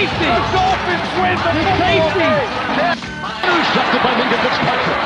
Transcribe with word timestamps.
safety. 0.00 0.24
The 0.24 0.44
Dolphins 0.56 1.08
win 1.20 1.36
the 1.36 1.52
safety. 1.76 2.32
Intercepted 3.44 4.00
by 4.02 4.12
Minka 4.16 4.38
Fitzpatrick. 4.40 5.00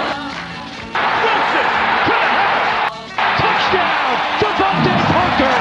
Wilson 1.24 1.66
to 2.06 2.14
the 2.14 2.30
house. 2.38 2.94
Touchdown, 3.42 4.14
Devontae 4.40 4.94
Parker. 5.10 5.54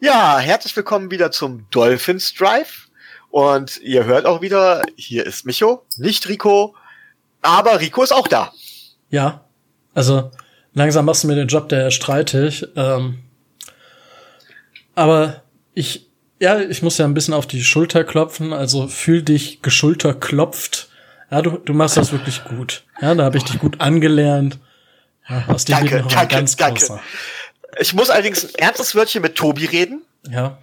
Ja, 0.00 0.38
herzlich 0.38 0.74
willkommen 0.74 1.10
wieder 1.12 1.30
zum 1.30 1.66
Dolphins 1.70 2.34
Drive. 2.34 2.88
Und 3.30 3.80
ihr 3.82 4.04
hört 4.06 4.26
auch 4.26 4.40
wieder, 4.40 4.82
hier 4.96 5.24
ist 5.24 5.46
Micho, 5.46 5.84
nicht 5.98 6.28
Rico, 6.28 6.74
aber 7.42 7.78
Rico 7.78 8.02
ist 8.02 8.10
auch 8.10 8.26
da. 8.26 8.52
Ja, 9.08 9.44
also 9.94 10.32
langsam 10.74 11.04
machst 11.04 11.22
du 11.22 11.28
mir 11.28 11.36
den 11.36 11.46
Job 11.46 11.68
der 11.68 11.92
streitig. 11.92 12.66
Ähm, 12.74 13.20
aber 14.96 15.44
ich, 15.74 16.09
ja, 16.40 16.58
ich 16.60 16.82
muss 16.82 16.98
ja 16.98 17.04
ein 17.04 17.14
bisschen 17.14 17.34
auf 17.34 17.46
die 17.46 17.62
Schulter 17.62 18.02
klopfen, 18.04 18.52
also 18.52 18.88
fühl 18.88 19.22
dich 19.22 19.62
geschulterklopft. 19.62 20.88
Ja, 21.30 21.42
du, 21.42 21.58
du 21.58 21.72
machst 21.74 21.96
das 21.96 22.10
wirklich 22.12 22.42
gut. 22.44 22.82
Ja, 23.00 23.14
da 23.14 23.24
habe 23.24 23.38
ich 23.38 23.44
dich 23.44 23.58
gut 23.60 23.80
angelernt. 23.80 24.58
Ja, 25.28 25.44
aus 25.46 25.64
dem 25.64 25.76
Danke, 25.76 26.00
noch 26.00 26.08
danke, 26.12 26.34
ganz 26.34 26.56
danke. 26.56 26.80
großer. 26.80 27.00
Ich 27.78 27.94
muss 27.94 28.10
allerdings 28.10 28.44
ein 28.44 28.54
ernstes 28.56 28.94
Wörtchen 28.96 29.22
mit 29.22 29.36
Tobi 29.36 29.66
reden, 29.66 30.02
Ja. 30.28 30.58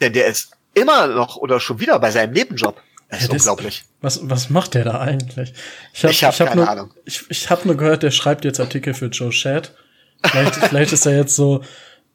denn 0.00 0.14
der 0.14 0.26
ist 0.26 0.52
immer 0.72 1.06
noch 1.08 1.36
oder 1.36 1.60
schon 1.60 1.80
wieder 1.80 1.98
bei 1.98 2.10
seinem 2.10 2.32
Nebenjob. 2.32 2.80
Das 3.10 3.18
ist 3.20 3.26
Ja, 3.28 3.32
das- 3.34 3.42
unglaublich. 3.42 3.84
Was, 4.00 4.20
was 4.28 4.48
macht 4.50 4.74
der 4.74 4.84
da 4.84 5.00
eigentlich? 5.00 5.52
Ich 5.92 6.02
habe 6.04 6.12
Ich 6.12 6.24
hab 6.24 6.36
keine 6.36 6.54
nur, 6.56 6.68
Ahnung. 6.70 6.94
Ich, 7.04 7.24
ich 7.28 7.50
hab 7.50 7.64
nur 7.66 7.76
gehört, 7.76 8.02
der 8.02 8.10
schreibt 8.10 8.44
jetzt 8.44 8.58
Artikel 8.60 8.94
für 8.94 9.06
Joe 9.06 9.30
Chat. 9.30 9.72
Vielleicht, 10.24 10.54
vielleicht 10.68 10.92
ist 10.92 11.04
er 11.06 11.16
jetzt 11.16 11.36
so 11.36 11.62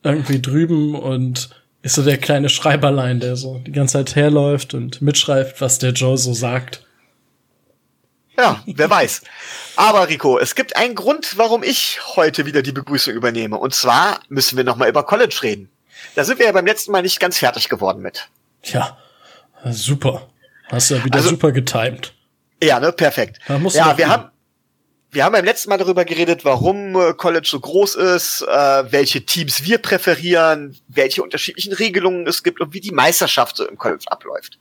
irgendwie 0.03 0.41
drüben 0.41 0.95
und 0.95 1.49
ist 1.81 1.95
so 1.95 2.03
der 2.03 2.17
kleine 2.17 2.49
Schreiberlein, 2.49 3.19
der 3.19 3.35
so 3.35 3.57
die 3.59 3.71
ganze 3.71 3.93
Zeit 3.93 4.15
herläuft 4.15 4.73
und 4.73 5.01
mitschreibt, 5.01 5.61
was 5.61 5.79
der 5.79 5.91
Joe 5.91 6.17
so 6.17 6.33
sagt. 6.33 6.85
Ja, 8.37 8.63
wer 8.65 8.89
weiß. 8.89 9.21
Aber 9.75 10.07
Rico, 10.09 10.39
es 10.39 10.55
gibt 10.55 10.75
einen 10.75 10.95
Grund, 10.95 11.37
warum 11.37 11.63
ich 11.63 11.99
heute 12.15 12.45
wieder 12.45 12.61
die 12.61 12.71
Begrüßung 12.71 13.13
übernehme. 13.13 13.57
Und 13.57 13.73
zwar 13.73 14.21
müssen 14.29 14.57
wir 14.57 14.63
nochmal 14.63 14.89
über 14.89 15.03
College 15.03 15.37
reden. 15.43 15.69
Da 16.15 16.23
sind 16.23 16.39
wir 16.39 16.45
ja 16.45 16.51
beim 16.51 16.65
letzten 16.65 16.91
Mal 16.91 17.01
nicht 17.01 17.19
ganz 17.19 17.37
fertig 17.37 17.67
geworden 17.69 18.01
mit. 18.01 18.29
Tja, 18.63 18.97
super. 19.65 20.27
Hast 20.69 20.89
du 20.89 20.95
ja 20.95 21.03
wieder 21.05 21.17
Also- 21.17 21.29
super 21.29 21.51
getimed. 21.51 22.13
Ja, 22.63 22.79
ne, 22.79 22.91
perfekt. 22.91 23.39
Ja, 23.47 23.97
wir 23.97 24.07
haben, 24.07 24.29
wir 25.13 25.25
haben 25.25 25.33
beim 25.33 25.43
letzten 25.43 25.69
Mal 25.69 25.77
darüber 25.77 26.05
geredet, 26.05 26.45
warum 26.45 26.95
äh, 26.95 27.13
College 27.13 27.47
so 27.49 27.59
groß 27.59 27.95
ist, 27.95 28.43
äh, 28.43 28.91
welche 28.91 29.25
Teams 29.25 29.63
wir 29.63 29.77
präferieren, 29.77 30.77
welche 30.87 31.21
unterschiedlichen 31.21 31.73
Regelungen 31.73 32.25
es 32.27 32.43
gibt 32.43 32.61
und 32.61 32.73
wie 32.73 32.79
die 32.79 32.91
Meisterschaft 32.91 33.57
so 33.57 33.67
im 33.67 33.77
College 33.77 34.05
abläuft. 34.07 34.57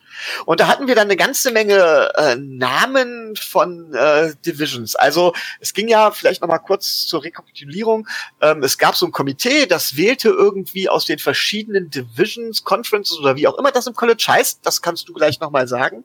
Und 0.46 0.58
da 0.58 0.66
hatten 0.66 0.88
wir 0.88 0.96
dann 0.96 1.06
eine 1.06 1.16
ganze 1.16 1.52
Menge 1.52 2.10
äh, 2.16 2.34
Namen 2.34 3.36
von 3.36 3.94
äh, 3.94 4.34
Divisions. 4.44 4.96
Also 4.96 5.34
es 5.60 5.72
ging 5.72 5.86
ja 5.86 6.10
vielleicht 6.10 6.42
noch 6.42 6.48
mal 6.48 6.58
kurz 6.58 7.06
zur 7.06 7.22
Rekapitulierung. 7.22 8.08
Ähm, 8.40 8.64
es 8.64 8.76
gab 8.76 8.96
so 8.96 9.06
ein 9.06 9.12
Komitee, 9.12 9.66
das 9.66 9.96
wählte 9.96 10.30
irgendwie 10.30 10.88
aus 10.88 11.04
den 11.04 11.20
verschiedenen 11.20 11.90
Divisions, 11.90 12.64
Conferences 12.64 13.18
oder 13.18 13.36
wie 13.36 13.46
auch 13.46 13.56
immer 13.56 13.70
das 13.70 13.86
im 13.86 13.94
College 13.94 14.24
heißt. 14.26 14.60
Das 14.64 14.82
kannst 14.82 15.08
du 15.08 15.12
gleich 15.12 15.38
noch 15.38 15.52
mal 15.52 15.68
sagen 15.68 16.04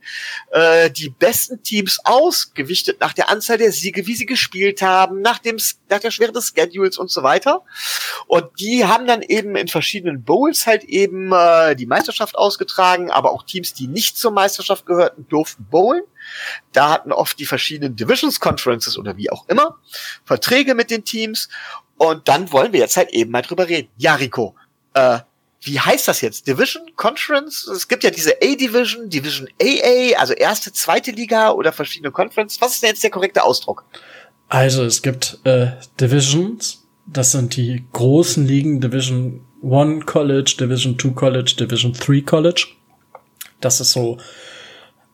äh, 0.51 0.91
die 0.91 1.09
besten 1.09 1.63
Teams 1.63 1.99
aus, 2.03 2.53
gewichtet 2.53 2.99
nach 2.99 3.13
der 3.13 3.29
Anzahl 3.29 3.57
der 3.57 3.71
Siege, 3.71 4.05
wie 4.05 4.15
sie 4.15 4.34
gespielt 4.35 4.81
haben, 4.81 5.21
nach 5.21 5.39
dem 5.39 5.57
nach 5.89 5.99
der 5.99 6.11
Schwere 6.11 6.33
des 6.33 6.53
Schedules 6.55 6.97
und 6.97 7.09
so 7.09 7.23
weiter. 7.23 7.63
Und 8.27 8.47
die 8.59 8.85
haben 8.85 9.07
dann 9.07 9.21
eben 9.21 9.55
in 9.55 9.69
verschiedenen 9.69 10.23
Bowls 10.23 10.67
halt 10.67 10.83
eben 10.83 11.31
äh, 11.31 11.75
die 11.75 11.85
Meisterschaft 11.85 12.37
ausgetragen, 12.37 13.09
aber 13.11 13.31
auch 13.31 13.43
Teams, 13.43 13.73
die 13.73 13.87
nicht 13.87 14.17
zur 14.17 14.31
Meisterschaft 14.31 14.85
gehörten, 14.85 15.25
durften 15.29 15.65
bowlen. 15.71 16.03
Da 16.73 16.89
hatten 16.91 17.13
oft 17.13 17.39
die 17.39 17.45
verschiedenen 17.45 17.95
Divisions 17.95 18.39
Conferences 18.39 18.97
oder 18.97 19.15
wie 19.15 19.31
auch 19.31 19.47
immer 19.47 19.79
Verträge 20.25 20.75
mit 20.75 20.91
den 20.91 21.05
Teams. 21.05 21.47
Und 21.97 22.27
dann 22.27 22.51
wollen 22.51 22.73
wir 22.73 22.81
jetzt 22.81 22.97
halt 22.97 23.11
eben 23.11 23.31
mal 23.31 23.41
drüber 23.41 23.69
reden. 23.69 23.89
Ja, 23.97 24.15
Rico, 24.15 24.55
äh, 24.93 25.19
wie 25.65 25.79
heißt 25.79 26.07
das 26.07 26.21
jetzt? 26.21 26.45
Division, 26.45 26.95
Conference? 26.95 27.67
Es 27.67 27.87
gibt 27.87 28.03
ja 28.03 28.11
diese 28.11 28.35
A-Division, 28.35 29.09
Division 29.09 29.49
AA, 29.59 30.15
also 30.17 30.33
erste, 30.33 30.71
zweite 30.71 31.11
Liga 31.11 31.51
oder 31.51 31.73
verschiedene 31.73 32.11
Conference. 32.11 32.61
Was 32.61 32.73
ist 32.73 32.83
denn 32.83 32.89
jetzt 32.89 33.03
der 33.03 33.09
korrekte 33.09 33.43
Ausdruck? 33.43 33.83
Also 34.47 34.83
es 34.83 35.01
gibt 35.01 35.39
äh, 35.43 35.71
Divisions, 35.99 36.85
das 37.07 37.31
sind 37.31 37.55
die 37.55 37.83
großen 37.93 38.45
Ligen, 38.45 38.81
Division 38.81 39.41
1 39.63 40.05
College, 40.05 40.55
Division 40.59 40.97
2 40.97 41.09
College, 41.09 41.55
Division 41.59 41.93
3 41.93 42.21
College. 42.21 42.67
Das 43.61 43.81
ist 43.81 43.91
so 43.91 44.17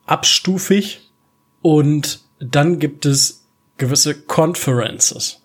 abstufig. 0.05 1.11
Und 1.61 2.21
dann 2.39 2.79
gibt 2.79 3.05
es 3.05 3.45
gewisse 3.77 4.19
Conferences. 4.21 5.41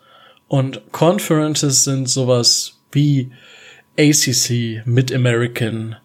Und 0.49 0.93
Conferences 0.93 1.85
sind 1.85 2.09
sowas 2.09 2.79
wie 2.93 3.31
ACC, 3.99 4.83
Mid-American, 4.87 5.97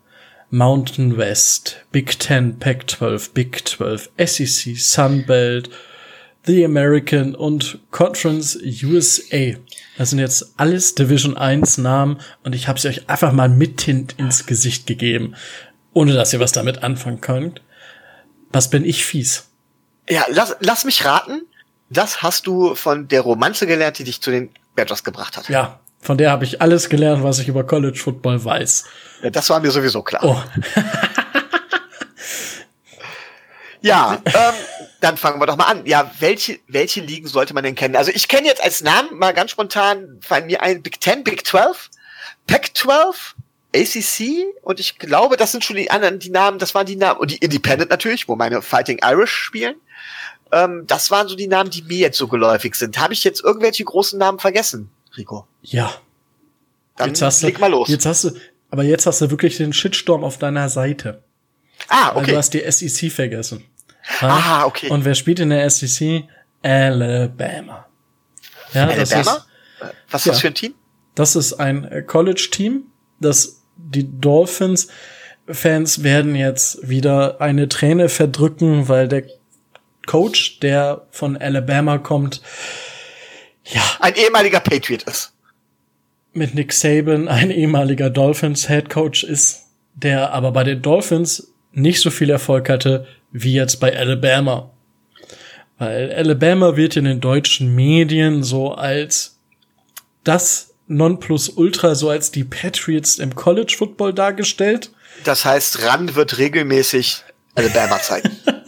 Mountain 0.50 1.18
West, 1.18 1.86
Big 1.92 2.20
Ten, 2.20 2.60
Pac-12, 2.60 3.34
Big 3.34 3.68
12, 3.68 4.10
SEC, 4.18 4.78
Sunbelt, 4.78 5.70
The 6.46 6.66
American 6.66 7.36
und 7.36 7.80
Conference 7.92 8.58
USA. 8.84 9.58
Das 9.98 10.10
sind 10.10 10.20
jetzt 10.20 10.54
alles 10.58 10.96
Division 10.96 11.38
1 11.38 11.78
Namen 11.78 12.20
und 12.44 12.56
ich 12.56 12.68
habe 12.68 12.80
sie 12.80 12.88
euch 12.88 13.10
einfach 13.10 13.32
mal 13.32 13.50
mit 13.50 13.88
ins 13.88 14.46
Gesicht 14.46 14.88
gegeben, 14.88 15.36
ohne 15.94 16.14
dass 16.14 16.34
ihr 16.34 16.40
was 16.40 16.52
damit 16.52 16.84
anfangen 16.84 17.22
könnt. 17.22 17.62
Was 18.52 18.70
bin 18.70 18.86
ich 18.86 19.06
fies? 19.06 19.50
Ja, 20.10 20.26
lass, 20.30 20.56
lass 20.60 20.84
mich 20.84 21.06
raten. 21.06 21.42
Das 21.90 22.24
hast 22.24 22.48
du 22.48 22.74
von 22.76 23.08
der 23.08 23.22
Romanze 23.22 23.68
gelernt, 23.68 24.00
die 24.00 24.04
dich 24.04 24.22
zu 24.22 24.32
den 24.32 24.50
Badgers 24.76 25.04
gebracht 25.04 25.38
hat. 25.38 25.50
Ja, 25.50 25.80
von 26.00 26.18
der 26.18 26.32
habe 26.32 26.46
ich 26.46 26.62
alles 26.62 26.90
gelernt, 26.90 27.24
was 27.24 27.40
ich 27.40 27.48
über 27.48 27.66
College 27.66 28.00
Football 28.00 28.44
weiß. 28.44 28.86
Ja, 29.24 29.30
das 29.30 29.50
war 29.50 29.60
mir 29.60 29.70
sowieso 29.72 30.02
klar. 30.02 30.24
Oh, 30.24 30.42
Ja, 33.82 34.22
ähm, 34.26 34.81
dann 35.02 35.18
fangen 35.18 35.42
wir 35.42 35.48
doch 35.48 35.58
mal 35.58 35.66
an. 35.66 35.86
Ja, 35.86 36.10
welche, 36.20 36.60
welche 36.68 37.02
Ligen 37.02 37.28
sollte 37.28 37.54
man 37.54 37.64
denn 37.64 37.76
kennen? 37.76 37.96
Also 37.96 38.12
ich 38.14 38.28
kenne 38.28 38.48
jetzt 38.48 38.64
als 38.64 38.82
Namen 38.82 39.18
mal 39.18 39.34
ganz 39.34 39.52
spontan 39.52 40.20
fallen 40.22 40.46
mir 40.46 40.62
ein 40.62 40.82
Big 40.82 41.02
Ten, 41.02 41.24
Big 41.24 41.46
12, 41.46 41.90
Pac 42.48 42.72
12, 42.76 43.36
ACC 43.76 44.46
und 44.62 44.80
ich 44.80 45.00
glaube, 45.00 45.38
das 45.38 45.52
sind 45.52 45.64
schon 45.64 45.76
die 45.76 45.92
anderen, 45.92 46.20
die 46.20 46.30
Namen, 46.30 46.60
das 46.60 46.76
waren 46.76 46.86
die 46.86 46.96
Namen, 46.96 47.20
und 47.20 47.32
die 47.32 47.38
Independent 47.38 47.90
natürlich, 47.90 48.28
wo 48.28 48.36
meine 48.36 48.62
Fighting 48.62 49.00
Irish 49.04 49.34
spielen. 49.34 49.76
Ähm, 50.52 50.84
das 50.86 51.10
waren 51.10 51.28
so 51.28 51.36
die 51.36 51.48
Namen, 51.48 51.72
die 51.72 51.82
mir 51.82 51.98
jetzt 51.98 52.18
so 52.18 52.28
geläufig 52.28 52.76
sind. 52.76 53.00
Habe 53.00 53.14
ich 53.14 53.24
jetzt 53.24 53.44
irgendwelche 53.44 53.84
großen 53.84 54.20
Namen 54.20 54.40
vergessen, 54.40 54.90
Rico? 55.18 55.48
ja. 55.62 55.94
Dann 56.98 57.10
Jetzt 57.10 57.22
hast 57.22 57.42
du, 57.42 57.48
leg 57.48 57.60
mal 57.60 57.72
los. 57.72 57.88
Jetzt 57.90 58.06
hast 58.06 58.26
du, 58.26 58.32
aber 58.70 58.84
jetzt 58.84 59.06
hast 59.08 59.22
du 59.22 59.32
wirklich 59.32 59.58
den 59.58 59.74
Shitstorm 59.74 60.24
auf 60.24 60.38
deiner 60.38 60.70
Seite. 60.70 61.24
ah, 61.88 62.14
Weil 62.14 62.24
okay. 62.24 62.32
du 62.32 62.38
hast 62.38 62.54
die 62.54 62.70
SEC 62.70 63.12
vergessen. 63.12 63.64
Aha, 64.22 64.66
okay. 64.66 64.90
Und 64.90 65.06
wer 65.06 65.16
spielt 65.16 65.40
in 65.40 65.50
der 65.50 65.70
SEC? 65.70 66.24
Alabama. 66.64 67.86
Ja, 68.74 68.86
das 68.88 69.12
Alabama? 69.12 69.38
ist, 69.38 69.48
Was 70.12 70.22
ist 70.22 70.26
ja. 70.26 70.32
das 70.34 70.42
für 70.42 70.48
ein 70.48 70.54
Team? 70.56 70.74
das 71.16 71.36
ist 71.36 71.54
ein 71.54 71.84
äh, 71.86 72.02
College-Team, 72.04 72.84
das 73.20 73.62
die 73.76 74.08
Dolphins-Fans 74.20 76.04
werden 76.04 76.36
jetzt 76.36 76.88
wieder 76.88 77.42
eine 77.42 77.68
Träne 77.68 78.10
verdrücken, 78.10 78.88
weil 78.88 79.08
der 79.08 79.24
Coach, 80.08 80.60
der 80.60 81.06
von 81.12 81.38
Alabama 81.38 81.98
kommt, 81.98 82.42
ja, 83.66 83.82
Ein 84.00 84.16
ehemaliger 84.16 84.60
Patriot 84.60 85.04
ist. 85.04 85.34
mit 86.34 86.56
Nick 86.56 86.74
Saban 86.74 87.28
ein 87.28 87.52
ehemaliger 87.52 88.10
Dolphins 88.10 88.68
Head 88.68 88.90
Coach 88.90 89.24
ist, 89.24 89.68
der 89.94 90.32
aber 90.34 90.52
bei 90.52 90.64
den 90.64 90.82
Dolphins 90.82 91.52
nicht 91.72 92.00
so 92.02 92.10
viel 92.10 92.30
Erfolg 92.30 92.70
hatte 92.70 93.06
wie 93.32 93.54
jetzt 93.54 93.80
bei 93.80 93.96
Alabama. 93.96 94.72
Weil 95.78 96.14
Alabama 96.14 96.76
wird 96.76 96.96
in 96.96 97.06
den 97.06 97.22
deutschen 97.22 97.74
Medien 97.74 98.44
so 98.44 98.74
als 98.74 99.38
das 100.24 100.74
Nonplusultra, 100.88 101.96
so 101.96 102.10
als 102.10 102.32
die 102.32 102.44
Patriots 102.44 103.18
im 103.18 103.34
College 103.36 103.74
Football 103.78 104.14
dargestellt. 104.14 104.92
Das 105.24 105.46
heißt, 105.46 105.84
Rand 105.84 106.16
wird 106.16 106.38
regelmäßig 106.38 107.24
Alabama 107.56 108.00
zeigen. 108.00 108.32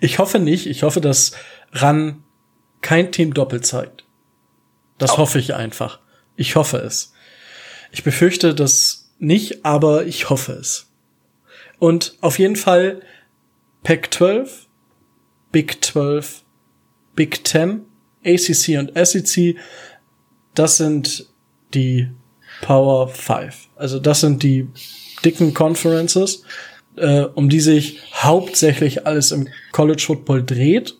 Ich 0.00 0.18
hoffe 0.18 0.38
nicht. 0.38 0.66
Ich 0.66 0.82
hoffe, 0.82 1.00
dass 1.00 1.32
RAN 1.72 2.24
kein 2.80 3.12
Team 3.12 3.32
doppelt 3.32 3.64
zeigt. 3.64 4.04
Das 4.98 5.12
Auch. 5.12 5.18
hoffe 5.18 5.38
ich 5.38 5.54
einfach. 5.54 6.00
Ich 6.36 6.56
hoffe 6.56 6.78
es. 6.78 7.12
Ich 7.90 8.04
befürchte 8.04 8.54
das 8.54 9.10
nicht, 9.18 9.64
aber 9.64 10.04
ich 10.04 10.30
hoffe 10.30 10.52
es. 10.52 10.88
Und 11.78 12.16
auf 12.20 12.38
jeden 12.38 12.56
Fall 12.56 13.00
Pac-12, 13.82 14.48
Big 15.50 15.84
12, 15.84 16.42
Big 17.14 17.46
10, 17.46 17.82
ACC 18.24 18.78
und 18.78 18.92
SEC, 18.94 19.56
das 20.54 20.76
sind 20.76 21.26
die 21.74 22.08
Power 22.62 23.08
5. 23.08 23.68
Also 23.76 23.98
das 23.98 24.20
sind 24.20 24.42
die 24.42 24.68
dicken 25.24 25.54
Conferences, 25.54 26.44
äh, 26.96 27.22
um 27.22 27.48
die 27.48 27.60
sich 27.60 28.00
hauptsächlich 28.14 29.06
alles 29.06 29.32
im 29.32 29.48
College 29.72 30.02
Football 30.06 30.44
dreht 30.44 30.96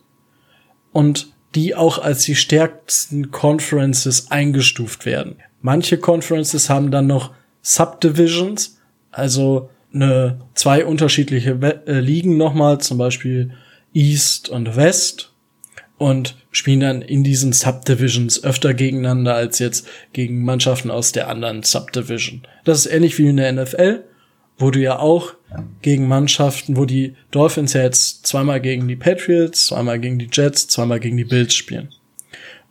und 0.92 1.32
die 1.54 1.74
auch 1.74 1.98
als 1.98 2.24
die 2.24 2.34
stärksten 2.34 3.30
Conferences 3.30 4.30
eingestuft 4.30 5.04
werden. 5.04 5.36
Manche 5.60 5.98
Conferences 5.98 6.70
haben 6.70 6.90
dann 6.90 7.06
noch 7.06 7.32
Subdivisions, 7.60 8.78
also 9.10 9.70
eine 9.94 10.40
zwei 10.54 10.84
unterschiedliche 10.84 11.58
äh, 11.86 12.00
Ligen 12.00 12.36
nochmal, 12.36 12.80
zum 12.80 12.98
Beispiel 12.98 13.52
East 13.92 14.48
und 14.48 14.76
West 14.76 15.32
und 15.98 16.36
spielen 16.50 16.80
dann 16.80 17.02
in 17.02 17.22
diesen 17.22 17.52
Subdivisions 17.52 18.42
öfter 18.42 18.74
gegeneinander 18.74 19.34
als 19.34 19.58
jetzt 19.58 19.86
gegen 20.12 20.44
Mannschaften 20.44 20.90
aus 20.90 21.12
der 21.12 21.28
anderen 21.28 21.62
Subdivision. 21.62 22.42
Das 22.64 22.84
ist 22.84 22.92
ähnlich 22.92 23.18
wie 23.18 23.28
in 23.28 23.36
der 23.36 23.52
NFL, 23.52 24.04
wo 24.58 24.70
du 24.70 24.80
ja 24.80 24.98
auch 24.98 25.34
gegen 25.80 26.08
Mannschaften, 26.08 26.76
wo 26.76 26.86
die 26.86 27.14
Dolphins 27.30 27.72
ja 27.72 27.82
jetzt 27.82 28.26
zweimal 28.26 28.60
gegen 28.60 28.88
die 28.88 28.96
Patriots, 28.96 29.66
zweimal 29.66 29.98
gegen 30.00 30.18
die 30.18 30.28
Jets, 30.32 30.68
zweimal 30.68 31.00
gegen 31.00 31.16
die 31.16 31.24
Bills 31.24 31.54
spielen. 31.54 31.90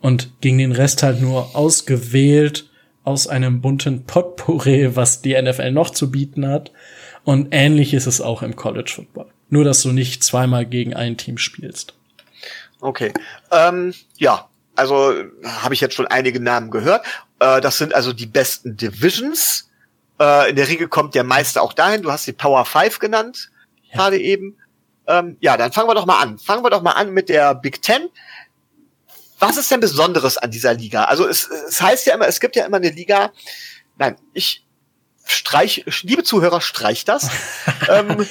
Und 0.00 0.32
gegen 0.40 0.58
den 0.58 0.72
Rest 0.72 1.02
halt 1.02 1.20
nur 1.20 1.54
ausgewählt 1.54 2.68
aus 3.04 3.26
einem 3.26 3.60
bunten 3.60 4.04
Potpourri, 4.04 4.94
was 4.96 5.22
die 5.22 5.40
NFL 5.40 5.72
noch 5.72 5.90
zu 5.90 6.10
bieten 6.10 6.46
hat. 6.46 6.72
Und 7.24 7.48
ähnlich 7.52 7.94
ist 7.94 8.06
es 8.06 8.20
auch 8.20 8.42
im 8.42 8.56
College 8.56 8.90
Football. 8.94 9.26
Nur, 9.48 9.64
dass 9.64 9.82
du 9.82 9.92
nicht 9.92 10.24
zweimal 10.24 10.66
gegen 10.66 10.94
ein 10.94 11.16
Team 11.16 11.38
spielst. 11.38 11.94
Okay. 12.80 13.12
Ähm, 13.50 13.94
ja, 14.16 14.48
also 14.74 15.14
habe 15.44 15.74
ich 15.74 15.80
jetzt 15.80 15.94
schon 15.94 16.06
einige 16.06 16.40
Namen 16.40 16.70
gehört. 16.70 17.04
Äh, 17.38 17.60
das 17.60 17.78
sind 17.78 17.94
also 17.94 18.12
die 18.12 18.26
besten 18.26 18.76
Divisions. 18.76 19.70
Äh, 20.18 20.50
in 20.50 20.56
der 20.56 20.68
Regel 20.68 20.88
kommt 20.88 21.14
der 21.14 21.24
Meister 21.24 21.62
auch 21.62 21.72
dahin. 21.72 22.02
Du 22.02 22.10
hast 22.10 22.26
die 22.26 22.32
Power 22.32 22.64
5 22.64 22.98
genannt, 22.98 23.50
ja. 23.90 23.98
gerade 23.98 24.18
eben. 24.18 24.56
Ähm, 25.06 25.36
ja, 25.40 25.56
dann 25.56 25.72
fangen 25.72 25.88
wir 25.88 25.94
doch 25.94 26.06
mal 26.06 26.20
an. 26.20 26.38
Fangen 26.38 26.64
wir 26.64 26.70
doch 26.70 26.82
mal 26.82 26.92
an 26.92 27.12
mit 27.12 27.28
der 27.28 27.54
Big 27.54 27.82
Ten. 27.82 28.08
Was 29.38 29.56
ist 29.56 29.70
denn 29.70 29.80
Besonderes 29.80 30.38
an 30.38 30.50
dieser 30.50 30.74
Liga? 30.74 31.04
Also 31.04 31.26
es, 31.26 31.48
es 31.68 31.82
heißt 31.82 32.06
ja 32.06 32.14
immer, 32.14 32.28
es 32.28 32.38
gibt 32.38 32.54
ja 32.56 32.64
immer 32.64 32.76
eine 32.76 32.90
Liga. 32.90 33.32
Nein, 33.98 34.16
ich 34.32 34.64
streich, 35.32 35.84
liebe 36.02 36.22
Zuhörer, 36.22 36.60
streich 36.60 37.04
das. 37.04 37.28
ähm, 37.88 38.26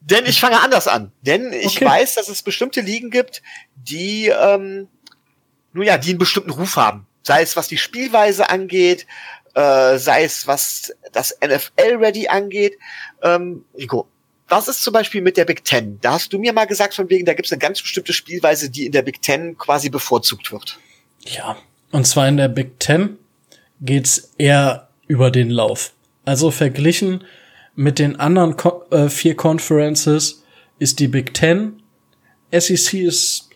denn 0.00 0.26
ich 0.26 0.40
fange 0.40 0.60
anders 0.60 0.86
an. 0.88 1.12
Denn 1.22 1.52
ich 1.52 1.76
okay. 1.76 1.86
weiß, 1.86 2.14
dass 2.14 2.28
es 2.28 2.42
bestimmte 2.42 2.80
Ligen 2.80 3.10
gibt, 3.10 3.42
die, 3.74 4.28
ähm, 4.28 4.88
nun 5.72 5.84
ja, 5.84 5.98
die 5.98 6.10
einen 6.10 6.18
bestimmten 6.18 6.50
Ruf 6.50 6.76
haben. 6.76 7.06
Sei 7.22 7.42
es 7.42 7.56
was 7.56 7.68
die 7.68 7.78
Spielweise 7.78 8.50
angeht, 8.50 9.06
äh, 9.54 9.98
sei 9.98 10.24
es 10.24 10.46
was 10.46 10.94
das 11.12 11.36
NFL-Ready 11.40 12.28
angeht. 12.28 12.78
Ähm, 13.22 13.64
Rico, 13.76 14.06
was 14.48 14.68
ist 14.68 14.82
zum 14.82 14.92
Beispiel 14.92 15.22
mit 15.22 15.36
der 15.36 15.46
Big 15.46 15.64
Ten? 15.64 15.98
Da 16.00 16.12
hast 16.12 16.32
du 16.32 16.38
mir 16.38 16.52
mal 16.52 16.66
gesagt, 16.66 16.94
von 16.94 17.08
wegen, 17.08 17.24
da 17.24 17.32
gibt 17.32 17.46
es 17.46 17.52
eine 17.52 17.60
ganz 17.60 17.80
bestimmte 17.80 18.12
Spielweise, 18.12 18.68
die 18.68 18.86
in 18.86 18.92
der 18.92 19.02
Big 19.02 19.22
Ten 19.22 19.56
quasi 19.56 19.88
bevorzugt 19.88 20.52
wird. 20.52 20.78
Ja, 21.20 21.56
und 21.92 22.06
zwar 22.06 22.28
in 22.28 22.36
der 22.36 22.48
Big 22.48 22.78
Ten 22.78 23.18
geht's 23.80 24.32
eher 24.36 24.88
über 25.06 25.30
den 25.30 25.50
Lauf. 25.50 25.92
Also 26.24 26.50
verglichen 26.50 27.24
mit 27.74 27.98
den 27.98 28.18
anderen 28.20 28.56
Co 28.56 28.84
äh, 28.90 29.08
vier 29.08 29.36
Conferences 29.36 30.44
ist 30.78 31.00
die 31.00 31.08
Big 31.08 31.34
Ten. 31.34 31.82
SEC 32.52 32.94
ist 32.94 33.50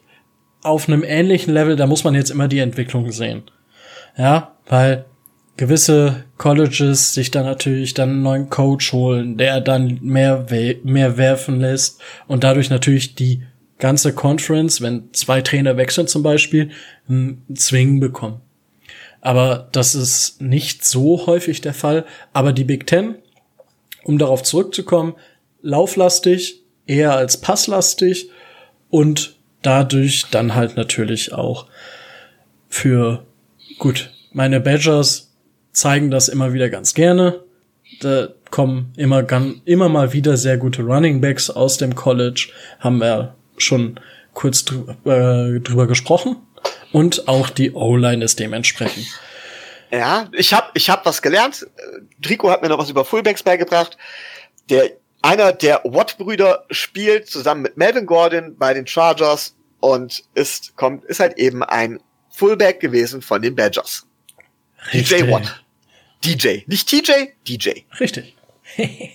auf 0.63 0.89
einem 0.89 1.05
ähnlichen 1.05 1.55
Level, 1.55 1.77
da 1.77 1.87
muss 1.87 2.05
man 2.05 2.15
jetzt 2.15 2.31
immer 2.31 2.49
die 2.49 2.59
Entwicklung 2.59 3.11
sehen. 3.13 3.45
Ja, 4.17 4.57
weil 4.67 5.07
gewisse 5.57 6.25
Colleges 6.37 7.15
sich 7.15 7.31
dann 7.31 7.45
natürlich 7.45 7.95
dann 7.95 8.11
einen 8.11 8.23
neuen 8.23 8.51
Coach 8.51 8.93
holen, 8.93 9.37
der 9.37 9.61
dann 9.61 9.99
mehr, 10.03 10.47
mehr 10.83 11.17
werfen 11.17 11.61
lässt 11.61 12.01
und 12.27 12.45
dadurch 12.45 12.71
natürlich 12.71 13.15
die 13.15 13.43
ganze 13.79 14.13
Conference, 14.13 14.81
wenn 14.81 15.13
zwei 15.13 15.41
Trainer 15.41 15.77
wechseln 15.77 16.09
zum 16.09 16.23
Beispiel, 16.23 16.71
einen 17.09 17.45
Zwingen 17.55 18.01
bekommen. 18.01 18.41
Aber 19.21 19.69
das 19.73 19.95
ist 19.95 20.41
nicht 20.41 20.85
so 20.85 21.27
häufig 21.27 21.61
der 21.61 21.75
Fall. 21.75 22.05
Aber 22.33 22.53
die 22.53 22.65
Big 22.65 22.87
Ten, 22.87 23.17
um 24.05 24.19
darauf 24.19 24.43
zurückzukommen, 24.43 25.15
lauflastig, 25.63 26.63
eher 26.87 27.15
als 27.15 27.41
passlastig 27.41 28.31
und 28.91 29.37
dadurch 29.63 30.27
dann 30.31 30.55
halt 30.55 30.77
natürlich 30.77 31.33
auch 31.33 31.67
für 32.69 33.27
gut. 33.79 34.11
Meine 34.33 34.61
Badgers 34.61 35.35
zeigen 35.73 36.11
das 36.11 36.29
immer 36.29 36.53
wieder 36.53 36.69
ganz 36.71 36.95
gerne. 36.95 37.41
Da 38.01 38.29
kommen 38.51 38.93
immer, 38.97 39.27
immer 39.65 39.89
mal 39.89 40.13
wieder 40.13 40.37
sehr 40.37 40.59
gute 40.59 40.83
Running 40.83 41.21
Backs 41.21 41.51
aus 41.51 41.77
dem 41.77 41.95
College, 41.95 42.49
haben 42.79 42.99
wir 42.99 43.35
schon 43.57 43.99
kurz 44.35 44.65
drüber, 44.65 44.97
äh, 45.05 45.61
drüber 45.61 45.87
gesprochen. 45.87 46.37
Und 46.99 47.29
auch 47.29 47.49
die 47.49 47.71
O-Line 47.75 48.25
ist 48.25 48.41
dementsprechend. 48.41 49.07
Ja, 49.93 50.29
ich 50.33 50.53
habe 50.53 50.73
ich 50.75 50.91
hab 50.91 51.07
was 51.07 51.23
gelernt. 51.23 51.65
Drico 52.21 52.51
hat 52.51 52.61
mir 52.61 52.69
noch 52.69 52.79
was 52.79 52.91
über 52.91 53.05
Fullbacks 53.05 53.45
beigebracht. 53.45 53.97
Der 54.69 54.91
einer 55.23 55.53
der 55.53 55.83
Watt-Brüder 55.85 56.65
spielt 56.73 57.31
zusammen 57.31 57.63
mit 57.63 57.77
Melvin 57.77 58.05
Gordon 58.05 58.57
bei 58.59 58.75
den 58.75 58.85
Chargers 58.85 59.55
und 59.79 60.25
ist 60.35 60.75
kommt 60.75 61.05
ist 61.05 61.21
halt 61.21 61.39
eben 61.39 61.63
ein 61.63 62.01
Fullback 62.31 62.81
gewesen 62.81 63.23
von 63.23 63.43
den 63.43 63.55
Badgers. 63.55 64.05
Richtig. 64.93 65.21
DJ 65.21 65.31
Watt. 65.31 65.65
DJ. 66.25 66.63
Nicht 66.67 66.89
TJ, 66.89 67.13
DJ. 67.47 67.83
Richtig. 68.01 68.35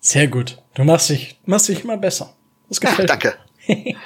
Sehr 0.00 0.26
gut. 0.26 0.58
Du 0.74 0.84
machst 0.84 1.08
dich, 1.08 1.38
machst 1.46 1.70
dich 1.70 1.82
immer 1.82 1.96
besser. 1.96 2.36
Das 2.68 2.78
gefällt 2.78 3.08
ja, 3.08 3.16
danke. 3.16 3.36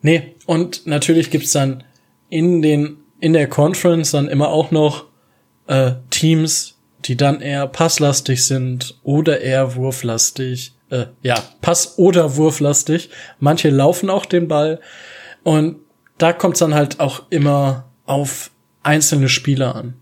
nee, 0.00 0.36
und 0.46 0.86
natürlich 0.86 1.30
gibt's 1.30 1.52
dann 1.52 1.84
in 2.30 2.62
den, 2.62 2.98
in 3.20 3.32
der 3.32 3.48
Conference 3.48 4.12
dann 4.12 4.28
immer 4.28 4.48
auch 4.48 4.70
noch 4.70 5.06
äh, 5.66 5.92
Teams, 6.10 6.76
die 7.04 7.16
dann 7.16 7.40
eher 7.40 7.66
passlastig 7.66 8.44
sind 8.44 8.98
oder 9.02 9.40
eher 9.40 9.74
wurflastig. 9.74 10.72
Äh, 10.90 11.06
ja, 11.22 11.42
Pass- 11.60 11.98
oder 11.98 12.36
wurflastig. 12.36 13.10
Manche 13.38 13.70
laufen 13.70 14.10
auch 14.10 14.26
den 14.26 14.48
Ball. 14.48 14.80
Und 15.42 15.76
da 16.18 16.32
kommt's 16.32 16.58
dann 16.58 16.74
halt 16.74 17.00
auch 17.00 17.22
immer 17.30 17.84
auf 18.06 18.50
einzelne 18.82 19.28
Spieler 19.28 19.74
an. 19.74 19.94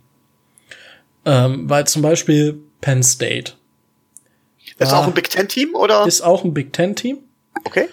Ähm, 1.24 1.68
weil 1.68 1.86
zum 1.86 2.02
Beispiel 2.02 2.60
Penn 2.80 3.02
State. 3.02 3.52
Ist 4.78 4.92
auch 4.92 5.06
ein 5.06 5.14
Big 5.14 5.28
Ten 5.30 5.48
Team 5.48 5.74
oder? 5.74 6.06
Ist 6.06 6.20
auch 6.20 6.44
ein 6.44 6.54
Big 6.54 6.72
Ten 6.72 6.94
Team. 6.94 7.18
Okay. 7.64 7.88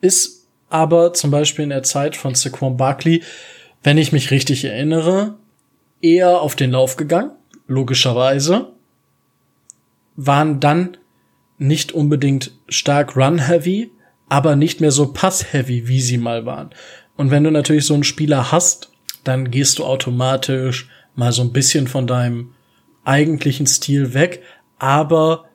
Ist 0.00 0.37
aber 0.70 1.12
zum 1.14 1.30
Beispiel 1.30 1.64
in 1.64 1.70
der 1.70 1.82
Zeit 1.82 2.16
von 2.16 2.34
Saquon 2.34 2.76
Barkley, 2.76 3.22
wenn 3.82 3.98
ich 3.98 4.12
mich 4.12 4.30
richtig 4.30 4.64
erinnere, 4.64 5.34
eher 6.00 6.40
auf 6.40 6.56
den 6.56 6.70
Lauf 6.70 6.96
gegangen, 6.96 7.32
logischerweise. 7.66 8.72
Waren 10.16 10.60
dann 10.60 10.96
nicht 11.58 11.92
unbedingt 11.92 12.52
stark 12.68 13.16
run-heavy, 13.16 13.90
aber 14.28 14.56
nicht 14.56 14.80
mehr 14.80 14.92
so 14.92 15.12
pass-heavy, 15.12 15.88
wie 15.88 16.00
sie 16.00 16.18
mal 16.18 16.44
waren. 16.44 16.70
Und 17.16 17.30
wenn 17.30 17.44
du 17.44 17.50
natürlich 17.50 17.86
so 17.86 17.94
einen 17.94 18.04
Spieler 18.04 18.52
hast, 18.52 18.90
dann 19.24 19.50
gehst 19.50 19.78
du 19.78 19.84
automatisch 19.84 20.88
mal 21.14 21.32
so 21.32 21.42
ein 21.42 21.52
bisschen 21.52 21.88
von 21.88 22.06
deinem 22.06 22.54
eigentlichen 23.04 23.66
Stil 23.66 24.14
weg, 24.14 24.42
aber 24.78 25.46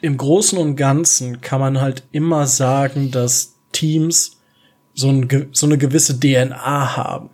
im 0.00 0.16
Großen 0.16 0.58
und 0.58 0.76
Ganzen 0.76 1.40
kann 1.40 1.60
man 1.60 1.80
halt 1.80 2.04
immer 2.12 2.46
sagen, 2.46 3.10
dass 3.10 3.55
Teams 3.76 4.38
so, 4.94 5.10
ein, 5.10 5.48
so 5.52 5.66
eine 5.66 5.78
gewisse 5.78 6.18
DNA 6.18 6.96
haben. 6.96 7.30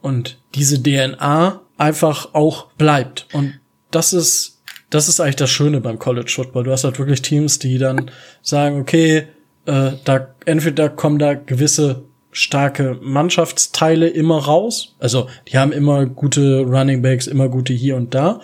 Und 0.00 0.38
diese 0.54 0.82
DNA 0.82 1.60
einfach 1.76 2.34
auch 2.34 2.72
bleibt. 2.72 3.26
Und 3.32 3.58
das 3.90 4.12
ist, 4.12 4.62
das 4.88 5.08
ist 5.08 5.20
eigentlich 5.20 5.36
das 5.36 5.50
Schöne 5.50 5.80
beim 5.80 5.98
College 5.98 6.30
Football. 6.34 6.64
Du 6.64 6.72
hast 6.72 6.84
halt 6.84 6.98
wirklich 6.98 7.22
Teams, 7.22 7.58
die 7.58 7.78
dann 7.78 8.10
sagen, 8.40 8.80
okay, 8.80 9.26
äh, 9.66 9.92
da 10.04 10.34
entweder 10.46 10.88
kommen 10.88 11.18
da 11.18 11.34
gewisse 11.34 12.04
starke 12.32 12.98
Mannschaftsteile 13.02 14.08
immer 14.08 14.38
raus. 14.38 14.94
Also 15.00 15.28
die 15.48 15.58
haben 15.58 15.72
immer 15.72 16.06
gute 16.06 16.60
Running 16.60 17.02
Backs, 17.02 17.26
immer 17.26 17.48
gute 17.48 17.72
hier 17.72 17.96
und 17.96 18.14
da. 18.14 18.40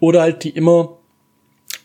Oder 0.00 0.22
halt 0.22 0.42
die 0.44 0.50
immer 0.50 0.98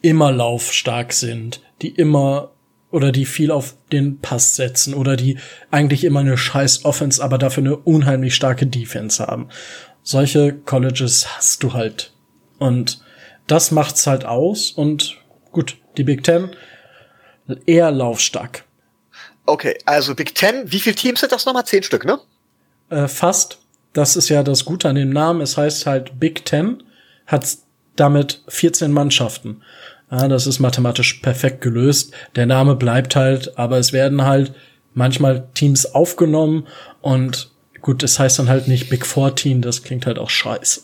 immer 0.02 0.32
laufstark 0.32 1.14
sind, 1.14 1.62
die 1.82 1.90
immer 1.90 2.52
oder 2.92 3.12
die 3.12 3.26
viel 3.26 3.52
auf 3.52 3.76
den 3.92 4.20
Pass 4.20 4.56
setzen 4.56 4.94
oder 4.94 5.16
die 5.16 5.38
eigentlich 5.72 6.04
immer 6.04 6.22
eine 6.22 6.38
scheiß 6.38 6.86
Offense, 6.86 7.24
aber 7.24 7.38
dafür 7.38 7.64
eine 7.64 7.78
unheimlich 7.78 8.36
starke 8.36 8.66
Defense 8.66 9.26
haben. 9.26 9.50
Solche 10.04 10.54
Colleges 10.54 11.38
hast 11.38 11.62
du 11.64 11.74
halt. 11.74 12.14
Und 12.58 13.02
das 13.48 13.72
macht's 13.72 14.08
halt 14.08 14.26
aus 14.26 14.72
und 14.72 15.18
gut, 15.52 15.78
die 15.98 16.04
Big 16.04 16.24
Ten 16.24 16.56
eher 17.66 17.92
laufstark. 17.92 18.64
Okay, 19.46 19.78
also 19.86 20.16
Big 20.16 20.36
Ten, 20.36 20.72
wie 20.72 20.80
viele 20.80 20.96
Teams 20.96 21.20
sind 21.20 21.32
das 21.32 21.46
nochmal? 21.46 21.66
Zehn 21.66 21.84
Stück, 21.84 22.06
ne? 22.06 22.20
Äh, 22.90 23.08
fast. 23.08 23.60
Das 23.94 24.16
ist 24.16 24.30
ja 24.30 24.44
das 24.44 24.66
Gute 24.66 24.90
an 24.90 24.96
dem 24.96 25.10
Namen. 25.10 25.42
Es 25.42 25.58
heißt 25.58 25.88
halt 25.88 26.20
Big 26.20 26.46
Ten. 26.46 26.84
Hat 27.26 27.58
damit 27.96 28.44
14 28.48 28.92
Mannschaften. 28.92 29.64
Ja, 30.12 30.28
das 30.28 30.48
ist 30.48 30.60
mathematisch 30.60 31.16
perfekt 31.16 31.62
gelöst. 31.62 32.14
Der 32.36 32.46
Name 32.46 32.76
bleibt 32.76 33.16
halt, 33.16 33.58
aber 33.58 33.78
es 33.78 33.94
werden 33.94 34.24
halt 34.24 34.54
manchmal 34.94 35.48
Teams 35.54 35.94
aufgenommen 35.94 36.68
und 37.02 37.52
gut, 37.82 38.04
es 38.04 38.14
das 38.14 38.20
heißt 38.20 38.40
dann 38.40 38.50
halt 38.50 38.68
nicht 38.68 38.90
Big 38.90 39.06
Four 39.06 39.36
Team, 39.36 39.62
das 39.62 39.84
klingt 39.84 40.06
halt 40.06 40.18
auch 40.18 40.30
scheiße. 40.30 40.82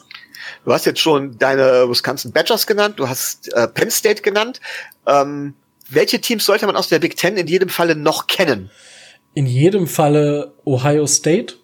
Du 0.63 0.71
hast 0.71 0.85
jetzt 0.85 0.99
schon 0.99 1.37
deine 1.37 1.89
Wisconsin 1.89 2.31
Badgers 2.31 2.67
genannt, 2.67 2.99
du 2.99 3.09
hast 3.09 3.51
äh, 3.53 3.67
Penn 3.67 3.89
State 3.89 4.21
genannt. 4.21 4.61
Ähm, 5.07 5.55
welche 5.89 6.21
Teams 6.21 6.45
sollte 6.45 6.65
man 6.65 6.75
aus 6.75 6.87
der 6.87 6.99
Big 6.99 7.17
Ten 7.17 7.37
in 7.37 7.47
jedem 7.47 7.69
Falle 7.69 7.95
noch 7.95 8.27
kennen? 8.27 8.69
In 9.33 9.47
jedem 9.47 9.87
Falle 9.87 10.53
Ohio 10.65 11.07
State, 11.07 11.55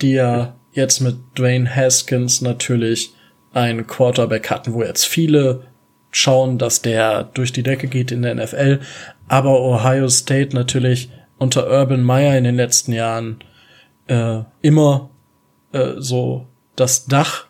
die 0.00 0.12
ja 0.12 0.56
jetzt 0.72 1.00
mit 1.00 1.16
Dwayne 1.38 1.74
Haskins 1.74 2.40
natürlich 2.40 3.14
einen 3.52 3.86
Quarterback 3.86 4.50
hatten, 4.50 4.74
wo 4.74 4.82
jetzt 4.82 5.04
viele 5.04 5.68
schauen, 6.14 6.58
dass 6.58 6.82
der 6.82 7.24
durch 7.24 7.52
die 7.52 7.62
Decke 7.62 7.88
geht 7.88 8.12
in 8.12 8.22
der 8.22 8.34
NFL. 8.34 8.80
Aber 9.28 9.60
Ohio 9.60 10.08
State 10.08 10.54
natürlich 10.54 11.10
unter 11.38 11.68
Urban 11.68 12.02
Meyer 12.02 12.38
in 12.38 12.44
den 12.44 12.56
letzten 12.56 12.92
Jahren 12.92 13.42
äh, 14.06 14.40
immer 14.62 15.10
äh, 15.72 15.94
so 15.96 16.46
das 16.76 17.06
Dach, 17.06 17.46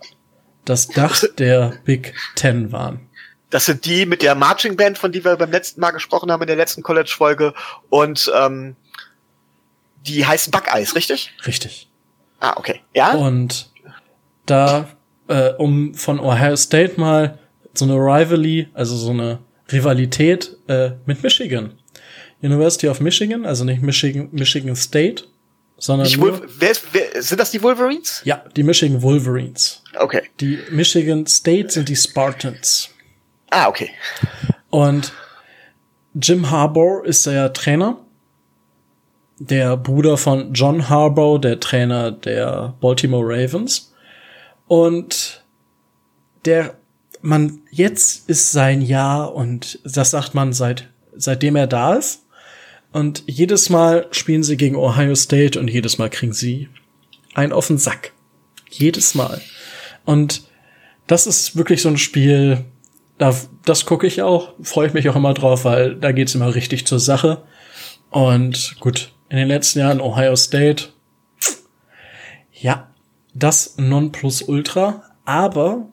das 0.65 0.89
Dach 0.89 1.23
der 1.39 1.75
Big 1.85 2.15
Ten 2.37 2.73
waren. 2.73 3.09
Das 3.51 3.67
sind 3.67 3.85
die 3.85 4.07
mit 4.07 4.23
der 4.23 4.35
Marching 4.35 4.77
Band, 4.77 4.99
von 4.99 5.13
die 5.13 5.25
wir 5.25 5.37
beim 5.37 5.51
letzten 5.51 5.81
Mal 5.81 5.93
gesprochen 5.93 6.33
haben 6.33 6.41
in 6.41 6.49
der 6.49 6.57
letzten 6.57 6.83
College-Folge. 6.83 7.55
Und 7.89 8.33
ähm, 8.35 8.75
die 10.07 10.27
heißen 10.27 10.51
Buckeyes, 10.51 10.97
richtig? 10.97 11.33
Richtig. 11.47 11.89
Ah, 12.41 12.55
okay. 12.57 12.81
Ja. 12.95 13.13
Und 13.13 13.71
da, 14.47 14.89
äh, 15.29 15.51
um 15.51 15.95
von 15.95 16.19
Ohio 16.19 16.57
State 16.57 17.01
mal 17.01 17.39
so 17.75 17.85
eine 17.85 17.95
Rivalry, 17.95 18.69
also 18.75 18.97
so 18.97 19.11
eine 19.11 19.41
Rivalität 19.71 20.57
äh, 20.69 20.93
mit 21.07 21.23
Michigan. 21.23 21.75
University 22.43 22.89
of 22.89 23.01
Michigan, 23.01 23.47
also 23.47 23.65
nicht 23.65 23.83
Michigan, 23.83 24.29
Michigan 24.33 24.77
State, 24.77 25.25
sondern 25.79 26.11
nur, 26.13 26.43
wer, 26.59 26.75
wer, 26.93 27.23
sind 27.23 27.41
das 27.41 27.51
die 27.51 27.63
Wolverines? 27.63 28.21
Ja, 28.25 28.45
die 28.55 28.63
Michigan 28.63 29.03
Wolverines. 29.03 29.83
Okay. 29.99 30.23
Die 30.41 30.59
Michigan 30.71 31.27
State 31.27 31.71
sind 31.71 31.89
die 31.89 31.97
Spartans. 31.97 32.91
Ah, 33.51 33.69
okay. 33.69 33.91
Und 34.71 35.13
Jim 36.15 36.51
Harbour 36.51 37.05
ist 37.05 37.27
der 37.27 37.53
Trainer. 37.53 37.99
Der 39.39 39.77
Bruder 39.77 40.17
von 40.17 40.53
John 40.53 40.89
Harbaugh, 40.89 41.39
der 41.39 41.59
Trainer 41.59 42.13
der 42.13 42.75
Baltimore 42.81 43.27
Ravens. 43.27 43.93
Und 44.69 45.43
der 46.45 46.77
man, 47.25 47.63
jetzt 47.71 48.29
ist 48.29 48.53
sein 48.53 48.83
Jahr 48.83 49.35
und 49.35 49.79
das 49.83 50.11
sagt 50.11 50.35
man 50.35 50.53
seit, 50.53 50.91
seitdem 51.17 51.57
er 51.57 51.67
da 51.67 51.95
ist. 51.95 52.27
Und 52.93 53.25
jedes 53.27 53.71
Mal 53.71 54.07
spielen 54.11 54.43
sie 54.43 54.59
gegen 54.59 54.77
Ohio 54.77 55.15
State 55.15 55.59
und 55.59 55.69
jedes 55.69 55.97
Mal 55.97 56.11
kriegen 56.11 56.35
sie 56.35 56.69
einen 57.33 57.55
auf 57.55 57.69
den 57.69 57.79
Sack. 57.79 58.13
Jedes 58.71 59.15
Mal. 59.15 59.41
Und 60.05 60.43
das 61.07 61.27
ist 61.27 61.57
wirklich 61.57 61.81
so 61.81 61.89
ein 61.89 61.97
Spiel, 61.97 62.67
da, 63.17 63.35
das 63.65 63.87
gucke 63.87 64.07
ich 64.07 64.21
auch, 64.21 64.53
freue 64.63 64.89
ich 64.89 64.95
mich 64.95 65.09
auch 65.09 65.17
immer 65.17 65.33
drauf, 65.33 65.65
weil 65.65 65.97
da 65.97 66.13
geht's 66.13 66.35
immer 66.35 66.55
richtig 66.55 66.87
zur 66.87 67.01
Sache. 67.01 67.43
Und 68.11 68.77
gut, 68.81 69.13
in 69.31 69.39
den 69.39 69.49
letzten 69.49 69.79
Jahren 69.79 70.03
Ohio 70.03 70.37
State, 70.37 70.89
ja, 72.53 72.91
das 73.33 73.77
Nonplusultra, 73.79 75.05
aber 75.25 75.89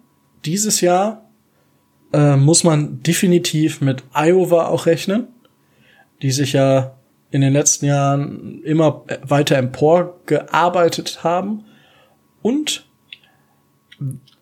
dieses 0.45 0.81
Jahr 0.81 1.29
äh, 2.13 2.36
muss 2.36 2.63
man 2.63 3.01
definitiv 3.03 3.81
mit 3.81 4.03
Iowa 4.13 4.67
auch 4.67 4.86
rechnen, 4.86 5.27
die 6.21 6.31
sich 6.31 6.53
ja 6.53 6.95
in 7.31 7.41
den 7.41 7.53
letzten 7.53 7.86
Jahren 7.86 8.62
immer 8.63 9.05
weiter 9.21 9.57
emporgearbeitet 9.57 11.24
haben 11.24 11.65
und 12.41 12.86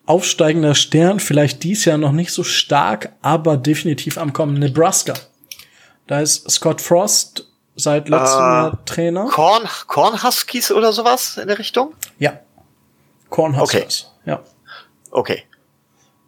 aufsteigender 0.06 0.74
Stern, 0.74 1.20
vielleicht 1.20 1.62
dies 1.62 1.84
Jahr 1.84 1.98
noch 1.98 2.12
nicht 2.12 2.32
so 2.32 2.42
stark, 2.42 3.12
aber 3.22 3.56
definitiv 3.56 4.18
am 4.18 4.32
kommen 4.32 4.54
Nebraska. 4.58 5.14
Da 6.08 6.20
ist 6.20 6.50
Scott 6.50 6.80
Frost 6.80 7.46
seit 7.76 8.08
letztem 8.08 8.40
uh, 8.40 8.42
Jahr 8.42 8.84
Trainer. 8.84 9.26
Corn, 9.26 9.62
Corn 9.86 10.22
Huskies 10.24 10.72
oder 10.72 10.92
sowas 10.92 11.36
in 11.36 11.46
der 11.46 11.58
Richtung? 11.58 11.94
Ja. 12.18 12.40
Corn 13.28 13.58
Huskies. 13.58 14.10
Okay. 14.22 14.30
Ja. 14.30 14.42
Okay. 15.12 15.44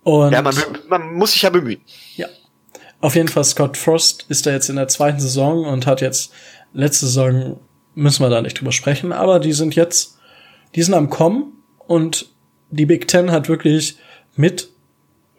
Und 0.05 0.33
ja, 0.33 0.43
man, 0.43 0.55
man 0.89 1.15
muss 1.15 1.33
sich 1.33 1.43
ja 1.43 1.51
bemühen. 1.51 1.81
Ja. 2.17 2.27
Auf 3.01 3.15
jeden 3.15 3.29
Fall, 3.29 3.45
Scott 3.45 3.77
Frost 3.77 4.27
ist 4.29 4.47
da 4.47 4.53
jetzt 4.53 4.69
in 4.69 4.77
der 4.77 4.89
zweiten 4.89 5.21
Saison 5.21 5.65
und 5.65 5.87
hat 5.87 6.01
jetzt 6.01 6.33
letzte 6.73 7.07
Saison, 7.07 7.61
müssen 7.95 8.23
wir 8.25 8.31
da 8.31 8.43
nicht 8.43 8.61
drüber 8.61 8.73
sprechen, 8.73 9.13
aber 9.13 9.41
die 9.41 9.53
sind 9.53 9.75
jetzt, 9.75 10.19
die 10.75 10.83
sind 10.83 10.95
am 10.95 11.11
Kommen 11.11 11.53
und 11.87 12.31
die 12.71 12.87
Big 12.87 13.09
Ten 13.09 13.31
hat 13.31 13.49
wirklich 13.49 13.97
mit 14.37 14.71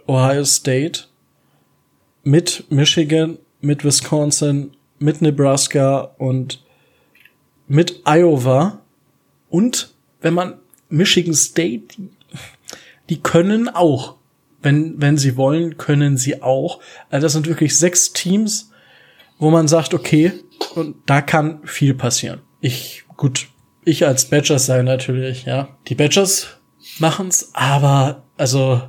Ohio 0.07 0.45
State, 0.45 1.05
mit 2.23 2.65
Michigan, 2.69 3.39
mit 3.61 3.83
Wisconsin, 3.83 4.75
mit 4.99 5.21
Nebraska 5.21 6.13
und 6.17 6.63
mit 7.67 8.01
Iowa 8.05 8.81
und 9.49 9.93
wenn 10.21 10.33
man 10.33 10.59
Michigan 10.89 11.33
State, 11.33 11.95
die 13.09 13.21
können 13.21 13.69
auch 13.69 14.15
wenn, 14.63 15.01
wenn 15.01 15.17
sie 15.17 15.37
wollen, 15.37 15.77
können 15.77 16.17
sie 16.17 16.41
auch. 16.41 16.79
Also 17.09 17.25
das 17.25 17.33
sind 17.33 17.47
wirklich 17.47 17.77
sechs 17.77 18.13
Teams, 18.13 18.71
wo 19.37 19.51
man 19.51 19.67
sagt, 19.67 19.93
okay, 19.93 20.31
und 20.75 20.95
da 21.05 21.21
kann 21.21 21.59
viel 21.65 21.93
passieren. 21.93 22.41
Ich, 22.61 23.03
gut, 23.17 23.47
ich 23.85 24.05
als 24.05 24.25
Badgers 24.29 24.65
sage 24.65 24.83
natürlich, 24.83 25.45
ja, 25.45 25.69
die 25.87 25.95
Badgers 25.95 26.47
machen's, 26.99 27.51
aber 27.53 28.23
also 28.37 28.81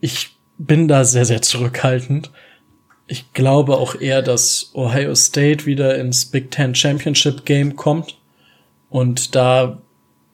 ich 0.00 0.36
bin 0.58 0.88
da 0.88 1.04
sehr, 1.04 1.24
sehr 1.24 1.42
zurückhaltend. 1.42 2.30
Ich 3.06 3.32
glaube 3.32 3.76
auch 3.76 3.94
eher, 4.00 4.22
dass 4.22 4.70
Ohio 4.74 5.14
State 5.14 5.66
wieder 5.66 5.96
ins 5.98 6.26
Big 6.26 6.50
Ten 6.50 6.74
Championship 6.74 7.44
Game 7.44 7.76
kommt 7.76 8.18
und 8.88 9.34
da 9.34 9.82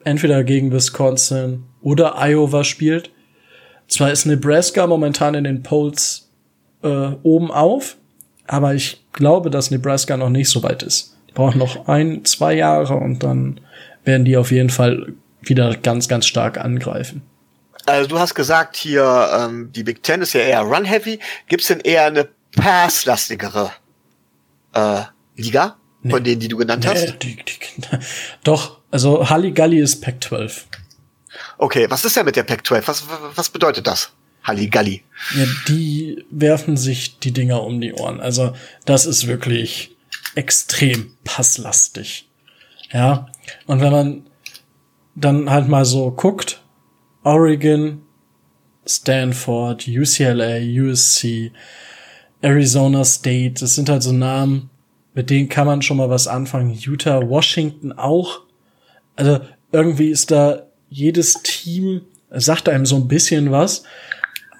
entweder 0.04 0.44
gegen 0.44 0.72
Wisconsin 0.72 1.64
oder 1.80 2.16
Iowa 2.18 2.64
spielt. 2.64 3.10
Zwar 3.90 4.12
ist 4.12 4.24
Nebraska 4.24 4.86
momentan 4.86 5.34
in 5.34 5.44
den 5.44 5.62
Polls 5.62 6.30
äh, 6.82 7.10
oben 7.22 7.50
auf, 7.50 7.96
aber 8.46 8.74
ich 8.74 9.04
glaube, 9.12 9.50
dass 9.50 9.70
Nebraska 9.70 10.16
noch 10.16 10.30
nicht 10.30 10.48
so 10.48 10.62
weit 10.62 10.82
ist. 10.82 11.16
Die 11.28 11.32
brauchen 11.34 11.58
noch 11.58 11.88
ein, 11.88 12.24
zwei 12.24 12.54
Jahre 12.54 12.94
und 12.94 13.22
dann 13.22 13.60
werden 14.04 14.24
die 14.24 14.36
auf 14.36 14.52
jeden 14.52 14.70
Fall 14.70 15.12
wieder 15.42 15.76
ganz, 15.76 16.08
ganz 16.08 16.26
stark 16.26 16.58
angreifen. 16.58 17.22
Also 17.86 18.08
du 18.08 18.18
hast 18.18 18.34
gesagt 18.34 18.76
hier, 18.76 19.28
ähm, 19.36 19.70
die 19.72 19.82
Big 19.82 20.02
Ten 20.02 20.22
ist 20.22 20.34
ja 20.34 20.40
eher 20.40 20.60
run-heavy. 20.60 21.18
Gibt 21.48 21.62
es 21.62 21.68
denn 21.68 21.80
eher 21.80 22.06
eine 22.06 22.28
pass-lastigere 22.56 23.72
äh, 24.74 25.02
Liga 25.36 25.76
nee. 26.02 26.10
von 26.10 26.22
denen, 26.22 26.40
die 26.40 26.48
du 26.48 26.56
genannt 26.56 26.84
nee, 26.84 26.90
hast? 26.90 27.22
Die, 27.22 27.36
die, 27.36 27.98
doch, 28.44 28.78
also 28.90 29.28
Halligalli 29.28 29.80
ist 29.80 30.00
Pac-12. 30.02 30.64
Okay, 31.60 31.90
was 31.90 32.06
ist 32.06 32.16
denn 32.16 32.24
mit 32.24 32.36
der 32.36 32.44
Pac-12? 32.44 32.88
Was, 32.88 33.04
was 33.34 33.50
bedeutet 33.50 33.86
das? 33.86 34.12
Halligalli. 34.44 35.02
Ja, 35.36 35.44
die 35.68 36.24
werfen 36.30 36.78
sich 36.78 37.18
die 37.18 37.32
Dinger 37.32 37.62
um 37.62 37.82
die 37.82 37.92
Ohren. 37.92 38.18
Also, 38.18 38.54
das 38.86 39.04
ist 39.04 39.26
wirklich 39.26 39.94
extrem 40.34 41.12
passlastig. 41.22 42.30
Ja. 42.90 43.26
Und 43.66 43.82
wenn 43.82 43.92
man 43.92 44.22
dann 45.14 45.50
halt 45.50 45.68
mal 45.68 45.84
so 45.84 46.10
guckt, 46.10 46.62
Oregon, 47.24 48.00
Stanford, 48.86 49.86
UCLA, 49.86 50.60
USC, 50.60 51.52
Arizona 52.40 53.04
State, 53.04 53.60
das 53.60 53.74
sind 53.74 53.90
halt 53.90 54.02
so 54.02 54.12
Namen, 54.12 54.70
mit 55.12 55.28
denen 55.28 55.50
kann 55.50 55.66
man 55.66 55.82
schon 55.82 55.98
mal 55.98 56.08
was 56.08 56.26
anfangen. 56.26 56.72
Utah, 56.72 57.20
Washington 57.20 57.92
auch. 57.92 58.40
Also 59.14 59.40
irgendwie 59.72 60.08
ist 60.08 60.30
da 60.30 60.69
jedes 60.90 61.42
Team 61.42 62.02
sagt 62.30 62.68
einem 62.68 62.84
so 62.84 62.96
ein 62.96 63.08
bisschen 63.08 63.50
was, 63.50 63.84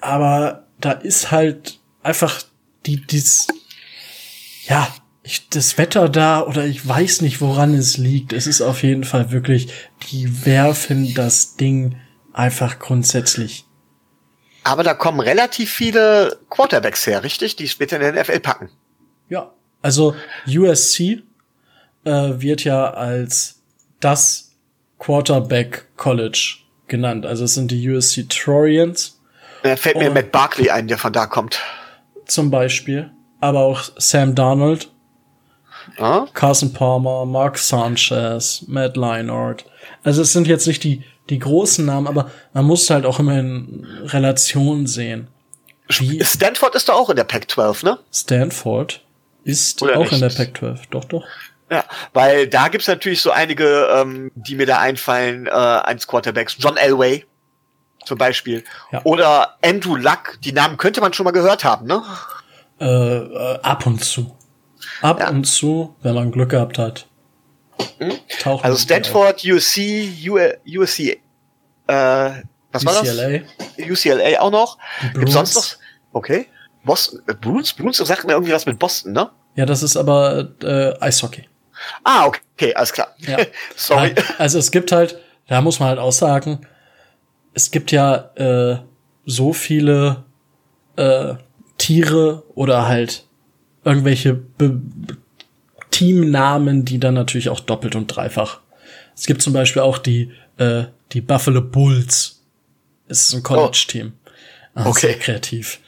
aber 0.01 0.65
da 0.79 0.91
ist 0.91 1.31
halt 1.31 1.79
einfach 2.01 2.41
die, 2.85 3.05
dies, 3.05 3.47
ja, 4.67 4.87
ich, 5.23 5.49
das 5.49 5.77
Wetter 5.77 6.09
da 6.09 6.41
oder 6.41 6.65
ich 6.65 6.87
weiß 6.87 7.21
nicht, 7.21 7.41
woran 7.41 7.75
es 7.75 7.97
liegt. 7.97 8.33
Es 8.33 8.47
ist 8.47 8.61
auf 8.61 8.81
jeden 8.81 9.03
Fall 9.03 9.31
wirklich, 9.31 9.71
die 10.09 10.45
werfen 10.45 11.13
das 11.13 11.55
Ding 11.57 11.97
einfach 12.33 12.79
grundsätzlich. 12.79 13.65
Aber 14.63 14.83
da 14.83 14.93
kommen 14.93 15.19
relativ 15.19 15.71
viele 15.71 16.39
Quarterbacks 16.49 17.05
her, 17.05 17.23
richtig? 17.23 17.55
Die 17.55 17.67
später 17.67 17.97
in 17.99 18.13
der 18.13 18.23
NFL 18.23 18.39
packen. 18.39 18.69
Ja, 19.29 19.53
also 19.81 20.15
USC 20.47 21.23
äh, 22.03 22.11
wird 22.41 22.63
ja 22.63 22.91
als 22.91 23.61
das 23.99 24.50
Quarterback 25.01 25.87
College 25.97 26.57
genannt. 26.87 27.25
Also 27.25 27.45
es 27.45 27.55
sind 27.55 27.71
die 27.71 27.89
USC 27.89 28.27
Trojans. 28.29 29.19
Da 29.63 29.75
fällt 29.75 29.97
mir 29.97 30.11
Matt 30.11 30.31
Barkley 30.31 30.69
ein, 30.69 30.87
der 30.87 30.97
von 30.99 31.11
da 31.11 31.25
kommt. 31.25 31.59
Zum 32.25 32.51
Beispiel. 32.51 33.11
Aber 33.39 33.59
auch 33.61 33.81
Sam 33.97 34.35
Darnold, 34.35 34.89
Ja? 35.97 36.27
Carson 36.35 36.71
Palmer, 36.73 37.25
Mark 37.25 37.57
Sanchez, 37.57 38.63
Matt 38.67 38.95
Leinart. 38.95 39.65
Also 40.03 40.21
es 40.21 40.33
sind 40.33 40.47
jetzt 40.47 40.67
nicht 40.67 40.83
die, 40.83 41.03
die 41.29 41.39
großen 41.39 41.83
Namen, 41.83 42.05
aber 42.07 42.29
man 42.53 42.65
muss 42.65 42.87
halt 42.91 43.05
auch 43.05 43.19
immer 43.19 43.39
in 43.39 43.87
Relation 44.03 44.85
sehen. 44.85 45.27
Wie 45.97 46.23
Stanford 46.23 46.75
ist 46.75 46.89
doch 46.89 46.95
auch 46.95 47.09
in 47.09 47.15
der 47.15 47.23
Pac-12, 47.23 47.85
ne? 47.85 47.97
Stanford 48.13 49.01
ist 49.43 49.81
Oder 49.81 49.97
auch 49.97 50.11
in 50.11 50.19
der 50.19 50.29
nicht? 50.29 50.37
Pac-12. 50.37 50.79
Doch, 50.91 51.05
doch. 51.05 51.25
Ja, 51.71 51.85
weil 52.13 52.47
da 52.47 52.67
gibt's 52.67 52.87
natürlich 52.87 53.21
so 53.21 53.31
einige, 53.31 53.87
ähm, 53.95 54.31
die 54.35 54.55
mir 54.55 54.65
da 54.65 54.79
einfallen, 54.79 55.47
äh, 55.47 55.51
eines 55.51 56.05
Quarterbacks. 56.05 56.57
John 56.59 56.75
Elway 56.75 57.25
zum 58.05 58.17
Beispiel. 58.17 58.63
Ja. 58.91 59.01
Oder 59.05 59.55
Andrew 59.63 59.95
Luck. 59.95 60.37
Die 60.43 60.51
Namen 60.51 60.75
könnte 60.77 60.99
man 60.99 61.13
schon 61.13 61.23
mal 61.23 61.31
gehört 61.31 61.63
haben, 61.63 61.87
ne? 61.87 62.03
Äh, 62.79 62.85
äh, 62.85 63.59
ab 63.61 63.85
und 63.85 64.03
zu. 64.03 64.35
Ab 65.01 65.19
Ja. 65.21 65.29
und 65.29 65.45
zu, 65.45 65.95
wenn 66.01 66.13
man 66.15 66.31
Glück 66.31 66.49
gehabt 66.49 66.77
hat. 66.77 67.07
Tauchen 68.41 68.63
Also 68.65 68.77
Stanford, 68.77 69.43
USC, 69.45 70.09
USC, 70.67 70.99
äh, 71.09 71.19
was 71.87 72.85
war 72.85 72.93
auf. 72.99 73.01
das? 73.03 73.15
UCLA. 73.17 73.41
UCLA 73.91 74.39
auch 74.41 74.51
noch. 74.51 74.77
Gibt's 75.13 75.33
sonst 75.33 75.55
noch? 75.55 75.65
Okay. 76.13 76.47
Boston, 76.83 77.21
äh, 77.27 77.33
Bruins? 77.33 77.73
Bruins 77.73 77.97
sagt 77.97 78.25
mir 78.25 78.33
irgendwie 78.33 78.51
was 78.53 78.65
mit 78.65 78.77
Boston, 78.79 79.13
ne? 79.13 79.29
Ja, 79.55 79.65
das 79.65 79.83
ist 79.83 79.97
aber 79.97 80.49
äh, 80.63 80.93
Eishockey. 80.99 81.47
Ah, 82.03 82.25
okay, 82.27 82.39
okay 82.55 82.73
alles 82.75 82.93
klar. 82.93 83.15
Ja. 83.19 83.37
Sorry. 83.75 84.13
Also 84.37 84.59
es 84.59 84.71
gibt 84.71 84.91
halt, 84.91 85.17
da 85.47 85.61
muss 85.61 85.79
man 85.79 85.89
halt 85.89 85.99
auch 85.99 86.11
sagen, 86.11 86.65
es 87.53 87.71
gibt 87.71 87.91
ja 87.91 88.31
äh, 88.35 88.79
so 89.25 89.53
viele 89.53 90.23
äh, 90.95 91.35
Tiere 91.77 92.43
oder 92.55 92.87
halt 92.87 93.25
irgendwelche 93.83 94.33
Be 94.33 94.79
Teamnamen, 95.91 96.85
die 96.85 96.99
dann 96.99 97.15
natürlich 97.15 97.49
auch 97.49 97.59
doppelt 97.59 97.95
und 97.95 98.07
dreifach. 98.07 98.61
Es 99.13 99.25
gibt 99.25 99.41
zum 99.41 99.51
Beispiel 99.51 99.81
auch 99.81 99.97
die 99.97 100.31
äh, 100.57 100.85
die 101.11 101.21
Buffalo 101.21 101.61
Bulls. 101.61 102.41
Es 103.07 103.23
ist 103.27 103.33
ein 103.33 103.43
College-Team. 103.43 104.13
Ah, 104.73 104.85
Okay. 104.87 105.07
Sehr 105.07 105.19
kreativ. 105.19 105.79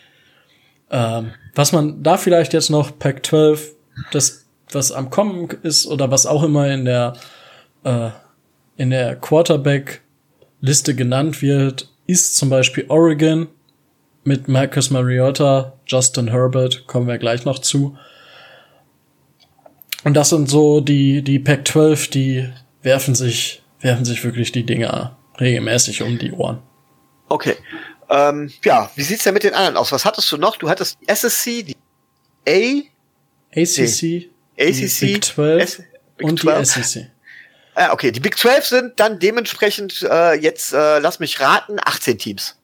Ähm, 0.91 1.31
was 1.55 1.71
man 1.71 2.03
da 2.03 2.17
vielleicht 2.17 2.53
jetzt 2.53 2.69
noch 2.69 3.00
Pac-12, 3.00 3.59
das 4.12 4.42
was 4.75 4.92
am 4.92 5.10
Kommen 5.10 5.50
ist 5.63 5.86
oder 5.88 6.12
was 6.12 6.25
auch 6.25 6.44
immer 6.44 6.70
in 6.72 6.86
der 6.86 7.13
äh, 7.84 8.10
in 8.75 8.89
der 8.89 9.15
Quarterback-Liste 9.15 10.96
genannt 10.96 11.42
wird, 11.42 11.89
ist 12.08 12.36
zum 12.36 12.50
Beispiel 12.50 12.86
Oregon 12.89 13.48
mit 14.24 14.48
Marcus 14.48 14.89
Mariota, 14.89 15.74
Justin 15.86 16.30
Herbert, 16.30 16.88
kommen 16.88 17.08
wir 17.08 17.18
gleich 17.18 17.46
noch 17.46 17.60
zu. 17.60 17.98
Und 20.03 20.15
das 20.15 20.30
sind 20.30 20.50
so 20.50 20.82
die, 20.82 21.22
die 21.22 21.39
Pac-12, 21.39 22.10
die 22.10 22.50
werfen 22.82 23.15
sich, 23.15 23.62
werfen 23.80 24.06
sich 24.06 24.24
wirklich 24.24 24.51
die 24.51 24.65
Dinger 24.65 25.18
regelmäßig 25.39 26.03
um 26.03 26.20
die 26.20 26.32
Ohren. 26.32 26.62
Okay. 27.30 27.56
Ähm, 28.10 28.51
ja, 28.63 28.92
wie 28.96 29.03
sieht's 29.03 29.24
denn 29.24 29.34
mit 29.34 29.44
den 29.44 29.53
anderen 29.53 29.77
aus? 29.77 29.92
Was 29.92 30.06
hattest 30.06 30.32
du 30.32 30.38
noch? 30.38 30.58
Du 30.58 30.70
hattest 30.70 30.98
die 31.01 31.08
SSC, 31.08 31.63
die 31.63 31.75
A, 32.48 32.82
ACC, 33.56 34.30
ACC, 34.60 35.00
die 35.00 35.05
Big 35.13 35.24
12 35.25 35.63
S- 35.63 35.83
Big 36.17 36.27
und 36.27 36.39
12. 36.39 36.74
die 36.74 36.83
SEC. 36.83 37.10
Ah, 37.75 37.91
okay, 37.91 38.12
die 38.12 38.19
Big 38.19 38.38
12 38.38 38.65
sind 38.65 39.00
dann 39.00 39.17
dementsprechend 39.19 40.03
äh, 40.03 40.33
jetzt, 40.36 40.74
äh, 40.74 41.00
lass 41.00 41.19
mich 41.19 41.39
raten, 41.39 41.77
18 41.83 42.19
Teams. 42.19 42.55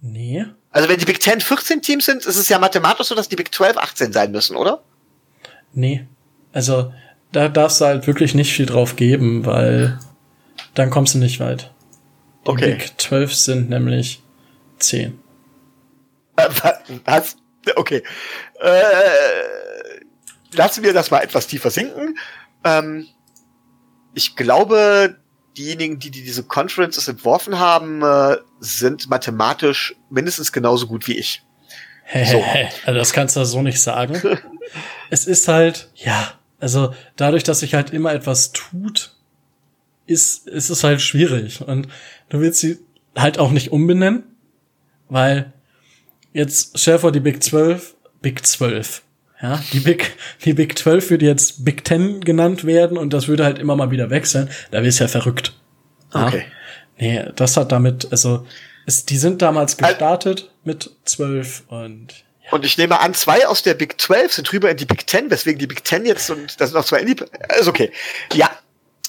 Nee, 0.00 0.46
Also 0.70 0.88
wenn 0.88 0.98
die 0.98 1.04
Big 1.04 1.20
10 1.20 1.40
14 1.40 1.82
Teams 1.82 2.06
sind, 2.06 2.24
ist 2.24 2.36
es 2.36 2.48
ja 2.48 2.58
mathematisch 2.58 3.08
so, 3.08 3.14
dass 3.14 3.28
die 3.28 3.36
Big 3.36 3.52
12 3.54 3.76
18 3.76 4.12
sein 4.12 4.30
müssen, 4.32 4.56
oder? 4.56 4.82
nee. 5.72 6.06
Also, 6.52 6.92
da 7.30 7.48
darfst 7.48 7.80
du 7.80 7.84
halt 7.84 8.06
wirklich 8.08 8.34
nicht 8.34 8.52
viel 8.52 8.66
drauf 8.66 8.96
geben, 8.96 9.46
weil 9.46 10.00
dann 10.74 10.90
kommst 10.90 11.14
du 11.14 11.18
nicht 11.18 11.38
weit. 11.38 11.70
Die 12.44 12.50
Okay. 12.50 12.74
Big 12.74 12.92
12 13.00 13.32
sind 13.34 13.70
nämlich 13.70 14.20
10. 14.80 15.18
Äh, 16.36 16.48
wa- 16.62 16.78
Was? 17.04 17.36
Okay. 17.76 18.02
Äh, 18.60 18.70
lassen 20.52 20.82
wir 20.84 20.92
das 20.92 21.10
mal 21.10 21.20
etwas 21.20 21.46
tiefer 21.46 21.70
sinken. 21.70 22.18
Ähm, 22.64 23.06
ich 24.14 24.36
glaube, 24.36 25.16
diejenigen, 25.56 25.98
die, 25.98 26.10
die 26.10 26.22
diese 26.22 26.44
Conferences 26.44 27.08
entworfen 27.08 27.58
haben, 27.58 28.02
äh, 28.02 28.36
sind 28.60 29.08
mathematisch 29.08 29.94
mindestens 30.10 30.52
genauso 30.52 30.86
gut 30.86 31.06
wie 31.06 31.18
ich. 31.18 31.42
So. 32.24 32.44
Also 32.84 32.98
das 32.98 33.12
kannst 33.12 33.36
du 33.36 33.44
so 33.44 33.62
nicht 33.62 33.80
sagen. 33.80 34.20
es 35.10 35.26
ist 35.26 35.48
halt, 35.48 35.90
ja, 35.94 36.32
also 36.58 36.94
dadurch, 37.16 37.44
dass 37.44 37.60
sich 37.60 37.74
halt 37.74 37.90
immer 37.90 38.12
etwas 38.12 38.52
tut, 38.52 39.14
ist, 40.06 40.48
ist 40.48 40.70
es 40.70 40.82
halt 40.82 41.00
schwierig. 41.00 41.60
Und 41.60 41.88
du 42.28 42.40
willst 42.40 42.60
sie 42.60 42.78
halt 43.16 43.38
auch 43.38 43.50
nicht 43.50 43.70
umbenennen, 43.70 44.24
weil 45.08 45.52
jetzt 46.32 46.78
stell 46.78 46.98
vor, 46.98 47.12
die 47.12 47.20
Big 47.20 47.42
12, 47.42 47.94
Big 48.20 48.44
12. 48.44 49.02
Ja, 49.42 49.62
die 49.72 49.80
Big, 49.80 50.16
die 50.44 50.52
Big 50.52 50.78
12 50.78 51.10
würde 51.10 51.26
jetzt 51.26 51.64
Big 51.64 51.86
10 51.86 52.20
genannt 52.20 52.64
werden 52.64 52.98
und 52.98 53.12
das 53.12 53.26
würde 53.26 53.44
halt 53.44 53.58
immer 53.58 53.74
mal 53.74 53.90
wieder 53.90 54.10
wechseln. 54.10 54.50
Da 54.70 54.82
wirst 54.82 55.00
du 55.00 55.04
ja 55.04 55.08
verrückt. 55.08 55.54
Ja. 56.12 56.26
Okay. 56.26 56.44
Nee, 56.98 57.24
das 57.36 57.56
hat 57.56 57.72
damit, 57.72 58.08
also, 58.10 58.46
es, 58.86 59.06
die 59.06 59.16
sind 59.16 59.40
damals 59.40 59.78
gestartet 59.78 60.50
mit 60.64 60.90
12 61.06 61.64
und 61.68 62.08
Und 62.50 62.64
ich 62.66 62.76
nehme 62.76 63.00
an, 63.00 63.14
zwei 63.14 63.46
aus 63.46 63.62
der 63.62 63.74
Big 63.74 63.98
12 64.00 64.34
sind 64.34 64.52
rüber 64.52 64.70
in 64.70 64.76
die 64.76 64.84
Big 64.84 65.08
10, 65.08 65.30
weswegen 65.30 65.58
die 65.58 65.66
Big 65.66 65.86
10 65.86 66.04
jetzt 66.04 66.28
und 66.30 66.60
da 66.60 66.66
sind 66.66 66.74
noch 66.74 66.84
zwei 66.84 67.00
in 67.00 67.06
die. 67.06 67.16
Ist 67.58 67.68
okay. 67.68 67.90
Ja. 68.34 68.50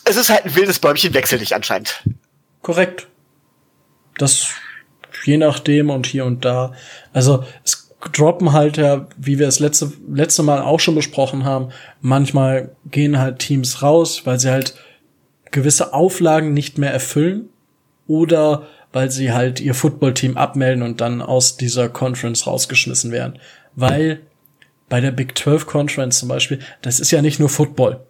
Es 0.03 0.15
ist 0.15 0.29
halt 0.29 0.45
ein 0.45 0.55
wildes 0.55 0.79
Bäumchen, 0.79 1.13
wechsel 1.13 1.39
dich 1.39 1.53
anscheinend. 1.53 2.01
korrekt. 2.61 3.07
Das 4.17 4.47
je 5.25 5.37
nachdem 5.37 5.89
und 5.89 6.05
hier 6.07 6.25
und 6.25 6.45
da. 6.45 6.73
Also 7.13 7.45
es 7.63 7.90
droppen 8.13 8.53
halt 8.53 8.77
ja, 8.77 9.07
wie 9.17 9.39
wir 9.39 9.47
es 9.47 9.59
letzte, 9.59 9.91
letzte 10.11 10.43
Mal 10.43 10.61
auch 10.61 10.79
schon 10.79 10.95
besprochen 10.95 11.45
haben, 11.45 11.69
manchmal 12.01 12.75
gehen 12.89 13.19
halt 13.19 13.39
Teams 13.39 13.81
raus, 13.81 14.21
weil 14.25 14.39
sie 14.39 14.49
halt 14.49 14.75
gewisse 15.51 15.93
Auflagen 15.93 16.53
nicht 16.53 16.77
mehr 16.77 16.91
erfüllen 16.91 17.49
oder 18.07 18.67
weil 18.93 19.11
sie 19.11 19.31
halt 19.31 19.59
ihr 19.59 19.73
Footballteam 19.73 20.37
abmelden 20.37 20.83
und 20.83 21.01
dann 21.01 21.21
aus 21.21 21.57
dieser 21.57 21.89
Conference 21.89 22.47
rausgeschmissen 22.47 23.11
werden. 23.11 23.39
Weil 23.75 24.21
bei 24.89 24.99
der 24.99 25.11
Big 25.11 25.37
12 25.37 25.65
Conference 25.65 26.19
zum 26.19 26.27
Beispiel, 26.27 26.59
das 26.81 26.99
ist 26.99 27.11
ja 27.11 27.21
nicht 27.21 27.39
nur 27.39 27.49
Football. 27.49 28.01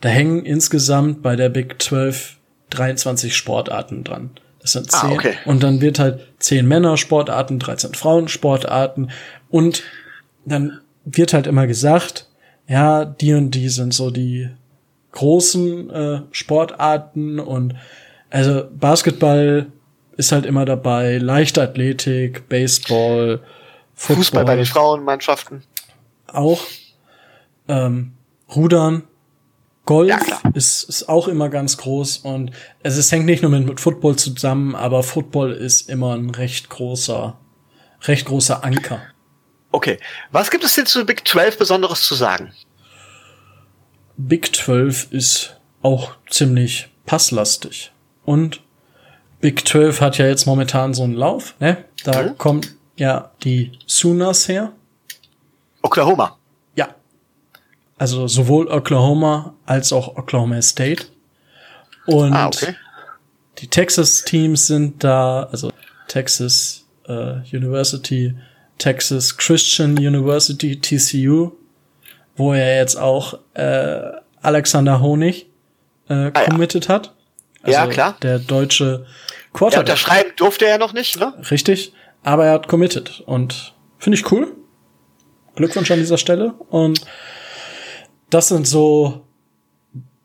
Da 0.00 0.08
hängen 0.08 0.44
insgesamt 0.44 1.22
bei 1.22 1.36
der 1.36 1.48
Big 1.48 1.80
12 1.80 2.36
23 2.70 3.36
Sportarten 3.36 4.02
dran. 4.02 4.30
Das 4.66 4.72
sind 4.72 4.92
Ah, 4.94 5.00
10. 5.02 5.10
okay. 5.12 5.34
Und 5.44 5.62
dann 5.62 5.80
wird 5.80 6.00
halt 6.00 6.26
10 6.40 6.66
Männer-Sportarten, 6.66 7.60
13 7.60 7.94
Frauen-Sportarten. 7.94 9.10
Und 9.48 9.84
dann 10.44 10.80
wird 11.04 11.32
halt 11.32 11.46
immer 11.46 11.68
gesagt, 11.68 12.26
ja, 12.66 13.04
die 13.04 13.32
und 13.34 13.52
die 13.52 13.68
sind 13.68 13.94
so 13.94 14.10
die 14.10 14.48
großen 15.12 15.90
äh, 15.90 16.20
Sportarten 16.32 17.38
und 17.38 17.74
also 18.30 18.64
Basketball 18.72 19.66
ist 20.16 20.32
halt 20.32 20.44
immer 20.46 20.64
dabei, 20.64 21.18
Leichtathletik, 21.18 22.48
Baseball, 22.48 23.40
Football 23.94 24.16
Fußball 24.16 24.44
bei 24.44 24.56
den 24.56 24.66
Frauenmannschaften. 24.66 25.62
auch. 26.26 26.60
Ähm, 27.68 28.12
Rudern, 28.54 29.04
Golf 29.86 30.08
Ja, 30.10 30.20
ist, 30.52 30.82
ist 30.84 31.08
auch 31.08 31.28
immer 31.28 31.48
ganz 31.48 31.76
groß 31.78 32.18
und 32.18 32.50
es, 32.82 32.96
es 32.96 33.10
hängt 33.12 33.24
nicht 33.24 33.42
nur 33.42 33.50
mit, 33.50 33.66
mit 33.66 33.80
Football 33.80 34.16
zusammen, 34.16 34.74
aber 34.74 35.02
Football 35.02 35.52
ist 35.52 35.88
immer 35.88 36.14
ein 36.14 36.30
recht 36.30 36.68
großer, 36.68 37.38
recht 38.02 38.26
großer 38.26 38.62
Anker. 38.64 39.00
Okay. 39.72 39.98
Was 40.32 40.50
gibt 40.50 40.64
es 40.64 40.74
denn 40.74 40.86
zu 40.86 41.04
Big 41.06 41.26
12 41.26 41.56
Besonderes 41.58 42.02
zu 42.02 42.14
sagen? 42.14 42.52
Big 44.16 44.54
12 44.56 45.12
ist 45.12 45.56
auch 45.82 46.12
ziemlich 46.28 46.88
passlastig. 47.04 47.92
Und 48.24 48.62
Big 49.40 49.68
12 49.68 50.00
hat 50.00 50.18
ja 50.18 50.26
jetzt 50.26 50.46
momentan 50.46 50.94
so 50.94 51.04
einen 51.04 51.14
Lauf, 51.14 51.54
ne? 51.60 51.84
Da 52.04 52.22
Mhm. 52.22 52.38
kommt 52.38 52.74
ja 52.96 53.30
die 53.44 53.72
Sooners 53.86 54.48
her. 54.48 54.72
Oklahoma. 55.82 56.38
Ja. 57.96 58.00
Also 58.02 58.26
sowohl 58.28 58.68
Oklahoma 58.68 59.54
als 59.64 59.92
auch 59.92 60.16
Oklahoma 60.16 60.60
State. 60.62 61.04
Und 62.06 62.32
Ah, 62.32 62.46
okay. 62.48 62.74
die 63.58 63.68
Texas-Teams 63.68 64.66
sind 64.66 65.02
da, 65.02 65.44
also 65.50 65.72
Texas 66.08 66.84
äh, 67.08 67.40
University, 67.56 68.34
Texas 68.78 69.36
Christian 69.36 69.92
University, 69.96 70.78
TCU, 70.80 71.52
wo 72.36 72.52
er 72.52 72.76
jetzt 72.76 72.96
auch 72.96 73.38
äh, 73.54 74.00
Alexander 74.42 75.00
Honig 75.00 75.46
äh, 76.08 76.12
Ah, 76.14 76.24
ja. 76.34 76.44
committed 76.50 76.88
hat. 76.88 77.12
Also 77.62 77.72
Ja, 77.78 77.86
klar. 77.86 78.16
Der 78.22 78.38
deutsche 78.38 78.84
Ja, 79.04 79.48
Quarterback. 79.52 79.80
unterschreiben 79.88 80.30
durfte 80.36 80.66
er 80.66 80.78
noch 80.78 80.92
nicht, 80.92 81.18
ne? 81.18 81.32
Richtig, 81.50 81.92
aber 82.22 82.44
er 82.46 82.52
hat 82.52 82.68
committed 82.68 83.22
und 83.26 83.74
finde 83.98 84.18
ich 84.18 84.30
cool. 84.30 84.52
Glückwunsch 85.56 85.90
an 85.90 85.98
dieser 85.98 86.18
Stelle. 86.18 86.52
Und 86.68 87.00
das 88.30 88.48
sind 88.48 88.66
so, 88.66 89.24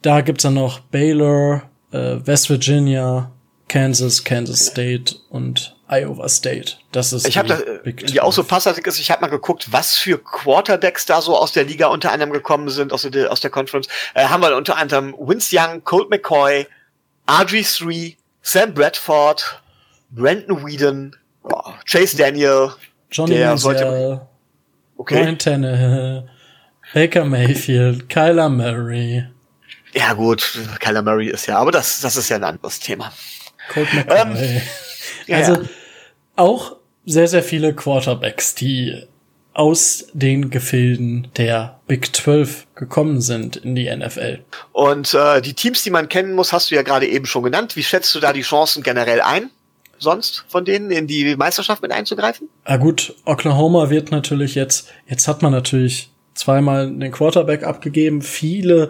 da 0.02 0.22
gibt's 0.22 0.44
dann 0.44 0.56
noch 0.56 0.80
Baylor, 0.80 1.64
äh, 1.92 2.18
West 2.26 2.50
Virginia, 2.50 3.32
Kansas, 3.68 4.24
Kansas 4.24 4.66
State 4.68 5.16
und 5.30 5.76
Iowa 5.90 6.28
State. 6.30 6.74
Das 6.92 7.14
ist 7.14 7.28
Ich 7.28 7.38
habe 7.38 7.48
da 7.50 7.58
Big 7.84 8.06
die 8.08 8.20
auch 8.22 8.32
so 8.34 8.42
12. 8.44 8.48
passartig 8.48 8.88
ist, 8.88 9.00
ich 9.00 9.12
habe 9.12 9.22
mal 9.22 9.28
geguckt, 9.30 9.68
was 9.72 9.96
für 9.98 10.18
Quarterbacks 10.18 11.06
da 11.06 11.22
so 11.22 11.38
aus 11.38 11.52
der 11.54 11.64
Liga 11.66 11.88
unter 11.88 12.12
anderem 12.12 12.32
gekommen 12.34 12.70
sind, 12.70 12.92
aus 12.94 13.04
der, 13.04 13.32
aus 13.32 13.40
der 13.42 13.50
Conference. 13.50 13.88
Äh, 14.14 14.26
haben 14.26 14.42
wir 14.42 14.56
unter 14.56 14.78
anderem 14.78 15.16
Vince 15.20 15.56
Young, 15.58 15.84
Colt 15.84 16.10
McCoy, 16.10 16.66
RG3, 17.28 18.16
Sam 18.42 18.74
Bradford, 18.74 19.62
Brandon 20.12 20.66
Whedon, 20.66 21.16
oh, 21.44 21.72
Chase 21.86 22.18
Daniel, 22.18 22.72
Johnny 23.12 23.36
der 23.36 23.50
Manziel, 23.50 23.64
sollte- 23.78 24.28
okay. 24.98 25.22
Ryan 25.24 25.38
Tannehill, 25.38 26.30
Baker 26.94 27.26
Mayfield, 27.26 28.10
Kyler 28.10 28.50
Murray, 28.50 29.26
Ja 29.94 30.14
gut, 30.14 30.60
Kyler 30.80 31.02
Murray 31.02 31.30
ist 31.30 31.48
ja, 31.48 31.58
aber 31.58 31.72
das, 31.72 32.02
das 32.02 32.16
ist 32.18 32.30
ja 32.30 32.38
ein 32.38 32.44
anderes 32.44 32.80
Thema. 32.80 33.12
Colt 33.74 33.94
McCoy. 33.94 34.18
Ähm, 34.22 34.62
Ja, 35.28 35.38
also 35.38 35.54
ja. 35.54 35.62
auch 36.36 36.76
sehr, 37.06 37.28
sehr 37.28 37.44
viele 37.44 37.74
Quarterbacks, 37.74 38.56
die 38.56 39.04
aus 39.54 40.08
den 40.14 40.50
Gefilden 40.50 41.28
der 41.36 41.80
Big 41.88 42.16
12 42.16 42.68
gekommen 42.76 43.20
sind 43.22 43.58
in 43.58 43.76
die 43.76 43.94
NFL. 43.94 44.40
Und 44.72 45.14
äh, 45.14 45.42
die 45.42 45.54
Teams, 45.54 45.84
die 45.84 45.90
man 45.90 46.08
kennen 46.08 46.34
muss, 46.34 46.54
hast 46.54 46.72
du 46.72 46.76
ja 46.76 46.84
gerade 46.84 47.08
eben 47.08 47.26
schon 47.26 47.44
genannt. 47.44 47.76
Wie 47.76 47.84
schätzt 47.84 48.16
du 48.16 48.20
da 48.20 48.32
die 48.32 48.42
Chancen 48.44 48.82
generell 48.84 49.20
ein? 49.22 49.50
Sonst 49.98 50.46
von 50.48 50.66
denen 50.66 50.90
in 50.90 51.06
die 51.06 51.36
Meisterschaft 51.36 51.82
mit 51.82 51.92
einzugreifen? 51.92 52.50
Ah 52.64 52.78
gut, 52.78 53.14
Oklahoma 53.26 53.90
wird 53.90 54.10
natürlich 54.12 54.56
jetzt, 54.56 54.90
jetzt 55.08 55.28
hat 55.28 55.42
man 55.42 55.52
natürlich 55.52 56.11
zweimal 56.34 56.92
den 56.92 57.12
Quarterback 57.12 57.64
abgegeben. 57.64 58.22
Viele 58.22 58.90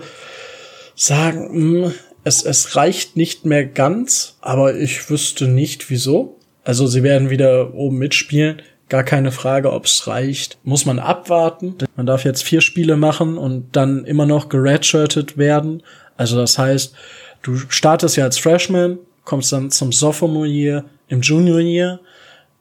sagen, 0.96 1.50
hm, 1.52 1.94
es, 2.24 2.44
es 2.44 2.76
reicht 2.76 3.18
nicht 3.18 3.46
mehr 3.46 3.66
ganz, 3.66 4.38
aber 4.42 4.76
ich 4.76 5.10
wüsste 5.10 5.48
nicht 5.48 5.90
wieso. 5.90 6.38
Also 6.64 6.86
sie 6.88 7.04
werden 7.04 7.30
wieder 7.30 7.74
oben 7.74 7.98
mitspielen. 7.98 8.62
Gar 8.90 9.04
keine 9.04 9.32
Frage, 9.32 9.72
ob 9.72 9.86
es 9.86 10.06
reicht. 10.08 10.58
Muss 10.64 10.86
man 10.86 11.00
abwarten. 11.00 11.76
Man 11.96 12.06
darf 12.06 12.26
jetzt 12.26 12.44
vier 12.44 12.62
Spiele 12.62 12.98
machen 12.98 13.38
und 13.38 13.76
dann 13.76 14.06
immer 14.06 14.26
noch 14.26 14.50
geredshirtet 14.50 15.38
werden. 15.38 15.82
Also 16.18 16.38
das 16.38 16.58
heißt, 16.58 16.94
du 17.42 17.58
startest 17.70 18.18
ja 18.18 18.26
als 18.26 18.38
Freshman, 18.38 19.00
kommst 19.24 19.52
dann 19.54 19.72
zum 19.72 19.92
Sophomore 19.92 20.48
Year, 20.48 20.86
im 21.08 21.22
Junior 21.22 21.60
Year 21.60 22.00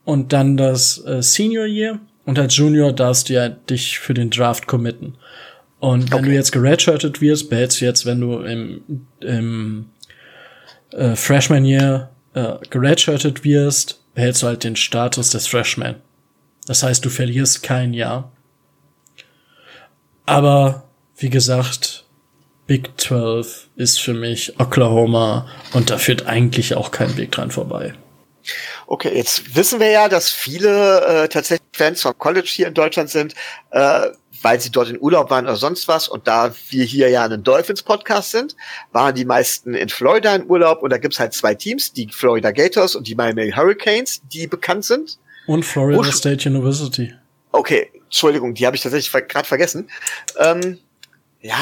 und 0.04 0.32
dann 0.32 0.56
das 0.56 1.04
äh, 1.04 1.22
Senior 1.22 1.66
Year. 1.66 1.98
Und 2.30 2.38
als 2.38 2.56
Junior 2.56 2.92
darfst 2.92 3.28
du 3.28 3.32
ja 3.32 3.48
dich 3.48 3.98
für 3.98 4.14
den 4.14 4.30
Draft 4.30 4.68
committen. 4.68 5.16
Und 5.80 6.12
wenn 6.12 6.18
Okay. 6.20 6.28
du 6.28 6.34
jetzt 6.36 6.52
geredshirtet 6.52 7.20
wirst, 7.20 7.50
behältst 7.50 7.80
du 7.80 7.86
jetzt, 7.86 8.06
wenn 8.06 8.20
du 8.20 8.38
im, 8.38 8.82
im 9.18 9.86
äh, 10.92 11.16
Freshman 11.16 11.64
Year 11.64 12.10
äh, 12.34 12.52
geredshirtet 12.70 13.42
wirst, 13.42 14.00
behältst 14.14 14.44
du 14.44 14.46
halt 14.46 14.62
den 14.62 14.76
Status 14.76 15.30
des 15.30 15.48
Freshman. 15.48 15.96
Das 16.68 16.84
heißt, 16.84 17.04
du 17.04 17.08
verlierst 17.10 17.64
kein 17.64 17.94
Jahr. 17.94 18.30
Aber 20.24 20.84
wie 21.16 21.30
gesagt, 21.30 22.04
Big 22.68 22.92
12 22.96 23.70
ist 23.74 24.00
für 24.00 24.14
mich 24.14 24.60
Oklahoma 24.60 25.48
und 25.72 25.90
da 25.90 25.98
führt 25.98 26.28
eigentlich 26.28 26.76
auch 26.76 26.92
kein 26.92 27.16
Weg 27.16 27.32
dran 27.32 27.50
vorbei. 27.50 27.94
Okay, 28.86 29.14
jetzt 29.16 29.54
wissen 29.56 29.80
wir 29.80 29.90
ja, 29.90 30.08
dass 30.08 30.30
viele 30.30 31.04
äh, 31.24 31.28
tatsächlich 31.28 31.66
Fans 31.72 32.02
vom 32.02 32.16
College 32.18 32.48
hier 32.50 32.66
in 32.68 32.74
Deutschland 32.74 33.10
sind, 33.10 33.34
äh, 33.70 34.08
weil 34.42 34.60
sie 34.60 34.70
dort 34.70 34.88
in 34.88 35.00
Urlaub 35.00 35.30
waren 35.30 35.44
oder 35.44 35.56
sonst 35.56 35.86
was. 35.88 36.08
Und 36.08 36.26
da 36.26 36.52
wir 36.70 36.84
hier 36.84 37.08
ja 37.10 37.24
ein 37.24 37.42
Dolphins-Podcast 37.42 38.30
sind, 38.30 38.56
waren 38.92 39.14
die 39.14 39.24
meisten 39.24 39.74
in 39.74 39.88
Florida 39.88 40.34
in 40.34 40.48
Urlaub. 40.48 40.82
Und 40.82 40.90
da 40.90 40.98
gibt's 40.98 41.20
halt 41.20 41.32
zwei 41.34 41.54
Teams, 41.54 41.92
die 41.92 42.08
Florida 42.10 42.50
Gators 42.50 42.94
und 42.94 43.06
die 43.06 43.14
Miami 43.14 43.50
Hurricanes, 43.52 44.20
die 44.32 44.46
bekannt 44.46 44.84
sind. 44.84 45.18
Und 45.46 45.64
Florida 45.64 46.00
sch- 46.02 46.12
State 46.16 46.48
University. 46.48 47.12
Okay, 47.52 47.90
Entschuldigung, 48.04 48.54
die 48.54 48.66
habe 48.66 48.76
ich 48.76 48.82
tatsächlich 48.82 49.10
ver 49.10 49.22
gerade 49.22 49.46
vergessen. 49.46 49.90
Ähm, 50.38 50.78
ja, 51.42 51.56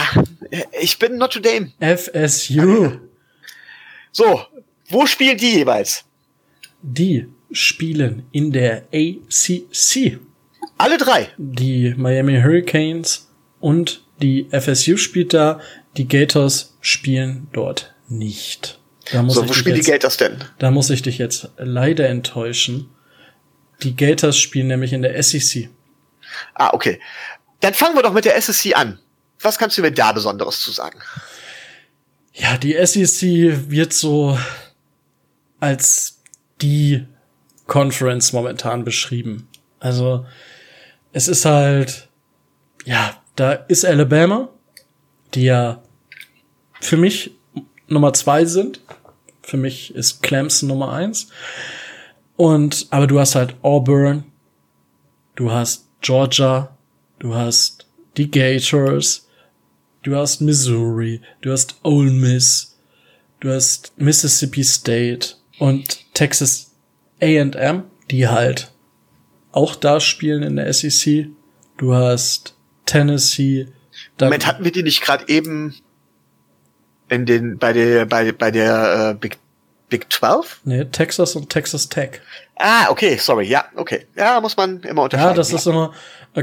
ich 0.81 0.99
bin 0.99 1.17
Notre 1.19 1.41
Dame. 1.41 1.73
FSU. 1.81 2.99
So, 4.13 4.43
wo 4.89 5.07
spielen 5.07 5.37
die 5.37 5.53
jeweils? 5.55 6.05
Die 6.83 7.29
spielen 7.51 8.27
in 8.33 8.53
der 8.53 8.85
ACC. 8.93 10.19
Alle 10.77 10.99
drei. 10.99 11.29
Die 11.39 11.95
Miami 11.97 12.41
Hurricanes 12.41 13.29
und 13.61 14.05
die 14.21 14.49
FSU 14.51 14.97
spielt 14.97 15.35
da. 15.35 15.61
Die 15.97 16.07
Gators 16.07 16.77
spielen 16.81 17.49
dort 17.53 17.95
nicht. 18.09 18.79
Da 19.13 19.23
muss, 19.23 19.35
So, 19.35 19.43
ich 19.43 19.49
wo 19.49 19.53
dich 19.53 19.59
spielen 19.61 19.75
die 19.77 19.81
jetzt, 19.81 19.91
Gators 19.91 20.17
denn? 20.19 20.45
da 20.59 20.71
muss 20.71 20.91
ich 20.91 21.03
dich 21.03 21.19
jetzt 21.19 21.49
leider 21.57 22.09
enttäuschen. 22.09 22.91
Die 23.83 23.97
Gators 23.97 24.39
spielen 24.39 24.67
nämlich 24.69 24.93
in 24.93 25.03
der 25.03 25.21
SEC. 25.23 25.71
Ah, 26.55 26.71
okay. 26.73 27.01
Dann 27.61 27.75
fangen 27.75 27.97
wir 27.97 28.03
doch 28.03 28.13
mit 28.13 28.25
der 28.25 28.37
SSC 28.37 28.75
an. 28.75 28.99
Was 29.41 29.59
kannst 29.59 29.79
du 29.79 29.83
mir 29.83 29.93
da 29.93 30.13
Besonderes 30.13 30.61
zu 30.61 30.71
sagen? 30.73 31.01
Ja, 32.35 32.57
die 32.59 32.75
SEC 32.85 33.71
wird 33.71 33.93
so 33.93 34.39
als 35.61 36.18
die 36.61 37.07
Conference 37.67 38.33
momentan 38.33 38.85
beschrieben. 38.85 39.49
Also 39.81 40.27
es 41.13 41.29
ist 41.29 41.45
halt, 41.45 42.09
ja, 42.85 43.17
da 43.37 43.53
ist 43.53 43.85
Alabama, 43.85 44.49
die 45.35 45.45
ja 45.45 45.83
für 46.81 46.97
mich 46.97 47.33
Nummer 47.87 48.13
zwei 48.13 48.45
sind. 48.45 48.81
Für 49.43 49.57
mich 49.57 49.95
ist 49.95 50.23
Clemson 50.23 50.69
Nummer 50.69 50.93
eins. 50.93 51.29
Und, 52.37 52.87
aber 52.91 53.07
du 53.07 53.19
hast 53.19 53.35
halt 53.35 53.55
Auburn, 53.63 54.25
du 55.37 55.51
hast 55.51 55.89
Georgia, 56.01 56.77
du 57.19 57.35
hast 57.35 57.87
die 58.17 58.31
Gators, 58.31 59.29
du 60.03 60.15
hast 60.17 60.41
Missouri, 60.41 61.21
du 61.41 61.51
hast 61.51 61.77
Ole 61.83 62.11
Miss, 62.11 62.79
du 63.41 63.51
hast 63.51 63.93
Mississippi 63.99 64.63
State 64.63 65.35
und 65.59 65.99
Texas 66.19 66.73
A&M, 67.23 67.85
die 68.11 68.27
halt 68.27 68.73
auch 69.53 69.77
da 69.77 70.01
spielen 70.01 70.43
in 70.43 70.57
der 70.57 70.73
SEC. 70.73 71.29
Du 71.77 71.95
hast 71.95 72.57
Tennessee. 72.87 73.69
Moment, 74.21 74.45
hatten 74.45 74.65
wir 74.65 74.73
die 74.73 74.83
nicht 74.83 75.01
gerade 75.01 75.29
eben 75.29 75.77
in 77.09 77.25
den 77.25 77.57
bei 77.59 77.73
der 77.73 78.05
bei 78.07 78.33
bei 78.33 78.51
der 78.51 79.11
äh, 79.11 79.15
Big 79.15 79.39
Big 79.89 80.13
12? 80.13 80.61
nee, 80.65 80.85
Texas 80.87 81.37
und 81.37 81.51
Texas 81.51 81.89
Tech. 81.89 82.21
Ah, 82.57 82.91
okay, 82.91 83.17
sorry, 83.17 83.47
ja, 83.47 83.65
okay. 83.77 84.07
Ja, 84.17 84.41
muss 84.41 84.57
man 84.57 84.81
immer 84.83 85.05
unterscheiden. 85.05 85.31
Ja, 85.31 85.37
das 85.37 85.53
ist 85.53 85.67
immer, 85.67 85.93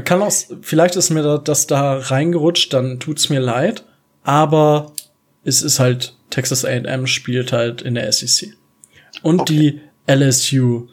kann 0.04 0.22
auch, 0.22 0.32
vielleicht 0.62 0.96
ist 0.96 1.10
mir 1.10 1.22
da- 1.22 1.38
das 1.38 1.66
da 1.68 1.98
reingerutscht, 1.98 2.72
dann 2.72 2.98
tut's 2.98 3.28
mir 3.28 3.38
leid, 3.40 3.84
aber 4.24 4.92
es 5.44 5.62
ist 5.62 5.78
halt, 5.78 6.16
Texas 6.30 6.64
A&M 6.64 7.06
spielt 7.06 7.52
halt 7.52 7.82
in 7.82 7.94
der 7.94 8.10
SEC. 8.10 8.56
Und 9.22 9.40
Okay. 9.42 9.80
die 10.06 10.12
LSU 10.12 10.88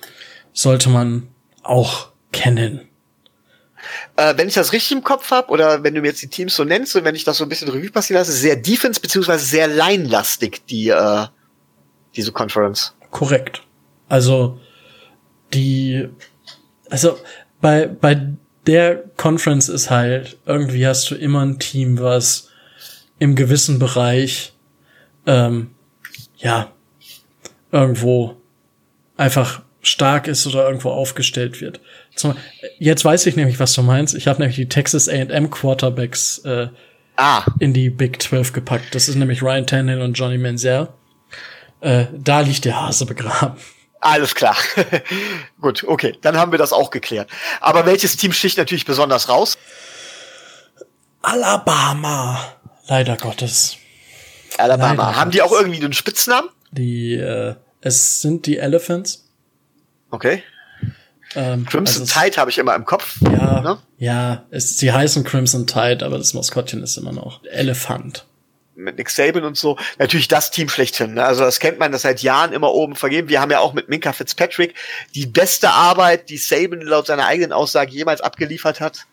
sollte 0.53 0.89
man 0.89 1.27
auch 1.61 2.09
kennen. 2.31 2.87
äh, 4.15 4.33
wenn 4.37 4.47
ich 4.47 4.53
das 4.53 4.71
richtig 4.73 4.91
im 4.97 5.03
Kopf 5.03 5.29
habe 5.31 5.49
oder 5.49 5.83
wenn 5.83 5.93
du 5.93 6.01
mir 6.01 6.07
jetzt 6.07 6.21
die 6.21 6.27
Teams 6.29 6.55
so 6.55 6.63
nennst 6.63 6.95
und 6.95 7.03
wenn 7.03 7.15
ich 7.15 7.23
das 7.25 7.37
so 7.37 7.43
ein 7.45 7.49
bisschen 7.49 7.69
Revue 7.69 7.91
passieren 7.91 8.19
lasse, 8.21 8.31
sehr 8.31 8.55
Defense 8.55 8.99
beziehungsweise 9.01 9.43
sehr 9.45 9.67
line-lastig 9.67 10.65
die 10.67 10.89
äh, 10.89 11.25
diese 12.15 12.31
Conference. 12.31 12.95
Korrekt. 13.11 13.61
Also, 14.09 14.59
die, 15.53 16.07
also, 16.89 17.17
bei, 17.61 17.87
bei 17.87 18.27
der 18.67 19.03
Conference 19.17 19.67
ist 19.69 19.89
halt, 19.89 20.37
irgendwie 20.45 20.85
hast 20.87 21.09
du 21.11 21.15
immer 21.15 21.41
ein 21.43 21.59
Team, 21.59 21.99
was 21.99 22.49
im 23.19 23.35
gewissen 23.35 23.79
Bereich, 23.79 24.53
ähm, 25.25 25.71
ja, 26.37 26.71
irgendwo 27.73 28.37
einfach 29.17 29.61
stark 29.81 30.27
ist 30.27 30.47
oder 30.47 30.65
irgendwo 30.65 30.91
aufgestellt 30.91 31.59
wird. 31.59 31.81
Zum, 32.15 32.37
jetzt 32.79 33.03
weiß 33.03 33.25
ich 33.25 33.35
nämlich, 33.35 33.59
was 33.59 33.73
du 33.73 33.83
meinst. 33.83 34.15
Ich 34.15 34.27
habe 34.27 34.39
nämlich 34.39 34.55
die 34.55 34.69
Texas 34.69 35.09
A&M 35.09 35.49
Quarterbacks 35.49 36.37
äh, 36.45 36.69
Ah, 37.15 37.45
in 37.59 37.73
die 37.73 37.89
Big 37.89 38.21
12 38.21 38.53
gepackt. 38.53 38.95
Das 38.95 39.07
ist 39.07 39.15
nämlich 39.15 39.43
Ryan 39.43 39.67
Tannehill 39.67 40.01
und 40.01 40.13
Johnny 40.13 40.37
Manziel. 40.37 40.87
Äh, 41.81 42.05
da 42.11 42.39
liegt 42.39 42.65
der 42.65 42.81
Hase 42.81 43.05
begraben. 43.05 43.57
alles 43.99 44.33
klar. 44.33 44.55
Gut, 45.61 45.83
okay, 45.83 46.17
dann 46.21 46.37
haben 46.37 46.51
wir 46.51 46.57
das 46.57 46.73
auch 46.73 46.89
geklärt. 46.89 47.29
Aber 47.61 47.85
welches 47.85 48.17
Team 48.17 48.31
sticht 48.31 48.57
natürlich 48.57 48.85
besonders 48.85 49.29
raus? 49.29 49.57
Alabama. 51.21 52.39
Leider 52.87 53.15
Gottes. 53.15 53.77
Alabama. 54.57 55.03
Leider 55.05 55.15
haben 55.15 55.31
die 55.31 55.41
auch 55.41 55.51
irgendwie 55.51 55.83
einen 55.83 55.93
Spitznamen? 55.93 56.49
Die 56.71 57.13
äh, 57.13 57.55
Es 57.83 58.21
sind 58.21 58.45
die 58.45 58.57
Elephants. 58.57 59.27
Okay. 60.09 60.41
Ähm, 61.35 61.65
Crimson 61.65 62.03
also 62.03 62.19
Tide 62.19 62.37
habe 62.37 62.49
ich 62.49 62.57
immer 62.57 62.75
im 62.75 62.85
Kopf. 62.85 63.17
Ja, 63.21 63.61
Ne? 63.61 63.77
ja, 63.97 64.45
es, 64.51 64.77
sie 64.77 64.91
heißen 64.91 65.23
Crimson 65.23 65.67
Tide, 65.67 66.05
aber 66.05 66.17
das 66.17 66.33
Maskottchen 66.33 66.83
ist 66.83 66.97
immer 66.97 67.11
noch 67.11 67.43
Elefant. 67.45 68.25
Mit 68.75 68.97
Nick 68.97 69.09
Saban 69.09 69.43
und 69.43 69.57
so. 69.57 69.77
Natürlich 69.99 70.27
das 70.27 70.49
Team 70.49 70.69
schlechthin. 70.69 71.15
Ne? 71.15 71.25
Also 71.25 71.43
das 71.43 71.59
kennt 71.59 71.77
man, 71.77 71.91
das 71.91 72.03
seit 72.03 72.21
Jahren 72.21 72.53
immer 72.53 72.71
oben 72.71 72.95
vergeben. 72.95 73.29
Wir 73.29 73.41
haben 73.41 73.51
ja 73.51 73.59
auch 73.59 73.73
mit 73.73 73.89
Minka 73.89 74.13
Fitzpatrick 74.13 74.73
die 75.13 75.25
beste 75.27 75.69
Arbeit, 75.69 76.29
die 76.29 76.37
Saban 76.37 76.81
laut 76.81 77.07
seiner 77.07 77.25
eigenen 77.25 77.51
Aussage 77.51 77.91
jemals 77.91 78.21
abgeliefert 78.21 78.79
hat. 78.79 79.05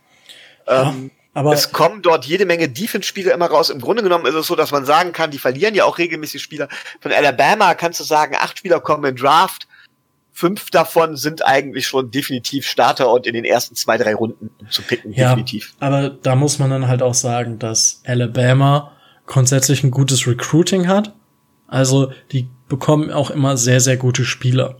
Ähm, 0.66 1.10
aber 1.32 1.52
es 1.52 1.72
kommen 1.72 2.02
dort 2.02 2.24
jede 2.24 2.44
Menge 2.44 2.68
Defense-Spieler 2.68 3.32
immer 3.32 3.46
raus. 3.46 3.70
Im 3.70 3.80
Grunde 3.80 4.02
genommen 4.02 4.26
ist 4.26 4.34
es 4.34 4.46
so, 4.46 4.56
dass 4.56 4.72
man 4.72 4.84
sagen 4.84 5.12
kann, 5.12 5.30
die 5.30 5.38
verlieren 5.38 5.74
ja 5.74 5.84
auch 5.84 5.98
regelmäßig 5.98 6.42
Spieler. 6.42 6.68
Von 7.00 7.12
Alabama 7.12 7.74
kannst 7.74 8.00
du 8.00 8.04
sagen, 8.04 8.34
acht 8.38 8.58
Spieler 8.58 8.80
kommen 8.80 9.04
in 9.04 9.16
Draft. 9.16 9.68
Fünf 10.32 10.70
davon 10.70 11.16
sind 11.16 11.44
eigentlich 11.44 11.86
schon 11.86 12.10
definitiv 12.10 12.66
Starter 12.66 13.12
und 13.12 13.26
in 13.26 13.34
den 13.34 13.44
ersten 13.44 13.74
zwei, 13.74 13.98
drei 13.98 14.14
Runden 14.14 14.50
zu 14.70 14.82
picken, 14.82 15.12
ja, 15.12 15.30
definitiv. 15.30 15.74
aber 15.80 16.08
da 16.08 16.34
muss 16.34 16.58
man 16.58 16.70
dann 16.70 16.88
halt 16.88 17.02
auch 17.02 17.14
sagen, 17.14 17.58
dass 17.58 18.00
Alabama 18.06 18.92
grundsätzlich 19.26 19.84
ein 19.84 19.90
gutes 19.90 20.26
Recruiting 20.26 20.88
hat. 20.88 21.14
Also 21.66 22.12
die 22.32 22.48
bekommen 22.68 23.10
auch 23.10 23.30
immer 23.30 23.56
sehr, 23.56 23.80
sehr 23.80 23.96
gute 23.96 24.24
Spieler. 24.24 24.78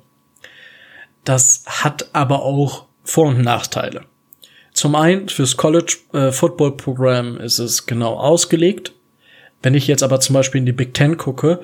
Das 1.24 1.64
hat 1.66 2.08
aber 2.14 2.42
auch 2.42 2.86
Vor- 3.04 3.28
und 3.28 3.42
Nachteile. 3.42 4.06
Zum 4.72 4.94
einen 4.94 5.28
fürs 5.28 5.56
College 5.56 5.96
äh, 6.12 6.32
Football 6.32 6.76
Programm 6.76 7.38
ist 7.38 7.58
es 7.58 7.86
genau 7.86 8.14
ausgelegt. 8.14 8.92
Wenn 9.62 9.74
ich 9.74 9.86
jetzt 9.86 10.02
aber 10.02 10.20
zum 10.20 10.34
Beispiel 10.34 10.60
in 10.60 10.66
die 10.66 10.72
Big 10.72 10.94
Ten 10.94 11.16
gucke, 11.16 11.60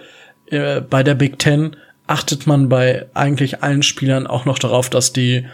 äh, 0.46 0.80
bei 0.80 1.02
der 1.02 1.14
Big 1.14 1.38
Ten 1.38 1.76
achtet 2.06 2.46
man 2.46 2.68
bei 2.68 3.06
eigentlich 3.14 3.62
allen 3.62 3.82
Spielern 3.82 4.26
auch 4.26 4.44
noch 4.44 4.58
darauf, 4.58 4.90
dass 4.90 5.12
die 5.12 5.46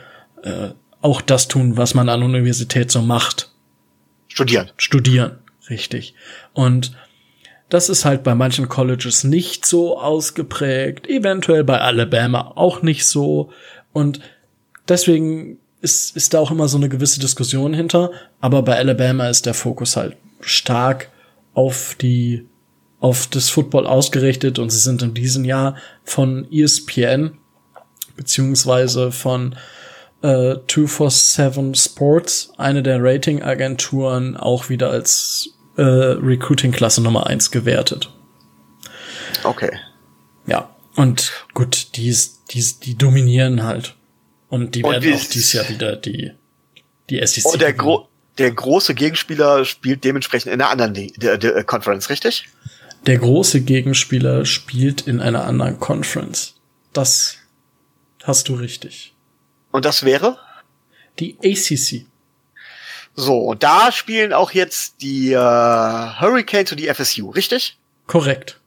äh, 0.43 0.71
auch 1.01 1.21
das 1.21 1.49
tun, 1.49 1.77
was 1.77 1.95
man 1.95 2.09
an 2.09 2.23
Universität 2.23 2.91
so 2.91 3.03
macht. 3.03 3.51
Studieren. 4.29 4.71
Studieren, 4.77 5.39
richtig. 5.69 6.15
Und 6.53 6.97
das 7.69 7.89
ist 7.89 8.05
halt 8.05 8.23
bei 8.23 8.35
manchen 8.35 8.69
Colleges 8.69 9.25
nicht 9.25 9.65
so 9.65 9.99
ausgeprägt, 9.99 11.09
eventuell 11.09 11.65
bei 11.65 11.81
Alabama 11.81 12.53
auch 12.55 12.83
nicht 12.83 13.07
so. 13.07 13.51
Und 13.93 14.21
deswegen 14.89 15.59
ist, 15.83 16.17
ist 16.17 16.33
da 16.35 16.39
auch 16.39 16.51
immer 16.51 16.69
so 16.69 16.77
eine 16.79 16.89
gewisse 16.89 17.21
Diskussion 17.21 17.75
hinter. 17.75 18.11
Aber 18.41 18.63
bei 18.63 18.77
Alabama 18.79 19.29
ist 19.29 19.47
der 19.47 19.55
Fokus 19.55 19.97
halt 19.97 20.17
stark 20.41 21.11
auf 21.55 21.97
die, 22.01 22.47
auf 23.01 23.27
das 23.27 23.51
Football 23.51 23.87
ausgerichtet 23.87 24.59
und 24.59 24.71
sie 24.71 24.79
sind 24.79 25.03
in 25.03 25.13
diesem 25.15 25.45
Jahr 25.45 25.77
von 26.05 26.47
ESPN 26.51 27.37
beziehungsweise 28.17 29.11
von 29.13 29.57
äh, 30.23 30.57
247 30.69 31.77
Sports, 31.93 32.53
eine 32.57 32.83
der 32.83 33.03
Ratingagenturen, 33.03 34.37
auch 34.37 34.69
wieder 34.69 34.91
als 34.91 35.51
äh, 35.77 35.83
Recruiting-Klasse 35.83 37.03
Nummer 37.03 37.27
eins 37.27 37.51
gewertet. 37.51 38.11
Okay. 39.45 39.73
Ja. 40.47 40.69
Und 40.95 41.33
gut, 41.55 41.97
die, 41.97 42.09
ist, 42.09 42.43
die, 42.53 42.59
ist- 42.59 42.85
die 42.87 42.97
dominieren 42.97 43.63
halt. 43.65 43.97
Und 44.53 44.75
die 44.75 44.83
Und 44.85 44.93
werden 44.93 45.03
wie 45.05 45.15
auch 45.15 45.25
dieses 45.25 45.53
Jahr 45.55 45.67
wieder 45.71 45.97
die, 45.97 46.33
die 47.09 47.27
SEC. 47.27 47.47
Und 47.47 47.63
der, 47.63 47.73
gewinnen. 47.73 47.79
gro 47.79 48.09
der 48.37 48.51
große 48.51 48.95
Gegenspieler 48.95 49.65
spielt 49.65 50.05
dementsprechend 50.05 50.53
in 50.53 50.61
einer 50.61 50.69
anderen 50.71 50.93
Li- 50.95 51.13
der, 51.17 51.39
der 51.39 51.65
Conference, 51.65 52.11
richtig? 52.11 52.49
der 53.07 53.17
große 53.19 53.63
Gegenspieler 53.63 54.45
spielt 54.45 55.01
in 55.09 55.21
einer 55.21 55.45
anderen 55.45 55.81
Conference. 55.81 56.55
Das 56.93 57.39
hast 58.25 58.49
du 58.51 58.55
richtig. 58.55 59.15
Und 59.71 59.85
das 59.87 60.05
wäre? 60.05 60.39
Die 61.19 61.37
ACC. 61.43 62.05
So, 63.15 63.39
und 63.39 63.63
da 63.63 63.91
spielen 63.91 64.33
auch 64.35 64.51
jetzt 64.53 65.01
die 65.03 65.33
äh, 65.33 65.37
Hurricanes 65.37 66.71
und 66.73 66.79
die 66.79 66.89
FSU, 66.93 67.31
richtig? 67.31 67.79
Korrekt. 68.07 68.61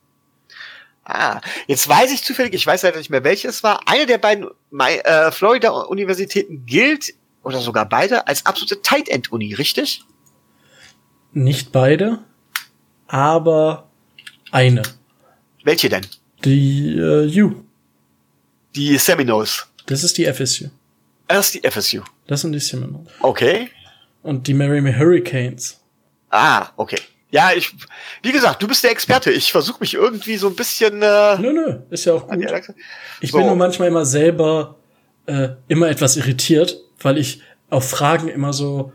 Ah, 1.06 1.39
jetzt 1.68 1.88
weiß 1.88 2.12
ich 2.12 2.24
zufällig, 2.24 2.54
ich 2.56 2.65
weiß 2.65 2.82
leider 2.82 2.98
nicht 2.98 3.12
mehr, 3.12 3.24
welches 3.24 3.58
es 3.58 3.63
war. 3.63 3.80
Eine 3.88 4.08
der 4.08 4.18
beiden 4.18 4.48
äh, 4.80 5.32
Florida-Universitäten 5.32 6.65
gilt, 6.65 7.13
oder 7.44 7.60
sogar 7.60 7.88
beide, 7.88 8.26
als 8.28 8.46
absolute 8.48 8.82
Tight 8.82 9.08
End-Uni, 9.08 9.54
richtig? 9.54 10.04
Nicht 11.32 11.72
beide, 11.72 12.20
aber 13.08 13.88
eine. 14.52 14.82
Welche 15.63 15.89
denn? 15.89 16.08
Die 16.44 16.98
äh, 16.98 17.41
U. 17.44 17.63
Die 18.76 18.98
Seminoles. 18.98 19.68
Das 19.86 20.04
ist 20.04 20.18
die 20.18 20.26
FSU. 20.26 20.70
Das 21.28 21.54
ist 21.54 21.63
die 21.63 21.70
FSU. 21.70 22.02
Das 22.26 22.41
sind 22.41 22.52
die 22.54 22.60
Seminoles. 22.60 23.12
Okay. 23.20 23.70
Und 24.24 24.48
die 24.48 24.56
Merrimack 24.56 24.98
Hurricanes. 24.98 25.80
Ah, 26.32 26.70
okay. 26.78 27.00
Ja, 27.36 27.52
ich, 27.54 27.76
wie 28.24 28.32
gesagt, 28.32 28.63
du 28.63 28.67
bist 28.67 28.82
der 28.86 28.91
Experte. 28.91 29.30
Ich 29.30 29.52
versuche 29.52 29.78
mich 29.82 29.93
irgendwie 29.93 30.38
so 30.38 30.48
ein 30.48 30.56
bisschen. 30.56 31.02
Äh, 31.02 31.38
Nö, 31.38 31.52
nö, 31.52 31.80
ist 31.89 32.06
ja 32.06 32.13
auch 32.13 32.26
gut. 32.28 32.38
Ich 33.19 33.32
So. 33.32 33.38
bin 33.38 33.48
nur 33.48 33.58
manchmal 33.58 33.89
immer 33.89 34.06
selber 34.06 34.78
äh, 35.26 35.50
immer 35.67 35.89
etwas 35.89 36.15
irritiert, 36.15 36.78
weil 37.02 37.17
ich 37.17 37.41
auf 37.69 37.89
Fragen 37.89 38.30
immer 38.30 38.54
so, 38.54 38.93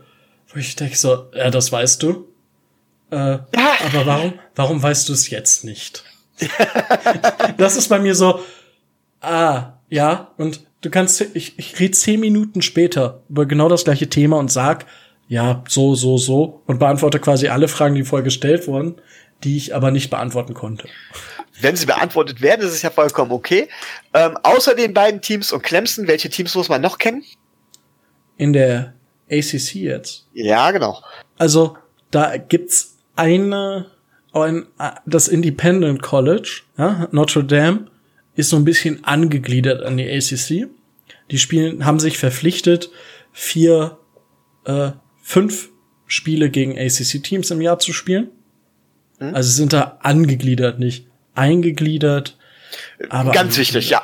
wo 0.51 0.59
ich 0.59 0.75
denke 0.75 0.97
so, 0.97 1.27
ja, 1.35 1.51
das 1.51 1.71
weißt 1.71 2.01
du. 2.01 2.27
Äh, 3.11 3.15
Ja. 3.15 3.41
aber 3.85 4.05
warum, 4.07 4.33
warum 4.55 4.81
weißt 4.81 5.07
du 5.09 5.13
es 5.13 5.29
jetzt 5.29 5.63
nicht? 5.63 6.03
das 7.57 7.75
ist 7.77 7.89
bei 7.89 7.99
mir 7.99 8.15
so, 8.15 8.39
ah, 9.19 9.73
ja, 9.89 10.31
und 10.37 10.61
du 10.81 10.89
kannst, 10.89 11.21
ich, 11.35 11.59
ich 11.59 11.79
rede 11.79 11.91
zehn 11.91 12.19
Minuten 12.19 12.61
später 12.63 13.21
über 13.29 13.45
genau 13.45 13.69
das 13.69 13.83
gleiche 13.83 14.09
Thema 14.09 14.37
und 14.37 14.51
sag, 14.51 14.85
ja, 15.31 15.63
so, 15.65 15.95
so, 15.95 16.17
so, 16.17 16.61
und 16.67 16.77
beantworte 16.77 17.17
quasi 17.17 17.47
alle 17.47 17.69
Fragen, 17.69 17.95
die 17.95 18.03
vorher 18.03 18.25
gestellt 18.25 18.67
wurden, 18.67 18.95
die 19.45 19.55
ich 19.55 19.73
aber 19.73 19.89
nicht 19.89 20.09
beantworten 20.09 20.53
konnte. 20.53 20.89
Wenn 21.61 21.77
sie 21.77 21.85
beantwortet 21.85 22.41
werden, 22.41 22.67
ist 22.67 22.73
es 22.73 22.81
ja 22.81 22.89
vollkommen 22.89 23.31
okay. 23.31 23.69
Ähm, 24.13 24.37
außer 24.43 24.75
den 24.75 24.93
beiden 24.93 25.21
Teams 25.21 25.53
und 25.53 25.63
Clemson, 25.63 26.07
welche 26.07 26.29
Teams 26.29 26.53
muss 26.53 26.67
man 26.67 26.81
noch 26.81 26.97
kennen? 26.97 27.23
In 28.35 28.51
der 28.51 28.93
ACC 29.31 29.75
jetzt. 29.75 30.27
Ja, 30.33 30.69
genau. 30.71 31.01
Also 31.37 31.77
da 32.11 32.35
gibt's 32.35 32.97
eine, 33.15 33.85
ein, 34.33 34.67
das 35.05 35.29
Independent 35.29 36.01
College, 36.01 36.63
ja, 36.77 37.07
Notre 37.11 37.45
Dame, 37.45 37.87
ist 38.35 38.49
so 38.49 38.57
ein 38.57 38.65
bisschen 38.65 39.05
angegliedert 39.05 39.81
an 39.81 39.95
die 39.95 40.09
ACC. 40.09 40.67
Die 41.31 41.37
spielen, 41.37 41.85
haben 41.85 42.01
sich 42.01 42.17
verpflichtet, 42.17 42.91
vier, 43.31 43.97
äh, 44.65 44.91
fünf 45.31 45.69
Spiele 46.07 46.49
gegen 46.49 46.77
ACC-Teams 46.77 47.51
im 47.51 47.61
Jahr 47.61 47.79
zu 47.79 47.93
spielen. 47.93 48.31
Hm. 49.19 49.33
Also 49.33 49.49
sind 49.49 49.71
da 49.71 49.97
angegliedert, 50.01 50.77
nicht 50.77 51.07
eingegliedert. 51.35 52.37
Aber 53.09 53.31
Ganz 53.31 53.57
wichtig, 53.57 53.89
ja. 53.89 54.03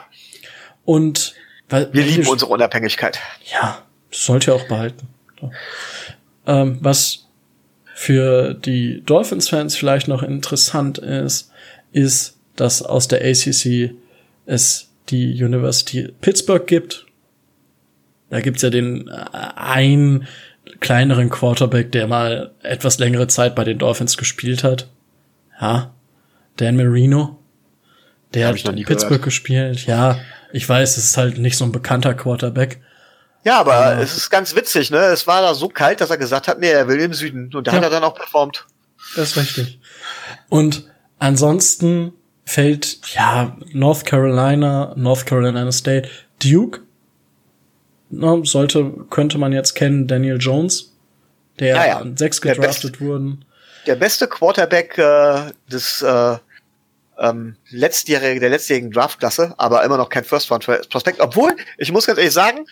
Und 0.85 1.35
weil 1.67 1.89
Wir 1.91 2.05
lieben 2.05 2.25
unsere 2.27 2.49
Unabhängigkeit. 2.49 3.19
ja, 3.51 3.83
das 4.09 4.25
sollte 4.25 4.51
ihr 4.51 4.55
auch 4.55 4.67
behalten. 4.69 5.09
So. 5.41 5.51
Ähm, 6.45 6.77
was 6.79 7.27
für 7.93 8.53
die 8.53 9.03
Dolphins-Fans 9.05 9.75
vielleicht 9.75 10.07
noch 10.07 10.23
interessant 10.23 10.97
ist, 10.97 11.51
ist, 11.91 12.37
dass 12.55 12.81
aus 12.81 13.09
der 13.09 13.19
ACC 13.19 13.95
es 14.45 14.89
die 15.09 15.43
University 15.43 16.07
Pittsburgh 16.21 16.65
gibt. 16.65 17.05
Da 18.29 18.39
gibt's 18.39 18.61
ja 18.61 18.69
den 18.69 19.09
äh, 19.09 19.25
einen 19.55 20.25
kleineren 20.79 21.29
Quarterback, 21.29 21.91
der 21.91 22.07
mal 22.07 22.51
etwas 22.61 22.99
längere 22.99 23.27
Zeit 23.27 23.55
bei 23.55 23.63
den 23.63 23.77
Dolphins 23.79 24.17
gespielt 24.17 24.63
hat. 24.63 24.89
Ja, 25.59 25.93
Dan 26.57 26.75
Marino. 26.77 27.39
Der 28.33 28.47
Hab 28.49 28.55
hat 28.57 28.65
in 28.65 28.83
Pittsburgh 28.85 29.09
gehört. 29.09 29.23
gespielt. 29.23 29.85
Ja, 29.85 30.19
ich 30.51 30.67
weiß, 30.67 30.97
es 30.97 31.05
ist 31.05 31.17
halt 31.17 31.37
nicht 31.37 31.57
so 31.57 31.65
ein 31.65 31.71
bekannter 31.71 32.13
Quarterback. 32.13 32.81
Ja, 33.43 33.59
aber 33.59 33.97
es 33.99 34.17
ist 34.17 34.29
ganz 34.29 34.55
witzig, 34.55 34.91
ne? 34.91 34.97
Es 34.97 35.25
war 35.27 35.41
da 35.41 35.53
so 35.53 35.69
kalt, 35.69 36.01
dass 36.01 36.09
er 36.09 36.17
gesagt 36.17 36.47
hat, 36.49 36.59
nee, 36.59 36.69
er 36.69 36.87
will 36.87 36.99
im 36.99 37.13
Süden. 37.13 37.49
Und 37.55 37.65
da 37.67 37.71
Ja. 37.71 37.77
hat 37.77 37.83
er 37.83 37.89
dann 37.89 38.03
auch 38.03 38.15
performt. 38.15 38.65
Das 39.15 39.29
ist 39.29 39.37
richtig. 39.37 39.79
Und 40.49 40.83
ansonsten 41.19 42.11
fällt, 42.43 42.99
ja, 43.15 43.55
North 43.71 44.05
Carolina, 44.05 44.93
North 44.97 45.25
Carolina 45.25 45.71
State, 45.71 46.09
Duke, 46.43 46.81
ne, 48.09 48.41
sollte, 48.43 48.91
könnte 49.09 49.37
man 49.37 49.53
jetzt 49.53 49.73
kennen, 49.73 50.07
Daniel 50.07 50.37
Jones, 50.39 50.93
der 51.59 51.75
Ja, 51.75 51.87
ja. 51.87 51.97
an 51.99 52.17
sechs 52.17 52.41
gedraftet 52.41 53.01
wurden. 53.01 53.45
Der 53.85 53.95
beste 53.95 54.27
Quarterback 54.27 54.97
äh, 54.97 55.51
des 55.71 56.01
äh, 56.01 56.37
ähm, 57.19 57.55
letztjährigen, 57.69 58.39
der 58.39 58.49
letztjährigen 58.49 58.91
Draftklasse, 58.91 59.55
aber 59.57 59.83
immer 59.83 59.97
noch 59.97 60.09
kein 60.09 60.23
First 60.23 60.51
Round 60.51 60.65
Prospect. 60.89 61.19
Obwohl, 61.19 61.55
ich 61.77 61.91
muss 61.91 62.05
ganz 62.05 62.19
ehrlich 62.19 62.33
sagen, 62.33 62.65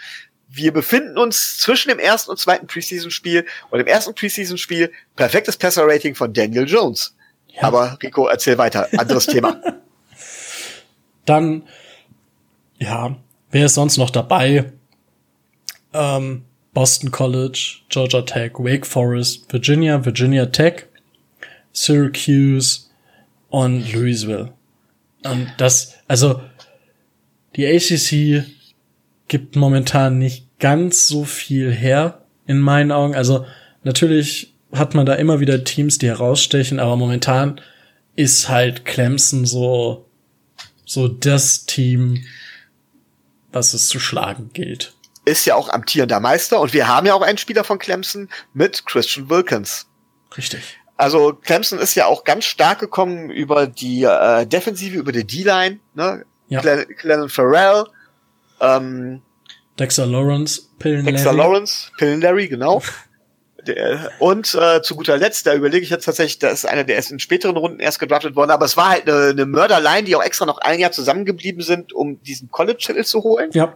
wir 0.47 0.71
befinden 0.71 1.17
uns 1.17 1.57
zwischen 1.57 1.89
dem 1.89 1.99
ersten 1.99 2.31
und 2.31 2.37
zweiten 2.37 2.67
Preseason-Spiel 2.67 3.45
und 3.71 3.79
im 3.79 3.87
ersten 3.87 4.13
Preseason-Spiel 4.13 4.91
perfektes 5.15 5.57
Passer-Rating 5.57 6.15
von 6.15 6.33
Daniel 6.33 6.67
Jones. 6.67 7.15
Ja. 7.47 7.63
Aber 7.63 7.97
Rico, 8.03 8.27
erzähl 8.27 8.57
weiter. 8.57 8.87
Anderes 8.97 9.25
Thema. 9.25 9.59
Dann 11.25 11.63
ja, 12.77 13.15
wer 13.51 13.65
ist 13.65 13.75
sonst 13.75 13.97
noch 13.97 14.09
dabei? 14.09 14.71
Ähm, 15.95 16.43
Boston 16.73 17.11
College, 17.11 17.77
Georgia 17.89 18.21
Tech, 18.21 18.53
Wake 18.59 18.85
Forest, 18.85 19.51
Virginia, 19.51 20.03
Virginia 20.03 20.45
Tech, 20.47 20.87
Syracuse 21.71 22.81
und 23.49 23.91
Louisville. 23.93 24.51
Und 25.23 25.47
das, 25.57 25.95
also 26.07 26.41
die 27.55 27.65
ACC 27.65 28.45
gibt 29.29 29.55
momentan 29.55 30.19
nicht 30.19 30.59
ganz 30.59 31.07
so 31.07 31.23
viel 31.23 31.71
her 31.71 32.25
in 32.45 32.59
meinen 32.59 32.91
Augen. 32.91 33.15
Also 33.15 33.45
natürlich 33.83 34.53
hat 34.73 34.93
man 34.93 35.05
da 35.05 35.13
immer 35.13 35.39
wieder 35.39 35.63
Teams, 35.63 35.97
die 35.97 36.07
herausstechen, 36.07 36.79
aber 36.79 36.97
momentan 36.97 37.61
ist 38.17 38.49
halt 38.49 38.83
Clemson 38.83 39.45
so 39.45 40.05
so 40.85 41.07
das 41.07 41.65
Team, 41.65 42.23
was 43.51 43.73
es 43.73 43.89
zu 43.89 43.99
schlagen 43.99 44.51
gilt. 44.53 44.93
Ist 45.25 45.45
ja 45.45 45.55
auch 45.55 45.69
amtierender 45.69 46.19
Meister 46.19 46.59
und 46.61 46.73
wir 46.73 46.87
haben 46.87 47.07
ja 47.07 47.13
auch 47.13 47.21
einen 47.21 47.37
Spieler 47.37 47.63
von 47.63 47.79
Clemson 47.79 48.29
mit 48.53 48.85
Christian 48.85 49.29
Wilkins. 49.29 49.87
Richtig. 50.37 50.77
Also 50.97 51.33
Clemson 51.33 51.79
ist 51.79 51.95
ja 51.95 52.05
auch 52.05 52.23
ganz 52.23 52.45
stark 52.45 52.79
gekommen 52.79 53.29
über 53.29 53.67
die 53.67 54.03
äh, 54.03 54.45
Defensive, 54.45 54.97
über 54.97 55.11
die 55.11 55.25
D-Line, 55.25 55.79
ne? 55.93 56.25
Ja. 56.47 56.61
Cle 56.61 56.85
Clellan 56.85 57.27
Farrell, 57.27 57.85
ähm, 58.61 59.21
Dexter 59.79 60.05
Lawrence, 60.05 60.61
Pillen 60.79 61.05
Dexter 61.05 61.33
Lawrence, 61.33 61.91
Pillenary, 61.97 62.47
genau. 62.47 62.81
Der, 63.67 64.11
und 64.19 64.53
äh, 64.53 64.83
zu 64.83 64.95
guter 64.95 65.17
Letzt, 65.17 65.47
da 65.47 65.55
überlege 65.55 65.83
ich 65.83 65.89
jetzt 65.89 66.05
tatsächlich, 66.05 66.37
da 66.37 66.49
ist 66.49 66.67
einer, 66.67 66.83
der 66.83 66.99
ist 66.99 67.09
in 67.09 67.17
späteren 67.17 67.57
Runden 67.57 67.79
erst 67.79 67.97
gedraftet 67.97 68.35
worden, 68.35 68.51
aber 68.51 68.65
es 68.65 68.77
war 68.77 68.89
halt 68.89 69.09
eine, 69.09 69.29
eine 69.29 69.47
Mörderline, 69.47 70.03
die 70.03 70.15
auch 70.15 70.21
extra 70.21 70.45
noch 70.45 70.59
ein 70.59 70.79
Jahr 70.79 70.91
zusammengeblieben 70.91 71.63
sind, 71.63 71.91
um 71.91 72.21
diesen 72.21 72.51
College-Titel 72.51 73.03
zu 73.03 73.23
holen. 73.23 73.49
Ja. 73.53 73.73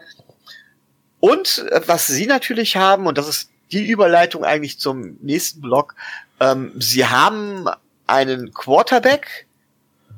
Und 1.19 1.65
äh, 1.69 1.81
was 1.85 2.07
sie 2.07 2.25
natürlich 2.25 2.75
haben, 2.75 3.07
und 3.07 3.17
das 3.17 3.27
ist 3.27 3.49
die 3.71 3.87
Überleitung 3.87 4.43
eigentlich 4.43 4.79
zum 4.79 5.17
nächsten 5.21 5.61
Block, 5.61 5.95
ähm, 6.39 6.73
sie 6.79 7.05
haben 7.05 7.67
einen 8.07 8.53
Quarterback, 8.53 9.47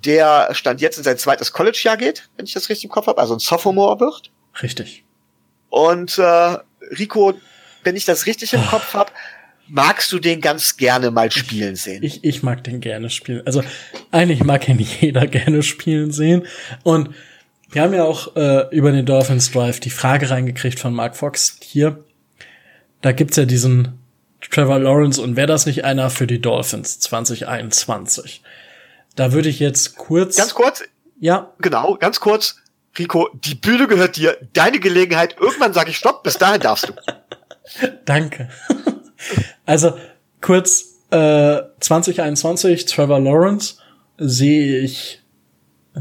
der 0.05 0.53
Stand 0.53 0.81
jetzt 0.81 0.97
in 0.97 1.03
sein 1.03 1.17
zweites 1.17 1.51
College-Jahr 1.51 1.97
geht, 1.97 2.29
wenn 2.35 2.45
ich 2.45 2.53
das 2.53 2.69
richtig 2.69 2.85
im 2.85 2.89
Kopf 2.89 3.07
habe, 3.07 3.21
also 3.21 3.35
ein 3.35 3.39
Sophomore 3.39 3.99
wird. 3.99 4.31
Richtig. 4.63 5.03
Und 5.69 6.17
äh, 6.17 6.57
Rico, 6.97 7.33
wenn 7.83 7.95
ich 7.95 8.05
das 8.05 8.25
richtig 8.25 8.53
im 8.53 8.65
Kopf 8.65 8.93
habe, 8.93 9.11
magst 9.67 10.11
du 10.11 10.19
den 10.19 10.41
ganz 10.41 10.75
gerne 10.75 11.11
mal 11.11 11.31
spielen 11.31 11.75
sehen. 11.75 12.03
Ich, 12.03 12.23
ich 12.23 12.43
mag 12.43 12.63
den 12.63 12.81
gerne 12.81 13.09
spielen. 13.09 13.45
Also 13.45 13.63
eigentlich 14.11 14.43
mag 14.43 14.67
ihn 14.67 14.79
jeder 14.79 15.27
gerne 15.27 15.63
spielen 15.63 16.11
sehen. 16.11 16.45
Und 16.83 17.15
wir 17.71 17.81
haben 17.81 17.93
ja 17.93 18.03
auch 18.03 18.35
äh, 18.35 18.67
über 18.75 18.91
den 18.91 19.05
Dolphins 19.05 19.51
Drive 19.51 19.79
die 19.79 19.89
Frage 19.89 20.29
reingekriegt 20.29 20.79
von 20.79 20.93
Mark 20.93 21.15
Fox 21.15 21.57
hier. 21.61 22.03
Da 23.01 23.11
gibt's 23.11 23.37
ja 23.37 23.45
diesen 23.45 23.99
Trevor 24.49 24.79
Lawrence 24.79 25.21
und 25.21 25.35
wäre 25.35 25.47
das 25.47 25.65
nicht 25.65 25.85
einer 25.85 26.09
für 26.09 26.27
die 26.27 26.41
Dolphins 26.41 26.99
2021? 26.99 28.41
Da 29.15 29.31
würde 29.33 29.49
ich 29.49 29.59
jetzt 29.59 29.97
kurz. 29.97 30.37
Ganz 30.37 30.53
kurz, 30.53 30.83
Ja, 31.19 31.53
genau, 31.59 31.97
ganz 31.97 32.19
kurz. 32.19 32.57
Rico, 32.97 33.29
die 33.33 33.55
Bühne 33.55 33.87
gehört 33.87 34.17
dir. 34.17 34.37
Deine 34.53 34.79
Gelegenheit. 34.79 35.37
Irgendwann 35.39 35.73
sage 35.73 35.91
ich 35.91 35.97
Stopp. 35.97 36.23
Bis 36.23 36.37
dahin 36.37 36.59
darfst 36.61 36.89
du. 36.89 36.93
Danke. 38.05 38.49
also 39.65 39.97
kurz 40.41 40.97
äh, 41.11 41.61
2021 41.79 42.85
Trevor 42.85 43.19
Lawrence 43.19 43.75
sehe 44.17 44.79
ich 44.79 45.21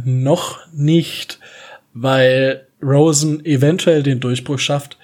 noch 0.05 0.59
nicht, 0.73 1.39
weil 1.93 2.67
Rosen 2.83 3.45
eventuell 3.45 4.03
den 4.03 4.21
Durchbruch 4.21 4.59
schafft. 4.59 4.97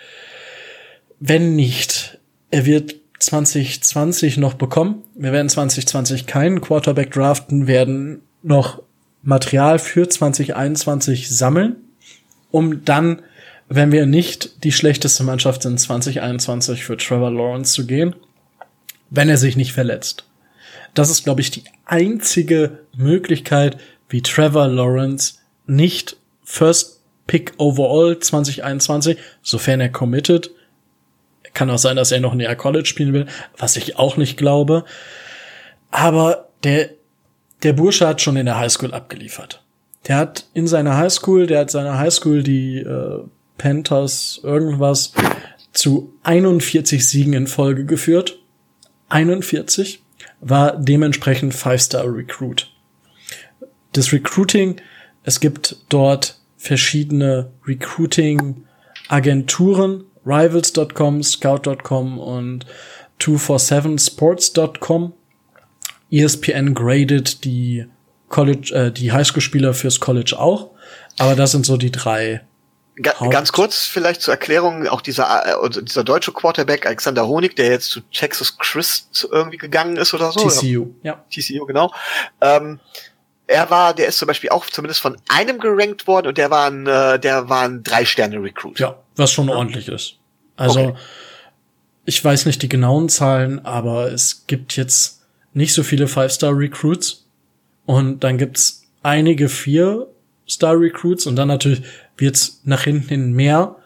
Wenn 1.21 1.57
nicht, 1.57 2.19
er 2.51 2.67
wird 2.67 2.97
2020 3.19 4.37
noch 4.37 4.55
bekommen. 4.55 5.03
Wir 5.15 5.33
werden 5.33 5.49
2020 5.49 6.27
keinen 6.27 6.61
Quarterback 6.61 7.11
draften, 7.11 7.67
werden 7.67 8.23
noch 8.43 8.83
Material 9.23 9.79
für 9.79 10.09
2021 10.09 11.29
sammeln, 11.29 11.77
um 12.51 12.85
dann, 12.85 13.23
wenn 13.69 13.91
wir 13.91 14.07
nicht 14.07 14.63
die 14.65 14.73
schlechteste 14.73 15.25
Mannschaft 15.25 15.63
sind, 15.63 15.81
2021 15.81 16.85
für 16.85 16.97
Trevor 16.97 17.33
Lawrence 17.33 17.73
zu 17.73 17.87
gehen, 17.87 18.15
wenn 19.11 19.29
er 19.29 19.37
sich 19.37 19.57
nicht 19.57 19.73
verletzt. 19.73 20.27
Das 20.95 21.11
ist, 21.11 21.25
glaube 21.25 21.41
ich, 21.41 21.51
die 21.51 21.65
einzige 21.85 22.79
Möglichkeit, 22.97 23.79
wie 24.09 24.23
Trevor 24.23 24.69
Lawrence 24.69 25.35
nicht 25.67 26.17
First 26.47 27.03
Pick 27.27 27.53
Overall 27.59 28.19
2021, 28.19 29.19
sofern 29.43 29.81
er 29.81 29.91
committed, 29.91 30.53
kann 31.53 31.71
auch 31.71 31.79
sein, 31.79 31.97
dass 31.97 32.13
er 32.13 32.21
noch 32.21 32.33
ein 32.33 32.41
Jahr 32.41 32.55
College 32.55 32.87
spielen 32.87 33.13
will, 33.13 33.27
was 33.59 33.77
ich 33.77 33.99
auch 33.99 34.17
nicht 34.17 34.37
glaube. 34.37 34.85
Aber 35.91 36.51
der, 36.63 36.91
der 37.63 37.73
Bursche 37.73 38.07
hat 38.07 38.21
schon 38.21 38.37
in 38.37 38.47
der 38.47 38.59
Highschool 38.59 38.95
abgeliefert. 38.95 39.65
Der 40.07 40.19
hat 40.19 40.47
in 40.55 40.69
seiner 40.69 40.97
Highschool, 40.97 41.47
der 41.47 41.61
hat 41.61 41.71
seiner 41.71 41.99
Highschool 41.99 42.43
die 42.43 42.79
äh, 42.79 43.25
Panthers 43.59 44.41
irgendwas 44.43 45.13
zu 45.73 46.15
41 46.23 47.07
Siegen 47.07 47.33
in 47.33 47.47
Folge 47.49 47.85
geführt. 47.85 48.39
41 49.09 50.03
war 50.41 50.77
dementsprechend 50.77 51.55
Five-Star 51.55 52.05
Recruit. 52.05 52.71
Das 53.93 54.13
Recruiting, 54.13 54.81
es 55.27 55.41
gibt 55.41 55.77
dort 55.89 56.39
verschiedene 56.57 57.53
Recruiting-Agenturen, 57.67 60.05
Rivals.com, 60.25 61.23
Scout.com 61.23 62.19
und 62.19 62.65
247sports.com. 63.21 65.13
ESPN 66.13 66.75
gradet 66.75 67.45
die 67.45 67.87
College, 68.29 68.73
äh, 68.73 68.93
die 68.93 69.13
Highschool-Spieler 69.13 69.75
fürs 69.75 69.99
College 69.99 70.37
auch. 70.39 70.71
Aber 71.19 71.35
das 71.35 71.51
sind 71.51 71.67
so 71.67 71.77
die 71.77 71.91
drei. 71.91 72.47
Ganz 73.03 73.51
kurz 73.51 73.85
vielleicht 73.85 74.23
zur 74.23 74.33
Erklärung, 74.33 74.87
auch 74.87 75.01
dieser, 75.01 75.45
äh, 75.45 75.57
dieser 75.83 76.05
deutsche 76.05 76.31
Quarterback 76.33 76.87
Alexander 76.87 77.27
Honig, 77.27 77.57
der 77.57 77.67
jetzt 77.67 77.91
zu 77.91 78.01
Texas 78.13 78.59
Christ 78.59 79.27
irgendwie 79.31 79.59
gegangen 79.59 79.97
ist 79.97 80.15
oder 80.15 80.31
so. 80.31 80.49
TCU. 80.49 80.95
Ja. 81.03 81.25
TCU, 81.31 81.67
genau. 81.67 81.93
Ähm, 82.41 82.79
er 83.47 83.71
war, 83.71 83.95
der 83.95 84.09
ist 84.09 84.19
zum 84.19 84.27
Beispiel 84.27 84.51
auch 84.51 84.67
zumindest 84.67 85.01
von 85.01 85.17
einem 85.29 85.59
gerankt 85.59 86.07
worden 86.07 86.29
und 86.29 86.39
der 86.39 86.51
war 86.51 86.67
ein, 86.71 86.87
äh, 86.87 87.19
der 87.19 87.49
war 87.49 87.63
ein 87.63 87.83
Drei-Sterne-Recruit. 87.83 88.79
Ja, 88.81 88.97
was 89.17 89.31
schon 89.33 89.49
ordentlich 89.49 89.89
ist. 89.89 90.17
Also, 90.57 90.81
Okay. 90.81 90.95
ich 92.05 92.25
weiß 92.25 92.47
nicht 92.47 92.63
die 92.63 92.69
genauen 92.69 93.09
Zahlen, 93.09 93.65
aber 93.65 94.13
es 94.13 94.47
gibt 94.47 94.77
jetzt 94.77 95.23
nicht 95.53 95.73
so 95.75 95.83
viele 95.83 96.09
Five-Star-Recruits. 96.09 97.25
Und 97.85 98.25
dann 98.25 98.37
gibt's 98.37 98.85
einige 99.03 99.49
Vier-Star-Recruits 99.49 101.27
und 101.27 101.37
dann 101.37 101.49
natürlich 101.49 101.83
wird's 102.17 102.61
nach 102.65 102.83
hinten 102.83 103.09
hin 103.09 103.33
mehr. 103.33 103.77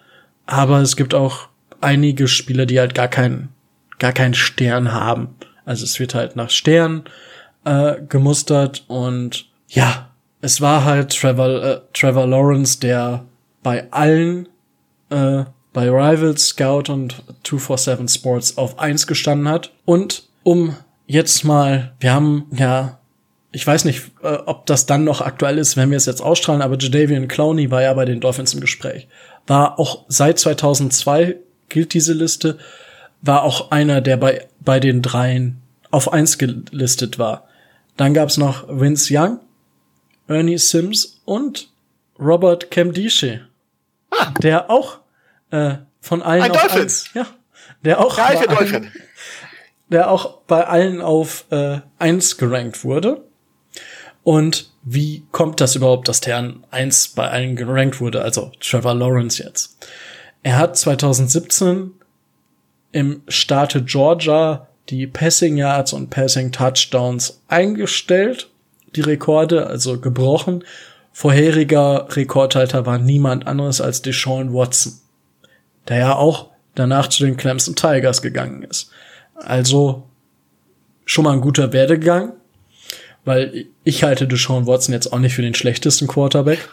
Aber 0.46 0.80
es 0.80 0.96
gibt 0.96 1.14
auch 1.14 1.48
einige 1.80 2.28
Spieler, 2.28 2.66
die 2.66 2.80
halt 2.80 2.94
gar 2.94 3.08
keinen, 3.08 3.50
gar 3.98 4.12
keinen 4.12 4.34
Stern 4.34 4.92
haben. 4.92 5.34
Also 5.64 5.84
es 5.84 6.00
wird 6.00 6.14
halt 6.14 6.34
nach 6.34 6.50
Stern 6.50 7.04
äh, 7.64 7.96
gemustert 8.08 8.84
und 8.88 9.49
ja, 9.70 10.10
es 10.40 10.60
war 10.60 10.84
halt 10.84 11.16
Trevor, 11.16 11.62
äh, 11.62 11.80
Trevor 11.92 12.26
Lawrence, 12.26 12.80
der 12.80 13.24
bei 13.62 13.90
allen 13.92 14.48
äh, 15.10 15.44
bei 15.72 15.88
Rivals, 15.88 16.48
Scout 16.48 16.92
und 16.92 17.22
247 17.44 18.20
Sports 18.20 18.58
auf 18.58 18.78
eins 18.78 19.06
gestanden 19.06 19.48
hat. 19.48 19.70
Und 19.84 20.24
um 20.42 20.74
jetzt 21.06 21.44
mal, 21.44 21.94
wir 22.00 22.12
haben 22.12 22.46
ja, 22.52 22.98
ich 23.52 23.66
weiß 23.66 23.84
nicht, 23.84 24.10
äh, 24.22 24.38
ob 24.46 24.66
das 24.66 24.86
dann 24.86 25.04
noch 25.04 25.20
aktuell 25.20 25.58
ist, 25.58 25.76
wenn 25.76 25.90
wir 25.90 25.96
es 25.96 26.06
jetzt 26.06 26.22
ausstrahlen, 26.22 26.62
aber 26.62 26.76
Jadavian 26.78 27.28
Clowney 27.28 27.70
war 27.70 27.82
ja 27.82 27.94
bei 27.94 28.04
den 28.04 28.20
Dolphins 28.20 28.54
im 28.54 28.60
Gespräch. 28.60 29.06
War 29.46 29.78
auch 29.78 30.04
seit 30.08 30.38
2002 30.38 31.36
gilt 31.68 31.94
diese 31.94 32.14
Liste, 32.14 32.58
war 33.22 33.44
auch 33.44 33.70
einer, 33.70 34.00
der 34.00 34.16
bei, 34.16 34.48
bei 34.60 34.80
den 34.80 35.02
dreien 35.02 35.60
auf 35.90 36.12
eins 36.12 36.38
gelistet 36.38 37.18
war. 37.18 37.44
Dann 37.96 38.14
gab's 38.14 38.38
noch 38.38 38.66
Vince 38.68 39.12
Young, 39.14 39.40
Ernie 40.30 40.58
Sims 40.58 41.20
und 41.24 41.68
Robert 42.18 42.70
Camdische, 42.70 43.48
der 44.42 44.70
auch 44.70 44.98
äh, 45.50 45.76
von 46.00 46.22
allen 46.22 46.42
Ein 46.42 46.50
auf 46.52 46.60
Dolphin. 46.60 46.82
eins, 46.82 47.10
ja, 47.14 47.26
der 47.84 48.00
auch 48.00 48.14
für 48.14 48.46
bei 48.48 48.56
allen- 48.56 48.92
der 49.88 50.10
auch 50.10 50.38
bei 50.42 50.66
allen 50.66 51.00
auf 51.00 51.46
äh, 51.50 51.80
1 51.98 52.36
gerankt 52.36 52.84
wurde. 52.84 53.24
Und 54.22 54.70
wie 54.84 55.24
kommt 55.32 55.60
das 55.60 55.74
überhaupt, 55.74 56.06
dass 56.08 56.20
der 56.20 56.36
an 56.36 56.64
1 56.70 57.08
bei 57.08 57.28
allen 57.28 57.56
gerankt 57.56 58.00
wurde? 58.00 58.22
Also 58.22 58.52
Trevor 58.60 58.94
Lawrence 58.94 59.42
jetzt. 59.42 59.78
Er 60.42 60.58
hat 60.58 60.76
2017 60.76 61.92
im 62.92 63.22
Staate 63.28 63.82
Georgia 63.82 64.68
die 64.90 65.06
Passing 65.06 65.56
Yards 65.56 65.92
und 65.92 66.10
Passing 66.10 66.52
Touchdowns 66.52 67.40
eingestellt, 67.48 68.49
die 68.96 69.00
Rekorde, 69.00 69.66
also 69.66 69.98
gebrochen, 70.00 70.64
vorheriger 71.12 72.06
Rekordhalter 72.10 72.86
war 72.86 72.98
niemand 72.98 73.46
anderes 73.46 73.80
als 73.80 74.02
Deshaun 74.02 74.52
Watson, 74.52 74.94
der 75.88 75.98
ja 75.98 76.16
auch 76.16 76.50
danach 76.74 77.08
zu 77.08 77.24
den 77.24 77.36
Clemson 77.36 77.76
Tigers 77.76 78.22
gegangen 78.22 78.62
ist. 78.62 78.90
Also 79.34 80.08
schon 81.04 81.24
mal 81.24 81.32
ein 81.32 81.40
guter 81.40 81.72
Werdegang, 81.72 82.34
weil 83.24 83.66
ich 83.84 84.04
halte 84.04 84.26
Deshaun 84.26 84.66
Watson 84.66 84.94
jetzt 84.94 85.12
auch 85.12 85.18
nicht 85.18 85.34
für 85.34 85.42
den 85.42 85.54
schlechtesten 85.54 86.06
Quarterback. 86.06 86.68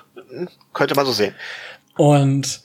Könnte 0.73 0.95
man 0.95 1.05
so 1.05 1.11
sehen. 1.11 1.33
Und 1.95 2.61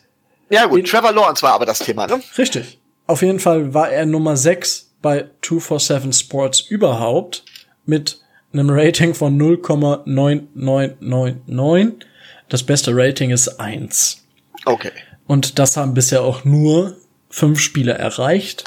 ja 0.51 0.67
gut, 0.67 0.87
Trevor 0.87 1.13
Lawrence 1.13 1.43
war 1.43 1.55
aber 1.55 1.65
das 1.65 1.79
Thema, 1.79 2.07
ne? 2.07 2.21
Richtig. 2.37 2.79
Auf 3.07 3.23
jeden 3.23 3.41
Fall 3.41 3.73
war 3.73 3.91
er 3.91 4.07
Nummer 4.07 4.37
6 4.37 4.93
bei 5.01 5.31
247 5.43 6.15
Sports 6.15 6.61
überhaupt 6.61 7.45
mit 7.85 8.22
einem 8.53 8.71
Rating 8.71 9.15
von 9.15 9.41
0,9999. 9.41 12.05
Das 12.49 12.63
beste 12.63 12.93
Rating 12.95 13.31
ist 13.31 13.61
1. 13.61 14.25
Okay. 14.65 14.93
Und 15.27 15.59
das 15.59 15.77
haben 15.77 15.95
bisher 15.95 16.23
auch 16.23 16.45
nur 16.45 16.97
fünf 17.31 17.59
Spieler 17.61 17.95
erreicht. 17.95 18.65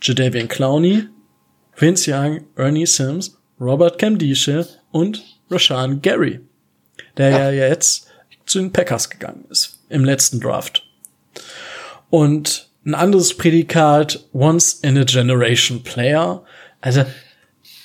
Jadavian 0.00 0.48
Clowney, 0.48 1.04
Vince 1.76 2.10
Young, 2.10 2.44
Ernie 2.56 2.86
Sims, 2.86 3.36
Robert 3.60 3.98
Camdische 3.98 4.66
und 4.90 5.22
Rashan 5.50 6.00
Gary, 6.00 6.40
der 7.16 7.30
ja. 7.30 7.50
ja 7.50 7.68
jetzt 7.68 8.06
zu 8.46 8.58
den 8.58 8.72
Packers 8.72 9.10
gegangen 9.10 9.44
ist 9.50 9.78
im 9.90 10.04
letzten 10.04 10.40
Draft. 10.40 10.86
Und 12.08 12.70
ein 12.84 12.94
anderes 12.94 13.36
Prädikat, 13.36 14.24
Once 14.32 14.80
in 14.82 14.96
a 14.96 15.04
Generation 15.04 15.82
Player. 15.82 16.42
Also 16.80 17.04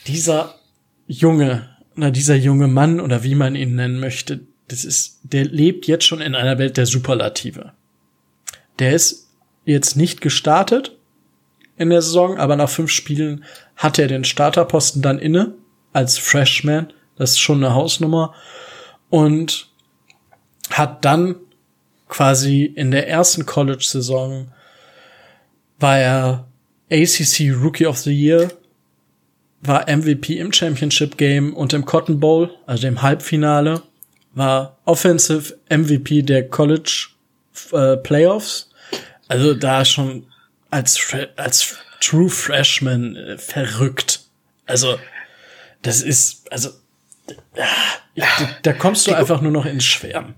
dieser 0.07 0.54
junge, 1.07 1.69
na, 1.95 2.11
dieser 2.11 2.35
junge 2.35 2.67
Mann 2.67 2.99
oder 2.99 3.23
wie 3.23 3.35
man 3.35 3.55
ihn 3.55 3.75
nennen 3.75 3.99
möchte, 3.99 4.41
das 4.67 4.83
ist, 4.83 5.19
der 5.23 5.45
lebt 5.45 5.87
jetzt 5.87 6.05
schon 6.05 6.21
in 6.21 6.35
einer 6.35 6.57
Welt 6.57 6.77
der 6.77 6.85
Superlative. 6.85 7.73
Der 8.79 8.93
ist 8.93 9.29
jetzt 9.65 9.95
nicht 9.95 10.21
gestartet 10.21 10.97
in 11.77 11.89
der 11.89 12.01
Saison, 12.01 12.37
aber 12.37 12.55
nach 12.55 12.69
fünf 12.69 12.91
Spielen 12.91 13.43
hat 13.75 13.99
er 13.99 14.07
den 14.07 14.23
Starterposten 14.23 15.01
dann 15.01 15.19
inne 15.19 15.53
als 15.93 16.17
Freshman. 16.17 16.91
Das 17.17 17.31
ist 17.31 17.39
schon 17.39 17.63
eine 17.63 17.73
Hausnummer. 17.73 18.33
Und 19.09 19.69
hat 20.71 21.05
dann 21.05 21.35
quasi 22.07 22.63
in 22.63 22.91
der 22.91 23.07
ersten 23.07 23.45
College-Saison 23.45 24.51
war 25.79 25.99
er 25.99 26.47
ACC 26.91 27.51
Rookie 27.51 27.85
of 27.85 27.97
the 27.97 28.13
Year, 28.13 28.49
war 29.67 29.89
MVP 29.89 30.37
im 30.37 30.51
Championship 30.51 31.17
Game 31.17 31.53
und 31.53 31.73
im 31.73 31.85
Cotton 31.85 32.19
Bowl, 32.19 32.51
also 32.65 32.81
dem 32.81 33.01
Halbfinale, 33.01 33.81
war 34.33 34.77
Offensive 34.85 35.57
MVP 35.69 36.21
der 36.21 36.47
College 36.49 37.07
äh, 37.71 37.97
Playoffs. 37.97 38.69
Also 39.27 39.53
da 39.53 39.85
schon 39.85 40.27
als 40.69 40.99
als 41.35 41.77
True 42.01 42.29
Freshman 42.29 43.15
äh, 43.15 43.37
verrückt. 43.37 44.21
Also 44.65 44.99
das 45.81 46.01
ist 46.01 46.51
also 46.51 46.69
ja, 48.13 48.27
da 48.61 48.73
kommst 48.73 49.07
du 49.07 49.13
einfach 49.13 49.41
nur 49.41 49.51
noch 49.51 49.65
ins 49.65 49.85
Schwärmen. 49.85 50.35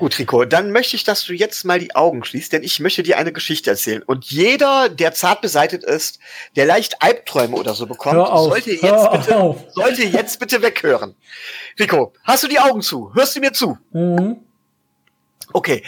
Gut, 0.00 0.18
Rico, 0.18 0.46
dann 0.46 0.72
möchte 0.72 0.96
ich, 0.96 1.04
dass 1.04 1.24
du 1.24 1.34
jetzt 1.34 1.66
mal 1.66 1.78
die 1.78 1.94
Augen 1.94 2.24
schließt, 2.24 2.54
denn 2.54 2.62
ich 2.62 2.80
möchte 2.80 3.02
dir 3.02 3.18
eine 3.18 3.34
Geschichte 3.34 3.68
erzählen. 3.68 4.02
Und 4.02 4.24
jeder, 4.24 4.88
der 4.88 5.12
zart 5.12 5.42
beseitet 5.42 5.84
ist, 5.84 6.20
der 6.56 6.64
leicht 6.64 7.02
Albträume 7.02 7.54
oder 7.54 7.74
so 7.74 7.86
bekommt, 7.86 8.16
auf, 8.16 8.48
sollte, 8.48 8.70
jetzt 8.70 9.10
bitte, 9.12 9.56
sollte 9.74 10.02
jetzt 10.04 10.40
bitte 10.40 10.62
weghören. 10.62 11.16
Rico, 11.78 12.14
hast 12.24 12.42
du 12.42 12.48
die 12.48 12.58
Augen 12.58 12.80
zu? 12.80 13.12
Hörst 13.12 13.36
du 13.36 13.40
mir 13.40 13.52
zu? 13.52 13.76
Mhm. 13.92 14.38
Okay. 15.52 15.84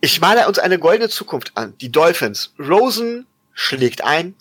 Ich 0.00 0.20
male 0.20 0.48
uns 0.48 0.58
eine 0.58 0.80
goldene 0.80 1.08
Zukunft 1.08 1.52
an. 1.54 1.78
Die 1.80 1.92
Dolphins. 1.92 2.54
Rosen 2.58 3.28
schlägt 3.52 4.02
ein. 4.02 4.34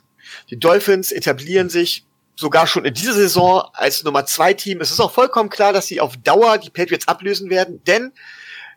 Die 0.49 0.57
Dolphins 0.57 1.11
etablieren 1.11 1.69
sich 1.69 2.03
sogar 2.35 2.65
schon 2.65 2.83
in 2.83 2.95
dieser 2.95 3.13
Saison 3.13 3.69
als 3.73 4.03
Nummer 4.03 4.25
zwei 4.25 4.55
Team. 4.55 4.81
Es 4.81 4.89
ist 4.89 4.99
auch 4.99 5.11
vollkommen 5.11 5.51
klar, 5.51 5.71
dass 5.71 5.85
sie 5.85 6.01
auf 6.01 6.17
Dauer 6.17 6.57
die 6.57 6.71
Patriots 6.71 7.07
ablösen 7.07 7.51
werden, 7.51 7.83
denn 7.83 8.11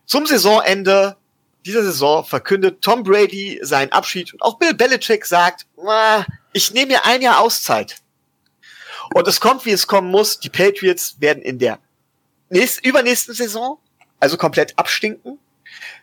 zum 0.08 0.26
Saisonende 0.26 1.16
dieser 1.64 1.84
Saison 1.84 2.24
verkündet 2.24 2.82
Tom 2.82 3.04
Brady 3.04 3.60
seinen 3.62 3.92
Abschied 3.92 4.32
und 4.32 4.42
auch 4.42 4.58
Bill 4.58 4.74
Belichick 4.74 5.24
sagt, 5.26 5.66
ich 6.52 6.72
nehme 6.72 6.92
mir 6.92 7.04
ein 7.04 7.22
Jahr 7.22 7.38
Auszeit. 7.40 7.96
Und 9.14 9.28
es 9.28 9.38
kommt, 9.38 9.64
wie 9.64 9.70
es 9.70 9.86
kommen 9.86 10.10
muss. 10.10 10.40
Die 10.40 10.50
Patriots 10.50 11.20
werden 11.20 11.42
in 11.42 11.58
der 11.58 11.78
nächsten, 12.48 12.86
übernächsten 12.86 13.34
Saison 13.34 13.78
also 14.20 14.36
komplett 14.36 14.78
abstinken. 14.78 15.38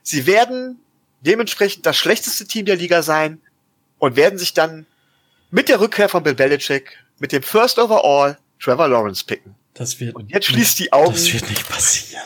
Sie 0.02 0.26
werden 0.26 0.80
dementsprechend 1.22 1.86
das 1.86 1.98
schlechteste 1.98 2.46
Team 2.46 2.66
der 2.66 2.76
Liga 2.76 3.02
sein 3.02 3.42
und 4.00 4.16
werden 4.16 4.38
sich 4.38 4.54
dann 4.54 4.86
mit 5.52 5.70
der 5.70 5.80
Rückkehr 5.80 6.10
von 6.10 6.24
Bill 6.24 6.36
Belichick 6.36 6.98
mit 7.20 7.32
dem 7.32 7.44
First 7.44 7.80
Overall 7.80 8.38
Trevor 8.60 8.88
Lawrence 8.88 9.26
picken. 9.26 9.56
Das 9.76 10.00
wird. 10.00 10.16
Und 10.16 10.32
jetzt 10.32 10.48
schließt 10.48 10.80
die 10.80 10.94
Augen. 10.94 11.12
Das 11.12 11.32
wird 11.34 11.50
nicht 11.50 11.68
passieren. 11.68 12.24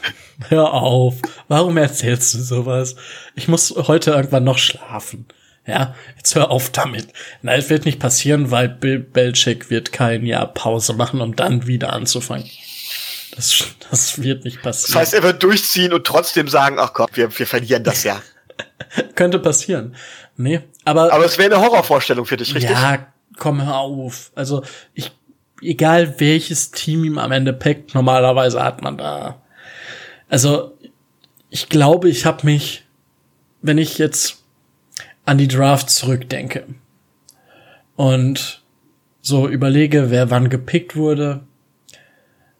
Hör 0.47 0.71
auf. 0.71 1.15
Warum 1.47 1.77
erzählst 1.77 2.33
du 2.35 2.39
sowas? 2.39 2.95
Ich 3.35 3.47
muss 3.47 3.73
heute 3.75 4.11
irgendwann 4.11 4.43
noch 4.43 4.59
schlafen. 4.59 5.25
Ja, 5.65 5.95
jetzt 6.15 6.35
hör 6.35 6.51
auf 6.51 6.71
damit. 6.71 7.07
Nein, 7.41 7.59
es 7.59 7.69
wird 7.69 7.85
nicht 7.85 7.99
passieren, 7.99 8.51
weil 8.51 8.69
Bill 8.69 8.99
Belichick 8.99 9.69
wird 9.69 9.91
kein 9.91 10.25
Jahr 10.25 10.47
Pause 10.47 10.93
machen, 10.93 11.21
um 11.21 11.35
dann 11.35 11.67
wieder 11.67 11.91
anzufangen. 11.91 12.49
Das, 13.35 13.65
das 13.89 14.21
wird 14.21 14.45
nicht 14.45 14.61
passieren. 14.61 14.93
Das 14.93 15.01
heißt, 15.01 15.13
er 15.15 15.23
wird 15.23 15.43
durchziehen 15.43 15.91
und 15.91 16.05
trotzdem 16.05 16.47
sagen, 16.47 16.77
ach 16.79 16.93
Gott, 16.93 17.11
wir, 17.15 17.37
wir 17.37 17.47
verlieren 17.47 17.83
das 17.83 18.03
Jahr. 18.03 18.21
Könnte 19.15 19.39
passieren. 19.39 19.95
Nee, 20.37 20.61
aber. 20.85 21.11
Aber 21.11 21.25
es 21.25 21.37
wäre 21.37 21.53
eine 21.53 21.63
Horrorvorstellung 21.63 22.25
für 22.25 22.37
dich, 22.37 22.53
richtig? 22.53 22.71
Ja, 22.71 23.07
komm, 23.37 23.63
hör 23.63 23.77
auf. 23.77 24.31
Also, 24.35 24.63
ich 24.93 25.11
egal 25.61 26.19
welches 26.19 26.71
Team 26.71 27.03
ihm 27.03 27.17
am 27.17 27.31
Ende 27.31 27.53
packt, 27.53 27.93
normalerweise 27.93 28.63
hat 28.63 28.81
man 28.81 28.97
da. 28.97 29.41
Also 30.29 30.77
ich 31.49 31.69
glaube, 31.69 32.09
ich 32.09 32.25
habe 32.25 32.45
mich, 32.45 32.85
wenn 33.61 33.77
ich 33.77 33.97
jetzt 33.97 34.43
an 35.25 35.37
die 35.37 35.47
Draft 35.47 35.89
zurückdenke 35.89 36.65
und 37.95 38.61
so 39.21 39.47
überlege, 39.47 40.09
wer 40.09 40.29
wann 40.29 40.49
gepickt 40.49 40.95
wurde. 40.95 41.41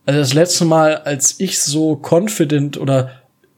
Also 0.05 0.19
das 0.19 0.33
letzte 0.33 0.65
Mal, 0.65 0.97
als 0.97 1.39
ich 1.39 1.59
so 1.59 1.95
confident 1.95 2.77
oder 2.77 3.11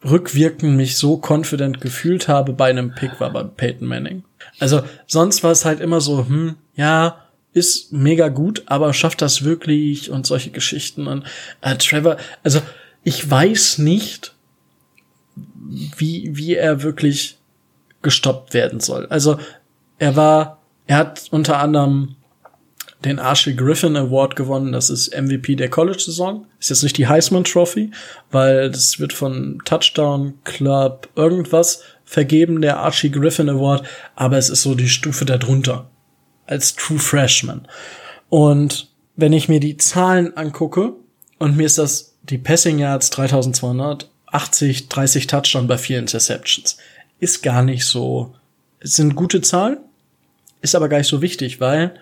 rückwirkend 0.04 0.76
mich 0.76 0.98
so 0.98 1.22
confident 1.26 1.82
gefühlt 1.82 2.28
habe 2.28 2.54
bei 2.54 2.70
einem 2.70 2.94
Pick, 2.94 3.20
war 3.20 3.32
bei 3.32 3.44
Peyton 3.44 3.88
Manning. 3.88 4.24
Also 4.60 4.82
sonst 5.08 5.44
war 5.44 5.52
es 5.52 5.66
halt 5.66 5.80
immer 5.80 6.02
so, 6.02 6.26
hm, 6.28 6.56
ja, 6.76 7.18
ist 7.54 7.92
mega 7.92 8.30
gut, 8.30 8.64
aber 8.66 8.94
schafft 8.94 9.22
das 9.22 9.44
wirklich 9.44 10.10
und 10.10 10.26
solche 10.26 10.52
Geschichten 10.52 11.08
und 11.08 11.26
äh, 11.62 11.76
Trevor, 11.78 12.18
also 12.44 12.62
ich 13.04 13.30
weiß 13.30 13.80
nicht, 13.80 14.34
wie 15.98 16.30
wie 16.34 16.56
er 16.56 16.84
wirklich 16.84 17.38
gestoppt 18.02 18.54
werden 18.54 18.80
soll. 18.80 19.06
Also 19.08 19.38
er 20.00 20.16
war, 20.16 20.60
er 20.88 20.98
hat 20.98 21.28
unter 21.32 21.60
anderem 21.60 22.16
den 23.04 23.20
Archie 23.20 23.56
Griffin 23.56 23.96
Award 23.96 24.36
gewonnen. 24.36 24.72
Das 24.72 24.90
ist 24.90 25.16
MVP 25.16 25.56
der 25.56 25.70
College-Saison. 25.70 26.46
Ist 26.60 26.70
jetzt 26.70 26.84
nicht 26.84 26.98
die 26.98 27.08
Heisman 27.08 27.44
Trophy, 27.44 27.92
weil 28.30 28.70
das 28.70 29.00
wird 29.00 29.14
von 29.14 29.60
Touchdown 29.66 30.36
Club 30.44 31.10
irgendwas 31.16 31.84
vergeben, 32.06 32.62
der 32.62 32.80
Archie 32.80 33.12
Griffin 33.12 33.50
Award. 33.50 33.86
Aber 34.16 34.38
es 34.38 34.50
ist 34.50 34.62
so 34.62 34.76
die 34.76 34.90
Stufe 34.90 35.26
darunter 35.26 35.90
als 36.48 36.76
True 36.76 37.00
Freshman. 37.00 37.68
Und 38.30 38.90
wenn 39.16 39.34
ich 39.34 39.50
mir 39.50 39.60
die 39.60 39.78
Zahlen 39.78 40.36
angucke 40.38 40.94
und 41.38 41.58
mir 41.58 41.66
ist 41.66 41.78
das 41.78 42.16
die 42.24 42.38
Passing 42.38 42.80
Yards 42.80 43.10
3280, 43.12 44.90
30 44.90 45.28
Touchdown 45.28 45.68
bei 45.68 45.78
vier 45.78 46.00
Interceptions, 46.00 46.78
ist 47.20 47.44
gar 47.44 47.62
nicht 47.62 47.86
so, 47.86 48.34
es 48.80 48.96
sind 48.96 49.16
gute 49.16 49.42
Zahlen, 49.42 49.78
ist 50.62 50.76
aber 50.76 50.90
gar 50.90 50.98
nicht 50.98 51.08
so 51.08 51.22
wichtig, 51.22 51.60
weil 51.60 51.94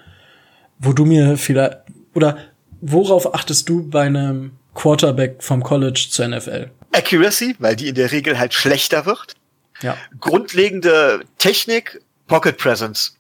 wo 0.80 0.94
du 0.94 1.06
mir 1.06 1.38
vielleicht 1.38 1.78
oder 2.14 2.38
worauf 2.82 3.34
achtest 3.34 3.68
du 3.70 3.88
bei 3.88 4.04
einem 4.04 4.52
Quarterback 4.74 5.44
vom 5.44 5.64
College 5.64 6.08
zur 6.10 6.28
NFL? 6.28 6.72
Accuracy, 6.92 7.56
weil 7.60 7.76
die 7.76 7.90
in 7.90 7.96
der 7.96 8.12
Regel 8.12 8.40
halt 8.40 8.54
schlechter 8.54 9.06
wird. 9.06 9.36
Ja. 9.82 9.98
Grundlegende 10.20 11.22
Technik, 11.38 12.02
Pocket 12.28 12.58
Presence. 12.58 13.18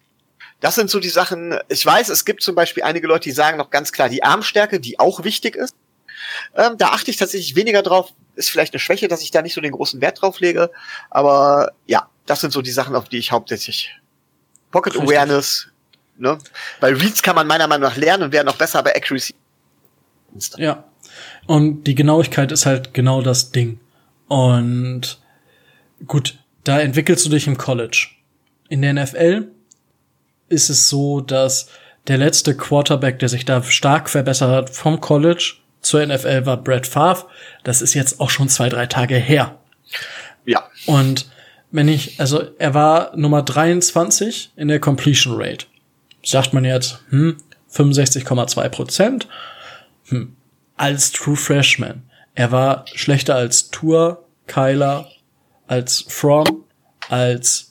Das 0.59 0.75
sind 0.75 0.89
so 0.89 0.99
die 0.99 1.09
Sachen. 1.09 1.57
Ich 1.69 1.85
weiß, 1.85 2.09
es 2.09 2.25
gibt 2.25 2.43
zum 2.43 2.55
Beispiel 2.55 2.83
einige 2.83 3.07
Leute, 3.07 3.23
die 3.23 3.31
sagen 3.31 3.57
noch 3.57 3.69
ganz 3.69 3.91
klar 3.91 4.09
die 4.09 4.23
Armstärke, 4.23 4.79
die 4.79 4.99
auch 4.99 5.23
wichtig 5.23 5.55
ist. 5.55 5.75
Ähm, 6.55 6.77
da 6.77 6.89
achte 6.89 7.11
ich 7.11 7.17
tatsächlich 7.17 7.55
weniger 7.55 7.81
drauf. 7.81 8.11
Ist 8.35 8.49
vielleicht 8.49 8.73
eine 8.73 8.79
Schwäche, 8.79 9.07
dass 9.07 9.21
ich 9.21 9.31
da 9.31 9.41
nicht 9.41 9.53
so 9.53 9.61
den 9.61 9.71
großen 9.71 10.01
Wert 10.01 10.21
drauf 10.21 10.39
lege. 10.39 10.69
Aber 11.09 11.71
ja, 11.87 12.09
das 12.25 12.41
sind 12.41 12.51
so 12.51 12.61
die 12.61 12.71
Sachen, 12.71 12.95
auf 12.95 13.09
die 13.09 13.17
ich 13.17 13.31
hauptsächlich. 13.31 13.97
Pocket 14.71 14.93
Richtig. 14.93 15.09
Awareness, 15.09 15.67
ne? 16.17 16.37
Weil 16.79 16.93
Reads 16.95 17.23
kann 17.23 17.35
man 17.35 17.47
meiner 17.47 17.67
Meinung 17.67 17.89
nach 17.89 17.97
lernen 17.97 18.23
und 18.23 18.33
werden 18.33 18.47
auch 18.49 18.57
besser 18.57 18.83
bei 18.83 18.95
Accuracy. 18.95 19.33
Ja. 20.57 20.83
Und 21.47 21.85
die 21.85 21.95
Genauigkeit 21.95 22.51
ist 22.51 22.65
halt 22.65 22.93
genau 22.93 23.21
das 23.21 23.51
Ding. 23.51 23.79
Und 24.27 25.19
gut, 26.05 26.37
da 26.63 26.79
entwickelst 26.79 27.25
du 27.25 27.29
dich 27.29 27.47
im 27.47 27.57
College. 27.57 28.09
In 28.67 28.83
der 28.83 28.93
NFL 28.93 29.47
ist 30.49 30.69
es 30.69 30.89
so, 30.89 31.21
dass 31.21 31.69
der 32.07 32.17
letzte 32.17 32.55
Quarterback, 32.55 33.19
der 33.19 33.29
sich 33.29 33.45
da 33.45 33.61
stark 33.63 34.09
verbessert 34.09 34.49
hat 34.49 34.69
vom 34.69 34.99
College 34.99 35.55
zur 35.81 36.05
NFL 36.05 36.45
war 36.45 36.57
Brett 36.57 36.87
Favre. 36.87 37.27
Das 37.63 37.81
ist 37.81 37.93
jetzt 37.93 38.19
auch 38.19 38.29
schon 38.29 38.49
zwei, 38.49 38.69
drei 38.69 38.85
Tage 38.85 39.15
her. 39.15 39.57
Ja. 40.45 40.67
Und 40.85 41.29
wenn 41.71 41.87
ich, 41.87 42.19
also 42.19 42.43
er 42.57 42.73
war 42.73 43.15
Nummer 43.15 43.43
23 43.43 44.51
in 44.55 44.67
der 44.67 44.79
Completion 44.79 45.35
Rate. 45.37 45.67
Sagt 46.23 46.53
man 46.53 46.65
jetzt, 46.65 46.99
hm, 47.09 47.37
65,2 47.71 48.69
Prozent. 48.69 49.27
Hm, 50.07 50.35
als 50.75 51.11
True 51.11 51.35
Freshman. 51.35 52.03
Er 52.35 52.51
war 52.51 52.85
schlechter 52.93 53.35
als 53.35 53.69
Tour, 53.69 54.25
Kyler, 54.47 55.07
als 55.67 56.05
From, 56.07 56.65
als 57.09 57.68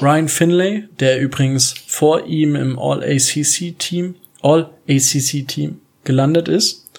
Ryan 0.00 0.28
Finlay, 0.28 0.84
der 1.00 1.20
übrigens 1.20 1.74
vor 1.86 2.26
ihm 2.26 2.56
im 2.56 2.78
All-ACC-Team, 2.78 4.16
All-ACC-Team 4.42 5.80
gelandet 6.04 6.48
ist. 6.48 6.90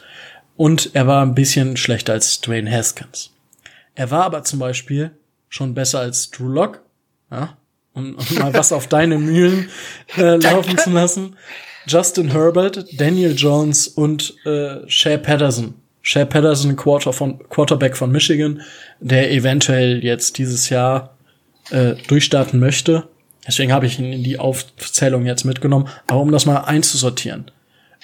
Und 0.58 0.91
er 0.93 1.06
war 1.08 1.22
ein 1.22 1.36
bisschen 1.36 1.78
schlechter 1.78 2.14
als 2.14 2.39
Dwayne 2.41 2.72
Haskins. 2.72 3.32
Er 3.93 4.12
war 4.12 4.24
aber 4.24 4.43
zum 4.43 4.60
Beispiel 4.60 5.12
schon 5.50 5.74
besser 5.74 6.00
als 6.00 6.32
Drew 6.32 6.48
Lock, 6.48 6.82
ja, 7.32 7.58
um, 7.93 8.16
um 8.16 8.39
mal 8.39 8.54
was 8.54 8.72
auf 8.72 8.88
deine 8.88 9.18
Mühlen 9.18 9.70
äh, 10.18 10.36
laufen 10.41 10.78
zu 10.78 10.89
lassen. 10.89 11.36
Justin 11.88 12.32
Herbert, 12.32 12.86
Daniel 13.00 13.36
Jones 13.36 13.88
und 13.88 14.36
äh, 14.46 14.88
Shea 14.88 15.18
Patterson. 15.18 15.76
Shea 16.02 16.26
Patterson, 16.26 16.76
Quarter 16.76 17.14
von, 17.14 17.39
Quarterback 17.50 17.96
von 17.98 18.12
Michigan, 18.12 18.62
der 19.00 19.32
eventuell 19.32 20.04
jetzt 20.04 20.38
dieses 20.38 20.70
Jahr 20.70 21.14
äh, 21.72 21.95
durchstarten 22.07 22.59
möchte. 22.59 23.07
Deswegen 23.47 23.72
habe 23.72 23.86
ich 23.86 23.99
ihn 23.99 24.11
in 24.11 24.24
die 24.24 24.39
Aufzählung 24.39 25.26
jetzt 25.26 25.43
mitgenommen. 25.43 25.88
Aber 26.07 26.22
um 26.22 26.32
das 26.32 26.45
mal 26.45 26.61
einzusortieren. 26.61 27.51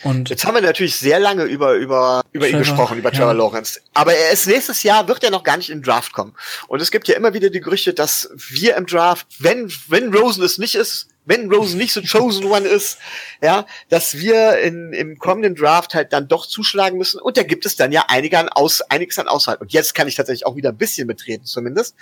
Und 0.03 0.29
Jetzt 0.29 0.45
haben 0.45 0.55
wir 0.55 0.61
natürlich 0.61 0.95
sehr 0.95 1.19
lange 1.19 1.43
über, 1.43 1.73
über, 1.73 2.23
über 2.31 2.47
ihn 2.47 2.57
gesprochen, 2.57 2.97
über 2.97 3.11
ja. 3.11 3.19
Trevor 3.19 3.33
Lawrence. 3.33 3.81
Aber 3.93 4.13
er 4.13 4.31
ist 4.31 4.47
nächstes 4.47 4.83
Jahr, 4.83 5.07
wird 5.07 5.23
er 5.23 5.31
noch 5.31 5.43
gar 5.43 5.57
nicht 5.57 5.69
in 5.69 5.79
den 5.79 5.83
Draft 5.83 6.13
kommen. 6.13 6.33
Und 6.67 6.81
es 6.81 6.91
gibt 6.91 7.07
ja 7.07 7.15
immer 7.15 7.33
wieder 7.33 7.49
die 7.49 7.61
Gerüchte, 7.61 7.93
dass 7.93 8.29
wir 8.35 8.75
im 8.75 8.85
Draft, 8.85 9.27
wenn, 9.39 9.71
wenn 9.87 10.13
Rosen 10.13 10.43
es 10.43 10.57
nicht 10.57 10.75
ist, 10.75 11.07
wenn 11.25 11.51
Rosen 11.51 11.77
nicht 11.77 11.93
so 11.93 12.01
chosen 12.01 12.45
one 12.45 12.67
ist, 12.67 12.97
ja, 13.41 13.65
dass 13.89 14.17
wir 14.17 14.57
in, 14.59 14.91
im 14.91 15.19
kommenden 15.19 15.55
Draft 15.55 15.93
halt 15.93 16.13
dann 16.13 16.27
doch 16.27 16.47
zuschlagen 16.47 16.97
müssen. 16.97 17.21
Und 17.21 17.37
da 17.37 17.43
gibt 17.43 17.65
es 17.65 17.75
dann 17.75 17.91
ja 17.91 18.05
einige 18.07 18.39
an 18.39 18.49
Aus, 18.49 18.81
einiges 18.81 19.19
an 19.19 19.27
Auswahl. 19.27 19.57
Und 19.57 19.71
jetzt 19.71 19.93
kann 19.93 20.07
ich 20.07 20.15
tatsächlich 20.15 20.45
auch 20.45 20.55
wieder 20.55 20.69
ein 20.69 20.77
bisschen 20.77 21.07
betreten, 21.07 21.45
zumindest. 21.45 21.95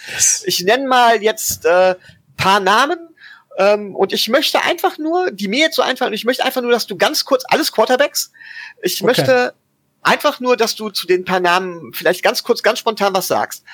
Ich 0.45 0.63
nenne 0.63 0.87
mal 0.87 1.21
jetzt 1.21 1.65
äh, 1.65 1.95
paar 2.37 2.59
Namen. 2.59 3.08
Ähm, 3.59 3.93
und 3.93 4.13
ich 4.13 4.29
möchte 4.29 4.61
einfach 4.63 4.97
nur, 4.97 5.31
die 5.31 5.49
mir 5.49 5.59
jetzt 5.59 5.75
so 5.75 5.81
einfallen, 5.81 6.13
ich 6.13 6.23
möchte 6.23 6.45
einfach 6.45 6.61
nur, 6.61 6.71
dass 6.71 6.87
du 6.87 6.95
ganz 6.97 7.25
kurz, 7.25 7.43
alles 7.49 7.71
Quarterbacks, 7.73 8.31
ich 8.81 8.95
Okay. 9.03 9.05
möchte 9.05 9.53
einfach 10.01 10.39
nur, 10.39 10.55
dass 10.55 10.75
du 10.75 10.89
zu 10.89 11.05
den 11.05 11.25
paar 11.25 11.41
Namen 11.41 11.91
vielleicht 11.93 12.23
ganz 12.23 12.41
kurz, 12.43 12.63
ganz 12.63 12.79
spontan 12.79 13.13
was 13.13 13.27
sagst. 13.27 13.65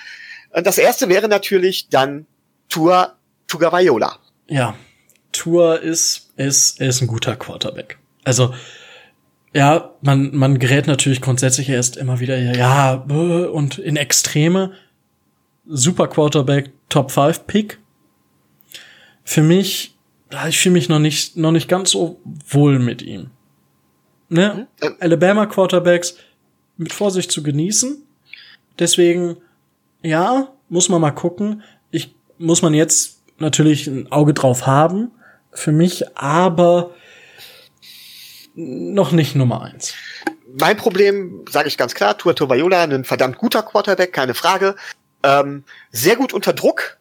Und 0.49 0.65
das 0.65 0.79
erste 0.79 1.07
wäre 1.07 1.27
natürlich 1.27 1.87
dann 1.89 2.25
Tua 2.67 3.15
Tugavaiola. 3.47 4.17
ja, 4.47 4.75
Tour 5.31 5.81
ist, 5.81 6.31
ist, 6.37 6.81
ist 6.81 7.01
ein 7.01 7.07
guter 7.07 7.35
Quarterback. 7.35 7.99
Also, 8.23 8.55
ja, 9.53 9.91
man, 10.01 10.33
man 10.35 10.57
gerät 10.59 10.87
natürlich 10.87 11.21
grundsätzlich 11.21 11.69
erst 11.69 11.95
immer 11.97 12.19
wieder, 12.19 12.37
ja, 12.39 13.05
äh, 13.07 13.45
und 13.45 13.77
in 13.77 13.97
Extreme. 13.97 14.71
Super 15.67 16.07
Quarterback, 16.07 16.71
Top 16.89 17.11
5 17.11 17.45
Pick. 17.47 17.79
Für 19.25 19.41
mich, 19.41 19.97
ich 20.47 20.59
fühle 20.59 20.73
mich 20.73 20.87
noch 20.87 20.99
nicht, 20.99 21.35
noch 21.35 21.51
nicht 21.51 21.67
ganz 21.67 21.91
so 21.91 22.21
wohl 22.47 22.79
mit 22.79 23.01
ihm. 23.01 23.31
Ne? 24.29 24.67
Mhm. 24.81 24.95
Alabama 24.99 25.45
Quarterbacks 25.47 26.15
mit 26.77 26.93
Vorsicht 26.93 27.31
zu 27.31 27.43
genießen. 27.43 27.97
Deswegen, 28.79 29.37
ja, 30.01 30.49
muss 30.69 30.89
man 30.89 31.01
mal 31.01 31.11
gucken. 31.11 31.63
Ich 31.91 32.15
muss 32.37 32.61
man 32.61 32.73
jetzt 32.73 33.21
natürlich 33.39 33.87
ein 33.87 34.11
Auge 34.11 34.33
drauf 34.33 34.65
haben 34.65 35.11
für 35.51 35.71
mich, 35.71 36.17
aber 36.17 36.93
noch 38.55 39.11
nicht 39.11 39.35
Nummer 39.35 39.63
eins. 39.63 39.93
Mein 40.57 40.77
Problem, 40.77 41.45
sage 41.49 41.67
ich 41.67 41.77
ganz 41.77 41.95
klar, 41.95 42.17
Tua 42.17 42.33
Tovaiola, 42.33 42.83
ein 42.83 43.03
verdammt 43.03 43.37
guter 43.37 43.63
Quarterback, 43.63 44.13
keine 44.13 44.33
Frage. 44.33 44.75
Ähm, 45.23 45.63
sehr 45.91 46.15
gut 46.15 46.33
unter 46.33 46.53
Druck, 46.53 46.97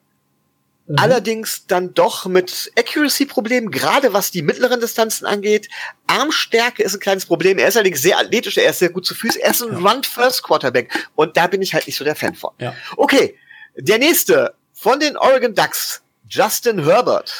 Mhm. 0.86 0.96
allerdings 0.98 1.66
dann 1.66 1.94
doch 1.94 2.26
mit 2.26 2.70
Accuracy-Problemen, 2.78 3.70
gerade 3.70 4.12
was 4.12 4.30
die 4.30 4.42
mittleren 4.42 4.80
Distanzen 4.80 5.26
angeht. 5.26 5.68
Armstärke 6.06 6.82
ist 6.82 6.94
ein 6.94 7.00
kleines 7.00 7.24
Problem. 7.26 7.58
Er 7.58 7.68
ist 7.68 7.76
allerdings 7.76 8.02
sehr 8.02 8.18
athletisch, 8.18 8.58
er 8.58 8.70
ist 8.70 8.80
sehr 8.80 8.90
gut 8.90 9.06
zu 9.06 9.14
Füßen, 9.14 9.40
er 9.40 9.52
ist 9.52 9.62
ein 9.62 9.74
Run-First-Quarterback 9.76 10.92
und 11.14 11.36
da 11.36 11.46
bin 11.46 11.62
ich 11.62 11.72
halt 11.72 11.86
nicht 11.86 11.96
so 11.96 12.04
der 12.04 12.16
Fan 12.16 12.34
von. 12.34 12.50
Ja. 12.58 12.74
Okay, 12.96 13.36
der 13.76 13.98
nächste 13.98 14.54
von 14.72 15.00
den 15.00 15.16
Oregon 15.16 15.54
Ducks, 15.54 16.02
Justin 16.28 16.84
Herbert, 16.84 17.32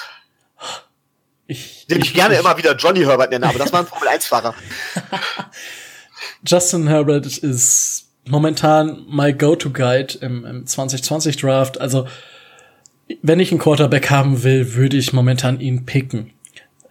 Ich, 1.47 1.87
den 1.87 2.01
ich, 2.01 2.15
gerne 2.15 2.37
immer 2.37 2.57
wieder 2.57 2.75
Johnny 2.75 3.01
Herbert 3.01 3.31
nenne, 3.31 3.47
aber 3.47 3.59
das 3.59 3.73
war 3.73 3.81
ein 3.81 3.87
Formel-1-Fahrer. 3.87 4.55
Justin 6.47 6.89
Herbert 6.89 7.27
ist 7.27 8.07
momentan 8.27 9.05
my 9.09 9.35
Go-To-Guide 9.35 10.19
im, 10.23 10.47
im 10.47 10.67
2020 10.67 11.37
Draft. 11.37 11.81
Also, 11.81 12.09
wenn 13.23 13.41
ich 13.41 13.51
einen 13.51 13.61
Quarterback 13.61 14.11
haben 14.11 14.43
will, 14.43 14.75
würde 14.75 14.97
ich 14.97 15.13
momentan 15.13 15.61
ihn 15.61 15.85
picken. 15.85 16.31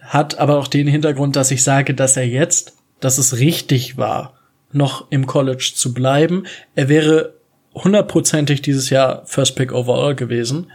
Hat 0.00 0.38
aber 0.38 0.58
auch 0.58 0.68
den 0.68 0.86
Hintergrund, 0.86 1.36
dass 1.36 1.50
ich 1.50 1.62
sage, 1.62 1.94
dass 1.94 2.16
er 2.16 2.26
jetzt, 2.26 2.76
dass 3.00 3.18
es 3.18 3.38
richtig 3.38 3.96
war, 3.96 4.34
noch 4.72 5.10
im 5.10 5.26
College 5.26 5.72
zu 5.74 5.94
bleiben. 5.94 6.44
Er 6.74 6.88
wäre 6.88 7.34
hundertprozentig 7.74 8.62
dieses 8.62 8.90
Jahr 8.90 9.24
First 9.26 9.56
Pick 9.56 9.72
Overall 9.72 10.14
gewesen. 10.14 10.70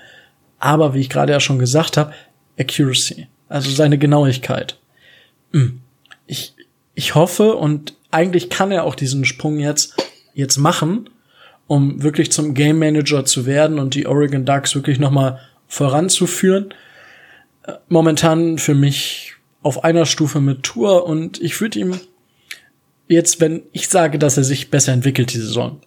Aber 0.59 0.93
wie 0.93 0.99
ich 0.99 1.09
gerade 1.09 1.31
ja 1.31 1.39
schon 1.39 1.59
gesagt 1.59 1.95
habe, 1.95 2.13
Accuracy, 2.59 3.27
also 3.47 3.69
seine 3.69 3.97
Genauigkeit. 3.97 4.77
Hm. 5.53 5.79
Ich, 6.27 6.53
ich 6.95 7.15
hoffe 7.15 7.55
und 7.55 7.95
eigentlich 8.11 8.49
kann 8.49 8.71
er 8.71 8.83
auch 8.83 8.95
diesen 8.95 9.23
Sprung 9.23 9.59
jetzt, 9.59 9.95
jetzt 10.33 10.57
machen, 10.57 11.09
um 11.69 12.01
wirklich 12.01 12.31
zum 12.31 12.55
Game 12.55 12.79
Manager 12.79 13.25
zu 13.25 13.45
werden 13.45 13.77
und 13.77 13.93
die 13.93 14.07
Oregon 14.07 14.43
Ducks 14.43 14.73
wirklich 14.73 14.97
nochmal 14.97 15.39
voranzuführen. 15.67 16.73
Äh, 17.63 17.73
Momentan 17.87 18.57
für 18.57 18.73
mich 18.73 19.35
auf 19.61 19.83
einer 19.83 20.07
Stufe 20.07 20.41
mit 20.41 20.63
Tour 20.63 21.05
und 21.05 21.39
ich 21.39 21.61
würde 21.61 21.77
ihm 21.77 21.99
jetzt, 23.07 23.39
wenn 23.39 23.61
ich 23.71 23.87
sage, 23.87 24.17
dass 24.17 24.35
er 24.35 24.43
sich 24.43 24.71
besser 24.71 24.93
entwickelt 24.93 25.31
die 25.31 25.37
Saison, 25.37 25.79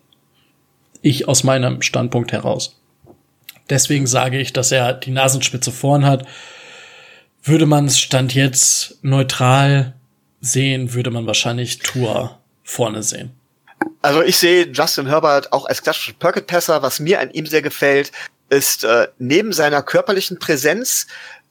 ich 1.02 1.26
aus 1.26 1.42
meinem 1.42 1.82
Standpunkt 1.82 2.30
heraus. 2.30 2.80
Deswegen 3.68 4.06
sage 4.06 4.38
ich, 4.38 4.52
dass 4.52 4.70
er 4.70 4.92
die 4.92 5.10
Nasenspitze 5.10 5.72
vorn 5.72 6.06
hat. 6.06 6.26
Würde 7.42 7.66
man 7.66 7.86
es 7.86 7.98
Stand 7.98 8.36
jetzt 8.36 8.98
neutral 9.02 9.94
sehen, 10.40 10.94
würde 10.94 11.10
man 11.10 11.26
wahrscheinlich 11.26 11.80
Tour 11.80 12.38
vorne 12.62 13.02
sehen. 13.02 13.32
Also 14.02 14.22
ich 14.22 14.36
sehe 14.36 14.66
Justin 14.68 15.06
Herbert 15.06 15.52
auch 15.52 15.66
als 15.66 15.82
klassischen 15.82 16.14
Pocket 16.18 16.46
Passer. 16.46 16.82
Was 16.82 17.00
mir 17.00 17.20
an 17.20 17.30
ihm 17.30 17.46
sehr 17.46 17.62
gefällt, 17.62 18.12
ist 18.48 18.84
äh, 18.84 19.08
neben 19.18 19.52
seiner 19.52 19.82
körperlichen 19.82 20.38
Präsenz 20.38 21.06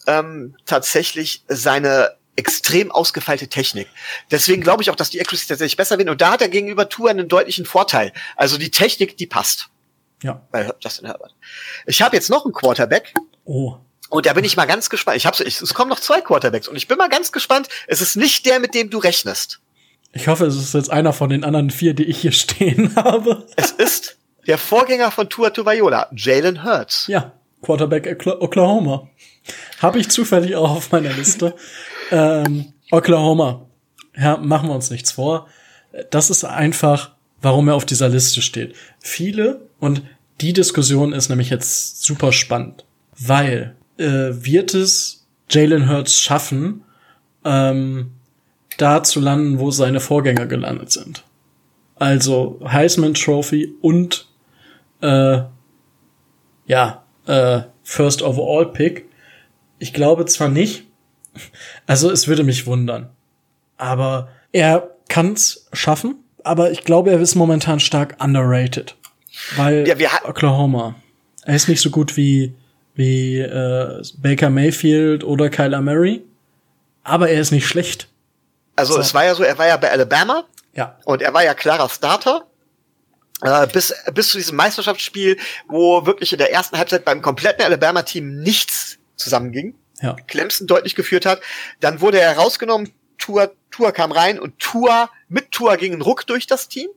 ähm, 0.07 0.55
tatsächlich 0.65 1.43
seine 1.47 2.15
extrem 2.36 2.91
ausgefeilte 2.91 3.47
Technik. 3.47 3.88
Deswegen 4.32 4.61
glaube 4.61 4.84
ich 4.84 4.89
auch, 4.89 4.95
dass 4.95 5.09
die 5.09 5.19
Accuracy 5.21 5.47
tatsächlich 5.47 5.77
besser 5.77 5.97
wird. 5.97 6.09
Und 6.09 6.21
da 6.21 6.32
hat 6.32 6.41
er 6.41 6.49
gegenüber 6.49 6.89
Tour 6.89 7.09
einen 7.09 7.27
deutlichen 7.27 7.65
Vorteil. 7.65 8.13
Also 8.36 8.57
die 8.57 8.71
Technik, 8.71 9.17
die 9.17 9.27
passt 9.27 9.69
Ja. 10.23 10.41
bei 10.51 10.69
Justin 10.79 11.05
Herbert. 11.07 11.36
Ich 11.86 12.01
habe 12.01 12.15
jetzt 12.15 12.29
noch 12.29 12.45
einen 12.45 12.53
Quarterback. 12.53 13.13
Oh. 13.45 13.77
Und 14.09 14.25
da 14.25 14.34
bin 14.34 14.43
ich 14.43 14.57
mal 14.57 14.65
ganz 14.65 14.89
gespannt. 14.89 15.17
Ich 15.17 15.25
hab's, 15.25 15.39
ich, 15.39 15.61
es 15.61 15.73
kommen 15.73 15.89
noch 15.89 15.99
zwei 15.99 16.21
Quarterbacks 16.21 16.67
und 16.67 16.75
ich 16.75 16.88
bin 16.88 16.97
mal 16.97 17.09
ganz 17.09 17.32
gespannt. 17.32 17.69
Es 17.88 18.01
ist 18.01 18.15
nicht 18.15 18.45
der, 18.45 18.59
mit 18.59 18.75
dem 18.75 18.89
du 18.89 18.97
rechnest. 18.97 19.59
Ich 20.14 20.28
hoffe, 20.28 20.45
es 20.45 20.55
ist 20.55 20.74
jetzt 20.74 20.91
einer 20.91 21.14
von 21.14 21.30
den 21.30 21.43
anderen 21.43 21.70
vier, 21.70 21.93
die 21.93 22.03
ich 22.05 22.20
hier 22.20 22.32
stehen 22.32 22.95
habe. 22.97 23.45
Es 23.55 23.72
ist 23.72 24.18
der 24.47 24.57
Vorgänger 24.57 25.12
von 25.12 25.30
Tua 25.30 25.51
Tuvayola, 25.51 26.09
Jalen 26.16 26.64
Hurts. 26.64 27.07
Ja, 27.07 27.32
Quarterback 27.62 28.07
Okla- 28.07 28.41
Oklahoma. 28.41 29.07
Habe 29.82 29.99
ich 29.99 30.09
zufällig 30.09 30.55
auch 30.55 30.72
auf 30.72 30.91
meiner 30.91 31.14
Liste. 31.14 31.55
ähm, 32.12 32.74
Oklahoma. 32.91 33.66
Ja, 34.18 34.38
machen 34.38 34.68
wir 34.70 34.76
uns 34.76 34.89
nichts 34.91 35.14
vor. 35.14 35.47
Das 36.09 36.30
ist 36.30 36.43
einfach, 36.43 37.12
warum 37.41 37.68
er 37.70 37.76
auf 37.76 37.86
dieser 37.86 38.09
Liste 38.09 38.41
steht. 38.41 38.76
Viele, 38.99 39.62
und 39.80 40.01
die 40.41 40.53
Diskussion 40.53 41.14
ist 41.14 41.30
nämlich 41.30 41.49
jetzt 41.49 42.03
super 42.03 42.32
spannend, 42.34 42.86
weil 43.18 43.76
äh, 43.97 44.03
wird 44.32 44.74
es 44.74 45.26
Jalen 45.49 45.89
Hurts 45.89 46.20
schaffen, 46.20 46.84
ähm, 47.45 48.12
da 48.82 49.03
zu 49.03 49.19
landen, 49.19 49.59
wo 49.59 49.71
seine 49.71 49.99
Vorgänger 49.99 50.47
gelandet 50.47 50.91
sind. 50.91 51.23
Also 51.95 52.59
Heisman 52.65 53.13
Trophy 53.13 53.73
und 53.82 54.27
äh, 55.01 55.41
ja, 56.65 57.03
äh, 57.27 57.61
First 57.84 58.21
Overall 58.23 58.71
Pick. 58.71 59.05
Ich 59.77 59.93
glaube 59.93 60.25
zwar 60.25 60.49
nicht, 60.49 60.86
also 61.86 62.09
es 62.09 62.27
würde 62.27 62.43
mich 62.43 62.65
wundern, 62.65 63.09
aber 63.77 64.29
er 64.51 64.95
kann's 65.09 65.67
schaffen, 65.73 66.15
aber 66.43 66.71
ich 66.71 66.84
glaube, 66.84 67.11
er 67.11 67.19
ist 67.19 67.36
momentan 67.36 67.79
stark 67.79 68.17
underrated, 68.23 68.95
weil 69.55 69.88
Ja, 69.88 69.95
Oklahoma. 70.25 70.95
Er 71.43 71.55
ist 71.55 71.67
nicht 71.67 71.82
so 71.82 71.89
gut 71.89 72.17
wie 72.17 72.53
wie 72.95 73.39
äh, 73.39 74.01
Baker 74.17 74.49
Mayfield 74.49 75.23
oder 75.23 75.49
Kyler 75.49 75.82
Murray, 75.82 76.21
aber 77.03 77.29
er 77.29 77.39
ist 77.39 77.51
nicht 77.51 77.67
schlecht. 77.67 78.11
Also 78.76 78.93
So. 78.93 78.99
es 78.99 79.13
war 79.13 79.26
ja 79.26 79.36
so, 79.36 79.43
er 79.43 79.57
war 79.57 79.67
ja 79.67 79.78
bei 79.78 79.91
Alabama 79.91 80.45
Ja, 80.74 80.97
und 81.05 81.22
er 81.22 81.34
war 81.34 81.43
ja 81.43 81.53
klarer 81.53 81.89
Starter. 81.89 82.47
Äh, 83.41 83.67
bis, 83.67 83.93
bis 84.13 84.30
zu 84.30 84.38
diesem 84.38 84.55
Meisterschaftsspiel, 84.55 85.38
wo 85.67 86.05
wirklich 86.05 86.32
in 86.32 86.38
der 86.38 86.51
ersten 86.53 86.78
Halbzeit 86.78 87.03
beim 87.03 87.24
kompletten 87.24 87.65
Alabama-Team 87.65 88.41
nichts 88.41 88.99
zusammenging. 89.15 89.76
ja, 90.01 90.15
Clemson 90.28 90.67
deutlich 90.67 90.93
geführt 90.95 91.26
hat. 91.26 91.41
Dann 91.80 92.01
wurde 92.01 92.19
er 92.19 92.38
rausgenommen, 92.38 92.93
Tour, 93.17 93.51
Tour 93.72 93.91
kam 93.93 94.11
rein 94.11 94.39
und 94.39 94.59
Tour, 94.59 95.09
mit 95.28 95.51
Tour 95.51 95.76
ging 95.78 95.93
ein 95.93 96.01
Ruck 96.01 96.26
durch 96.28 96.45
das 96.47 96.67
Team. 96.67 96.89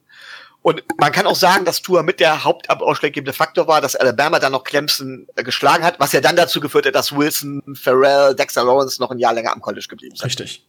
Und 0.60 0.82
man 0.98 1.12
kann 1.12 1.26
auch 1.26 1.36
sagen, 1.36 1.66
dass 1.66 1.82
Tour 1.82 2.02
mit 2.02 2.20
der 2.20 2.44
hauptausschlaggebende 2.44 3.34
Faktor 3.34 3.66
war, 3.66 3.82
dass 3.82 3.96
Alabama 3.96 4.38
dann 4.38 4.52
noch 4.52 4.64
Clemson 4.64 5.26
äh, 5.36 5.42
geschlagen 5.42 5.84
hat, 5.84 6.00
was 6.00 6.12
ja 6.12 6.22
dann 6.22 6.36
dazu 6.36 6.60
geführt 6.60 6.86
hat, 6.86 6.94
dass 6.94 7.14
Wilson, 7.14 7.62
Farrell, 7.74 8.34
Dexter 8.34 8.64
Lawrence 8.64 9.00
noch 9.00 9.10
ein 9.10 9.18
Jahr 9.18 9.34
länger 9.34 9.52
am 9.52 9.60
College 9.60 9.86
geblieben 9.88 10.16
sind 10.16 10.24
richtig. 10.26 10.66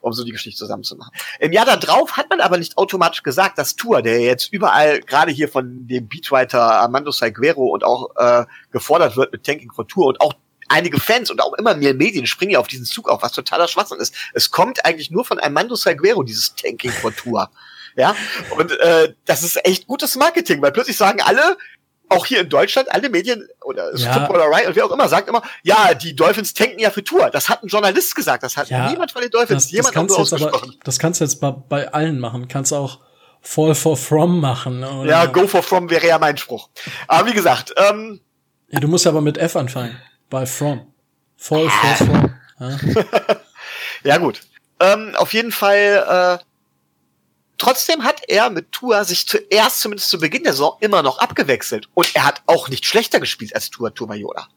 Um 0.00 0.12
so 0.12 0.24
die 0.24 0.32
Geschichte 0.32 0.58
zusammenzumachen. 0.58 1.12
Im 1.40 1.52
Jahr 1.52 1.64
darauf 1.64 2.16
hat 2.16 2.30
man 2.30 2.40
aber 2.40 2.58
nicht 2.58 2.76
automatisch 2.78 3.22
gesagt, 3.22 3.58
dass 3.58 3.76
Tour, 3.76 4.02
der 4.02 4.20
jetzt 4.20 4.52
überall 4.52 5.00
gerade 5.00 5.32
hier 5.32 5.48
von 5.48 5.86
dem 5.86 6.08
Beatwriter 6.08 6.60
Armando 6.60 7.10
Salguero 7.10 7.66
und 7.66 7.84
auch 7.84 8.10
äh, 8.16 8.44
gefordert 8.70 9.16
wird 9.16 9.32
mit 9.32 9.44
Tanking 9.44 9.72
for 9.72 9.86
Tour 9.86 10.06
und 10.06 10.20
auch 10.20 10.34
einige 10.68 11.00
Fans 11.00 11.30
und 11.30 11.40
auch 11.42 11.54
immer 11.54 11.74
mehr 11.74 11.94
Medien 11.94 12.26
springen 12.26 12.52
ja 12.52 12.58
auf 12.58 12.68
diesen 12.68 12.84
Zug 12.84 13.08
auf, 13.08 13.22
was 13.22 13.32
totaler 13.32 13.68
Schwachsinn 13.68 13.98
ist. 13.98 14.14
Es 14.34 14.50
kommt 14.50 14.84
eigentlich 14.84 15.10
nur 15.10 15.24
von 15.24 15.38
Armando 15.38 15.74
Salguero, 15.74 16.22
dieses 16.22 16.54
Tanking 16.54 16.92
for 16.92 17.14
Tour. 17.14 17.50
Ja, 17.96 18.14
und 18.56 18.70
äh, 18.78 19.14
das 19.24 19.42
ist 19.42 19.64
echt 19.64 19.86
gutes 19.86 20.14
Marketing, 20.14 20.62
weil 20.62 20.70
plötzlich 20.70 20.96
sagen 20.96 21.20
alle, 21.20 21.56
auch 22.10 22.26
hier 22.26 22.40
in 22.40 22.48
Deutschland, 22.48 22.90
alle 22.92 23.08
Medien 23.10 23.46
oder 23.62 23.94
Ja. 23.96 24.12
Footballer 24.12 24.46
Right 24.50 24.66
und 24.66 24.76
wer 24.76 24.86
auch 24.86 24.90
immer 24.90 25.08
sagt 25.08 25.28
immer, 25.28 25.42
ja, 25.62 25.94
die 25.94 26.14
Dolphins 26.16 26.54
tanken 26.54 26.78
ja 26.78 26.90
für 26.90 27.04
Tour. 27.04 27.30
Das 27.30 27.48
hat 27.48 27.62
ein 27.62 27.68
Journalist 27.68 28.14
gesagt, 28.14 28.42
das 28.42 28.56
hat 28.56 28.68
Ja, 28.70 28.90
niemand 28.90 29.12
von 29.12 29.22
den 29.22 29.30
Dolphins, 29.30 29.64
Das, 29.64 29.64
das 29.64 29.72
jemand 29.72 29.94
nur 29.94 30.18
jetzt 30.18 30.32
aber, 30.32 30.42
ausgesprochen. 30.46 30.80
das 30.84 30.98
kannst 30.98 31.20
du 31.20 31.24
jetzt 31.24 31.40
bei, 31.40 31.50
bei 31.50 31.92
allen 31.92 32.18
machen. 32.18 32.48
Kannst 32.48 32.72
auch 32.72 33.00
Fall 33.40 33.74
for 33.74 33.96
From 33.96 34.40
machen. 34.40 34.82
Oder? 34.84 35.08
Ja, 35.10 35.26
go 35.26 35.46
for 35.46 35.62
from 35.62 35.88
wäre 35.90 36.06
ja 36.06 36.18
mein 36.18 36.36
Spruch. 36.36 36.68
Aber 37.06 37.28
wie 37.28 37.32
gesagt, 37.34 37.72
ähm, 37.76 38.20
Ja, 38.68 38.80
du 38.80 38.88
musst 38.88 39.06
aber 39.06 39.20
mit 39.20 39.38
F 39.38 39.54
anfangen. 39.56 39.96
Bei 40.30 40.44
From. 40.46 40.92
Fall 41.36 41.68
for 41.70 41.94
From. 42.06 42.34
Ja. 42.60 42.76
ja 44.02 44.16
gut. 44.18 44.40
Ähm, 44.80 45.14
auf 45.16 45.32
jeden 45.32 45.52
Fall, 45.52 46.38
äh, 46.40 46.44
trotzdem 47.56 48.02
hat 48.04 48.17
er 48.28 48.50
mit 48.50 48.72
Tua 48.72 49.04
sich 49.04 49.26
zuerst, 49.26 49.80
zumindest 49.80 50.10
zu 50.10 50.18
Beginn 50.18 50.44
der 50.44 50.52
Saison, 50.52 50.76
immer 50.80 51.02
noch 51.02 51.18
abgewechselt. 51.18 51.88
Und 51.94 52.14
er 52.14 52.24
hat 52.24 52.42
auch 52.46 52.68
nicht 52.68 52.86
schlechter 52.86 53.20
gespielt 53.20 53.54
als 53.54 53.70
Tua 53.70 53.90
Tumayola. 53.90 54.48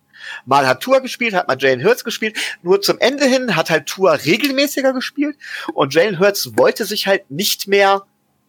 Mal 0.45 0.67
hat 0.67 0.81
Tua 0.81 0.99
gespielt, 0.99 1.33
hat 1.33 1.47
mal 1.47 1.57
Jalen 1.59 1.83
Hurts 1.83 2.03
gespielt. 2.03 2.37
Nur 2.61 2.81
zum 2.81 2.99
Ende 2.99 3.25
hin 3.25 3.55
hat 3.55 3.69
halt 3.69 3.87
Tua 3.87 4.13
regelmäßiger 4.13 4.93
gespielt. 4.93 5.35
Und 5.73 5.93
Jalen 5.93 6.19
Hurts 6.19 6.55
wollte 6.57 6.85
sich 6.85 7.07
halt 7.07 7.29
nicht 7.31 7.67
mehr 7.67 8.05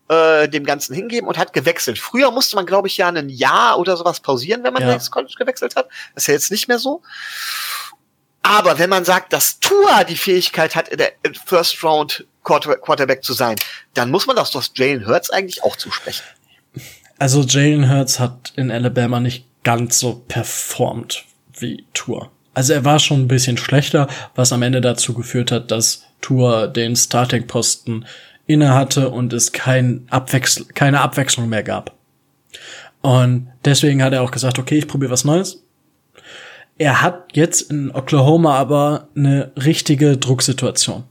äh, 0.09 0.49
dem 0.49 0.65
Ganzen 0.65 0.95
hingeben 0.95 1.27
und 1.29 1.39
hat 1.39 1.53
gewechselt. 1.55 1.99
Früher 1.99 2.31
musste 2.31 2.57
man, 2.57 2.67
glaube 2.67 2.89
ich, 2.89 2.97
ja 2.99 3.09
ein 3.09 3.29
Jahr 3.31 3.79
oder 3.79 3.97
sowas 3.97 4.21
pausieren, 4.21 4.63
wenn 4.65 4.75
man 4.75 4.83
Ja. 4.83 4.93
ins 4.93 5.11
College 5.11 5.35
gewechselt 5.39 5.77
hat. 5.77 5.89
Das 6.15 6.25
ist 6.25 6.27
ja 6.27 6.35
jetzt 6.35 6.51
nicht 6.51 6.69
mehr 6.69 6.79
so. 6.79 7.03
Aber 8.43 8.79
wenn 8.79 8.91
man 8.91 9.05
sagt, 9.05 9.33
dass 9.33 9.61
Tua 9.61 10.05
die 10.05 10.17
Fähigkeit 10.17 10.75
hat, 10.75 10.89
in 10.89 10.99
der 10.99 11.13
First 11.47 11.83
Round 11.85 12.27
Quarter 12.43 12.77
Quarterback 12.77 13.23
zu 13.23 13.33
sein, 13.33 13.57
dann 13.95 14.11
muss 14.11 14.27
man 14.27 14.37
das 14.37 14.51
doch 14.51 14.65
Jalen 14.75 15.07
Hurts 15.07 15.31
eigentlich 15.31 15.63
auch 15.63 15.77
zusprechen. 15.77 16.23
Also 17.19 17.43
Jalen 17.43 17.89
Hurts 17.89 18.19
hat 18.19 18.53
in 18.57 18.71
Alabama 18.71 19.21
nicht 19.21 19.45
ganz 19.63 20.01
so 20.01 20.25
performt 20.27 21.25
wie 21.59 21.85
Tour. 21.95 22.31
Also 22.55 22.73
er 22.73 22.85
war 22.85 22.99
schon 22.99 23.21
ein 23.21 23.29
bisschen 23.29 23.57
schlechter, 23.57 24.09
was 24.35 24.53
am 24.53 24.63
Ende 24.63 24.81
dazu 24.81 25.15
geführt 25.15 25.53
hat, 25.53 25.71
dass 25.71 26.03
Tour 26.21 26.69
den 26.69 26.97
Starting-Posten 26.97 28.05
inne 28.47 28.75
hatte 28.75 29.11
und 29.11 29.33
es 29.33 29.53
kein 29.53 30.07
Abwechsel 30.11 30.67
keine 30.75 31.01
Abwechslung 31.01 31.49
mehr 31.49 31.63
gab. 31.63 31.95
Und 33.01 33.49
deswegen 33.65 34.03
hat 34.03 34.13
er 34.13 34.23
auch 34.23 34.31
gesagt, 34.31 34.59
okay, 34.59 34.79
ich 34.79 34.89
probiere 34.89 35.13
was 35.13 35.25
Neues. 35.25 35.63
Er 36.79 37.03
hat 37.03 37.37
jetzt 37.37 37.71
in 37.71 37.91
Oklahoma 37.95 38.57
aber 38.57 39.09
eine 39.15 39.53
richtige 39.57 40.17
Drucksituation. 40.17 41.05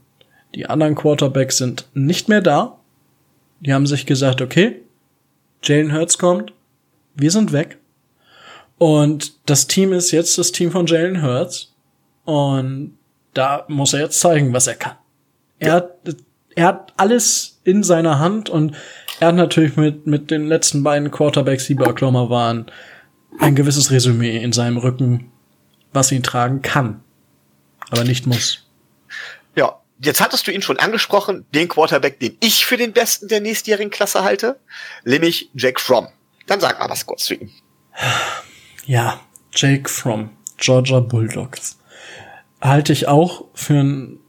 Die 0.54 0.66
anderen 0.66 0.94
Quarterbacks 0.94 1.58
sind 1.58 1.86
nicht 1.94 2.28
mehr 2.28 2.40
da. 2.40 2.78
Die 3.60 3.72
haben 3.72 3.86
sich 3.86 4.06
gesagt, 4.06 4.42
okay, 4.42 4.82
Jalen 5.62 5.92
Hurts 5.92 6.18
kommt, 6.18 6.52
wir 7.14 7.30
sind 7.30 7.52
weg. 7.52 7.78
Und 8.78 9.34
das 9.48 9.68
Team 9.68 9.92
ist 9.92 10.10
jetzt 10.10 10.36
das 10.38 10.52
Team 10.52 10.72
von 10.72 10.86
Jalen 10.86 11.22
Hurts. 11.22 11.72
Und 12.24 12.98
da 13.34 13.64
muss 13.68 13.94
er 13.94 14.00
jetzt 14.00 14.20
zeigen, 14.20 14.52
was 14.52 14.66
er 14.66 14.74
kann. 14.74 14.96
Er 15.58 15.72
hat, 15.72 15.94
er 16.54 16.66
hat 16.66 16.92
alles 16.96 17.60
in 17.64 17.82
seiner 17.82 18.18
Hand 18.18 18.50
und 18.50 18.74
er 19.20 19.28
hat 19.28 19.36
natürlich 19.36 19.76
mit, 19.76 20.06
mit 20.06 20.30
den 20.30 20.46
letzten 20.48 20.82
beiden 20.82 21.10
Quarterbacks, 21.10 21.66
die 21.66 21.74
bei 21.74 21.88
Oklahoma 21.88 22.28
waren, 22.28 22.66
ein 23.38 23.54
gewisses 23.54 23.90
Resümee 23.90 24.36
in 24.42 24.52
seinem 24.52 24.76
Rücken, 24.76 25.31
was 25.92 26.12
ihn 26.12 26.22
tragen 26.22 26.62
kann. 26.62 27.02
Aber 27.90 28.04
nicht 28.04 28.26
muss. 28.26 28.66
Ja, 29.54 29.80
jetzt 29.98 30.20
hattest 30.20 30.46
du 30.46 30.50
ihn 30.50 30.62
schon 30.62 30.78
angesprochen, 30.78 31.44
den 31.54 31.68
Quarterback, 31.68 32.20
den 32.20 32.36
ich 32.40 32.64
für 32.64 32.76
den 32.76 32.92
besten 32.92 33.28
der 33.28 33.40
nächstjährigen 33.40 33.90
Klasse 33.90 34.24
halte, 34.24 34.58
nämlich 35.04 35.50
Jake 35.54 35.80
Fromm. 35.80 36.08
Dann 36.46 36.60
sag 36.60 36.78
mal 36.78 36.88
was 36.88 37.06
kurz 37.06 37.24
zu 37.24 37.34
ihm. 37.34 37.50
Ja, 38.86 39.20
Jake 39.54 39.88
from 39.88 40.30
Georgia 40.56 41.00
Bulldogs. 41.00 41.78
Halte 42.60 42.92
ich 42.92 43.08
auch 43.08 43.44
für 43.54 43.74
einen 43.74 44.20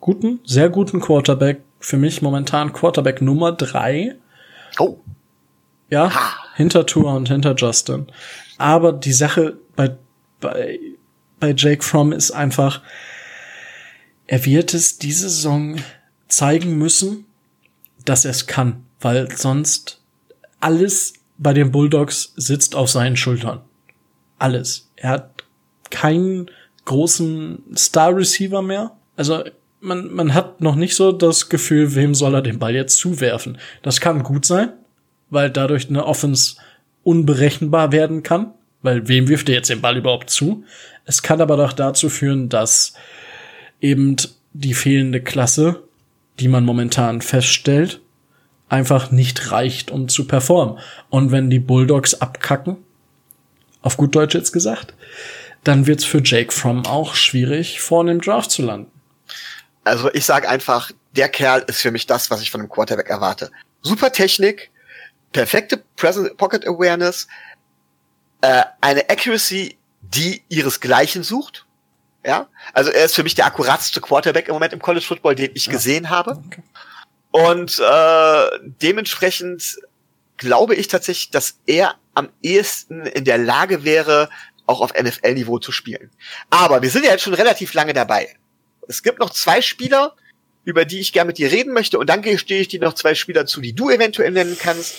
guten, 0.00 0.40
sehr 0.44 0.68
guten 0.68 1.00
Quarterback. 1.00 1.60
Für 1.80 1.96
mich 1.96 2.22
momentan 2.22 2.72
Quarterback 2.72 3.20
Nummer 3.20 3.52
drei. 3.52 4.16
Oh, 4.78 4.98
Ja, 5.90 6.10
hinter 6.54 6.86
Tour 6.86 7.12
und 7.14 7.28
hinter 7.28 7.54
Justin. 7.54 8.06
Aber 8.56 8.92
die 8.92 9.12
Sache 9.12 9.58
bei, 9.76 9.96
bei, 10.44 10.78
bei 11.40 11.54
Jake 11.56 11.82
Fromm 11.82 12.12
ist 12.12 12.30
einfach, 12.30 12.82
er 14.26 14.44
wird 14.44 14.74
es 14.74 14.98
diese 14.98 15.28
Saison 15.28 15.76
zeigen 16.28 16.76
müssen, 16.78 17.24
dass 18.04 18.24
er 18.24 18.30
es 18.30 18.46
kann, 18.46 18.84
weil 19.00 19.34
sonst 19.36 20.00
alles 20.60 21.14
bei 21.38 21.52
den 21.52 21.72
Bulldogs 21.72 22.32
sitzt 22.36 22.76
auf 22.76 22.90
seinen 22.90 23.16
Schultern. 23.16 23.62
Alles. 24.38 24.90
Er 24.96 25.10
hat 25.10 25.44
keinen 25.90 26.50
großen 26.84 27.62
Star 27.76 28.14
Receiver 28.14 28.62
mehr. 28.62 28.92
Also 29.16 29.44
man, 29.80 30.12
man 30.12 30.34
hat 30.34 30.60
noch 30.60 30.76
nicht 30.76 30.94
so 30.94 31.12
das 31.12 31.48
Gefühl, 31.48 31.94
wem 31.94 32.14
soll 32.14 32.34
er 32.34 32.42
den 32.42 32.58
Ball 32.58 32.74
jetzt 32.74 32.98
zuwerfen. 32.98 33.58
Das 33.82 34.00
kann 34.00 34.22
gut 34.22 34.44
sein, 34.44 34.72
weil 35.30 35.50
dadurch 35.50 35.88
eine 35.88 36.04
Offense 36.04 36.56
unberechenbar 37.02 37.92
werden 37.92 38.22
kann. 38.22 38.52
Weil 38.84 39.08
wem 39.08 39.28
wirft 39.28 39.48
er 39.48 39.54
jetzt 39.54 39.70
den 39.70 39.80
Ball 39.80 39.96
überhaupt 39.96 40.28
zu? 40.28 40.62
Es 41.06 41.22
kann 41.22 41.40
aber 41.40 41.56
doch 41.56 41.72
dazu 41.72 42.10
führen, 42.10 42.50
dass 42.50 42.92
eben 43.80 44.16
die 44.52 44.74
fehlende 44.74 45.22
Klasse, 45.22 45.82
die 46.38 46.48
man 46.48 46.66
momentan 46.66 47.22
feststellt, 47.22 48.02
einfach 48.68 49.10
nicht 49.10 49.50
reicht, 49.50 49.90
um 49.90 50.08
zu 50.08 50.26
performen. 50.26 50.78
Und 51.08 51.32
wenn 51.32 51.48
die 51.48 51.58
Bulldogs 51.58 52.12
abkacken, 52.12 52.76
auf 53.80 53.96
gut 53.96 54.14
Deutsch 54.14 54.34
jetzt 54.34 54.52
gesagt, 54.52 54.92
dann 55.62 55.86
wird's 55.86 56.04
für 56.04 56.20
Jake 56.22 56.52
Fromm 56.52 56.84
auch 56.84 57.14
schwierig, 57.14 57.80
vorne 57.80 58.12
im 58.12 58.20
Draft 58.20 58.50
zu 58.50 58.62
landen. 58.62 58.90
also 59.84 60.12
ich 60.12 60.26
sage 60.26 60.46
einfach, 60.46 60.90
der 61.16 61.30
Kerl 61.30 61.64
ist 61.68 61.80
für 61.80 61.90
mich 61.90 62.06
das, 62.06 62.30
was 62.30 62.42
ich 62.42 62.50
von 62.50 62.60
einem 62.60 62.68
Quarterback 62.68 63.08
erwarte. 63.08 63.50
Super 63.80 64.12
Technik, 64.12 64.70
perfekte 65.32 65.82
Present 65.96 66.36
Pocket 66.36 66.66
Awareness, 66.66 67.28
äh, 68.40 68.62
eine 68.80 69.08
Accuracy, 69.08 69.76
die 70.00 70.42
ihresgleichen 70.48 71.22
sucht. 71.22 71.66
Ja, 72.26 72.48
also 72.72 72.90
er 72.90 73.04
ist 73.04 73.14
für 73.14 73.22
mich 73.22 73.34
der 73.34 73.44
akkurateste 73.46 74.00
Quarterback 74.00 74.48
im 74.48 74.54
Moment 74.54 74.72
im 74.72 74.80
College 74.80 75.04
Football, 75.04 75.34
den 75.34 75.50
ich 75.54 75.68
gesehen 75.68 76.08
habe. 76.08 76.42
Okay. 76.46 76.62
Und 77.30 77.78
äh, 77.78 78.46
dementsprechend 78.80 79.76
glaube 80.38 80.74
ich 80.74 80.88
tatsächlich, 80.88 81.30
dass 81.30 81.58
er 81.66 81.96
am 82.14 82.30
ehesten 82.42 83.06
in 83.06 83.24
der 83.24 83.38
Lage 83.38 83.84
wäre, 83.84 84.30
auch 84.66 84.80
auf 84.80 84.94
NFL-Niveau 84.94 85.58
zu 85.58 85.72
spielen. 85.72 86.10
Aber 86.48 86.80
wir 86.80 86.90
sind 86.90 87.04
ja 87.04 87.10
jetzt 87.10 87.24
schon 87.24 87.34
relativ 87.34 87.74
lange 87.74 87.92
dabei. 87.92 88.34
Es 88.88 89.02
gibt 89.02 89.18
noch 89.18 89.30
zwei 89.30 89.60
Spieler, 89.60 90.14
über 90.64 90.84
die 90.84 91.00
ich 91.00 91.12
gerne 91.12 91.28
mit 91.28 91.38
dir 91.38 91.52
reden 91.52 91.72
möchte. 91.72 91.98
Und 91.98 92.08
dann 92.08 92.22
gestehe 92.22 92.60
ich 92.60 92.68
dir 92.68 92.80
noch 92.80 92.94
zwei 92.94 93.14
Spieler 93.14 93.46
zu, 93.46 93.60
die 93.60 93.74
du 93.74 93.90
eventuell 93.90 94.30
nennen 94.30 94.56
kannst. 94.58 94.94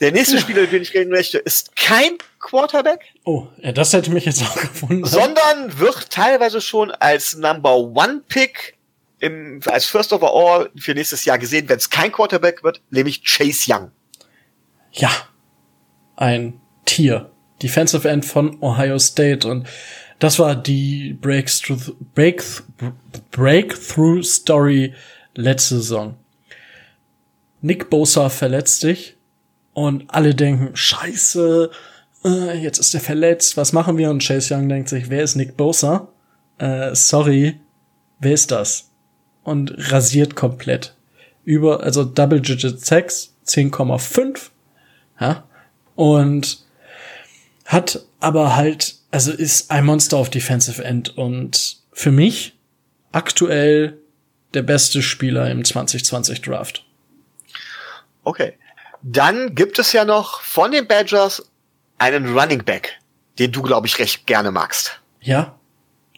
Der 0.00 0.12
nächste. 0.12 0.40
Spieler, 0.40 0.62
über 0.62 0.72
den 0.72 0.82
ich 0.82 0.94
reden 0.94 1.10
möchte, 1.10 1.38
ist 1.38 1.76
kein 1.76 2.16
Quarterback. 2.38 3.00
Oh, 3.24 3.46
ja, 3.58 3.72
das 3.72 3.92
hätte 3.92 4.10
mich 4.10 4.24
jetzt 4.24 4.42
auch 4.42 4.54
gefunden. 4.54 5.04
Sondern 5.04 5.78
wird 5.78 6.10
teilweise 6.10 6.60
schon 6.60 6.90
als 6.90 7.36
Number 7.36 7.76
One 7.76 8.22
Pick 8.28 8.78
im, 9.18 9.60
als 9.66 9.84
First 9.84 10.12
Overall 10.12 10.70
für 10.76 10.94
nächstes 10.94 11.24
Jahr 11.26 11.38
gesehen, 11.38 11.68
wenn 11.68 11.76
es 11.76 11.90
kein 11.90 12.10
Quarterback 12.10 12.64
wird, 12.64 12.80
nämlich 12.90 13.22
Chase 13.24 13.72
Young. 13.72 13.90
Ja, 14.92 15.10
ein 16.16 16.60
Tier. 16.86 17.30
Defensive 17.62 18.08
End 18.08 18.24
von 18.24 18.62
Ohio 18.62 18.98
State 18.98 19.46
und 19.46 19.68
das 20.18 20.38
war 20.38 20.56
die 20.56 21.12
Breakthrough, 21.20 21.94
Breakthrough, 22.14 22.92
Breakthrough 23.30 24.22
Story 24.22 24.94
letzte 25.34 25.76
Saison. 25.76 26.16
Nick 27.60 27.90
Bosa 27.90 28.30
verletzt 28.30 28.80
sich 28.80 29.16
und 29.72 30.04
alle 30.08 30.34
denken, 30.34 30.70
scheiße, 30.74 31.70
äh, 32.24 32.58
jetzt 32.58 32.78
ist 32.78 32.94
er 32.94 33.00
verletzt, 33.00 33.56
was 33.56 33.72
machen 33.72 33.96
wir? 33.96 34.10
Und 34.10 34.22
Chase 34.22 34.54
Young 34.54 34.68
denkt 34.68 34.88
sich, 34.88 35.10
wer 35.10 35.22
ist 35.22 35.36
Nick 35.36 35.56
Bosa? 35.56 36.08
Äh, 36.58 36.94
sorry, 36.94 37.60
wer 38.18 38.32
ist 38.32 38.50
das? 38.50 38.90
Und 39.42 39.72
rasiert 39.90 40.36
komplett. 40.36 40.94
Über, 41.44 41.82
also 41.82 42.04
Double 42.04 42.40
Digit 42.40 42.84
Sex, 42.84 43.34
10,5. 43.46 44.50
Ja. 45.20 45.44
Und 45.94 46.64
hat 47.64 48.04
aber 48.20 48.56
halt, 48.56 48.96
also 49.10 49.32
ist 49.32 49.70
ein 49.70 49.86
Monster 49.86 50.18
auf 50.18 50.30
Defensive 50.30 50.82
End 50.84 51.16
und 51.16 51.78
für 51.92 52.10
mich 52.10 52.58
aktuell 53.12 53.98
der 54.54 54.62
beste 54.62 55.02
Spieler 55.02 55.50
im 55.50 55.64
2020 55.64 56.42
Draft. 56.42 56.84
Okay. 58.24 58.54
Dann 59.02 59.54
gibt 59.54 59.78
es 59.78 59.92
ja 59.92 60.04
noch 60.04 60.40
von 60.42 60.72
den 60.72 60.86
Badgers 60.86 61.50
einen 61.98 62.36
Running 62.36 62.64
Back, 62.64 62.98
den 63.38 63.52
du, 63.52 63.62
glaube 63.62 63.86
ich, 63.86 63.98
recht 63.98 64.26
gerne 64.26 64.50
magst. 64.50 65.00
Ja, 65.20 65.58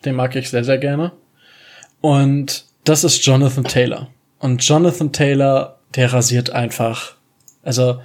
den 0.05 0.15
mag 0.15 0.35
ich 0.37 0.51
sehr, 0.51 0.65
sehr 0.65 0.79
gerne. 0.79 1.13
Und 2.01 2.67
das 2.85 3.05
ist 3.05 3.25
Jonathan 3.25 3.65
Taylor. 3.65 4.09
Und 4.39 4.67
Jonathan 4.67 5.13
Taylor, 5.13 5.79
der 5.95 6.13
rasiert 6.13 6.51
einfach. 6.51 7.15
Also, 7.63 8.01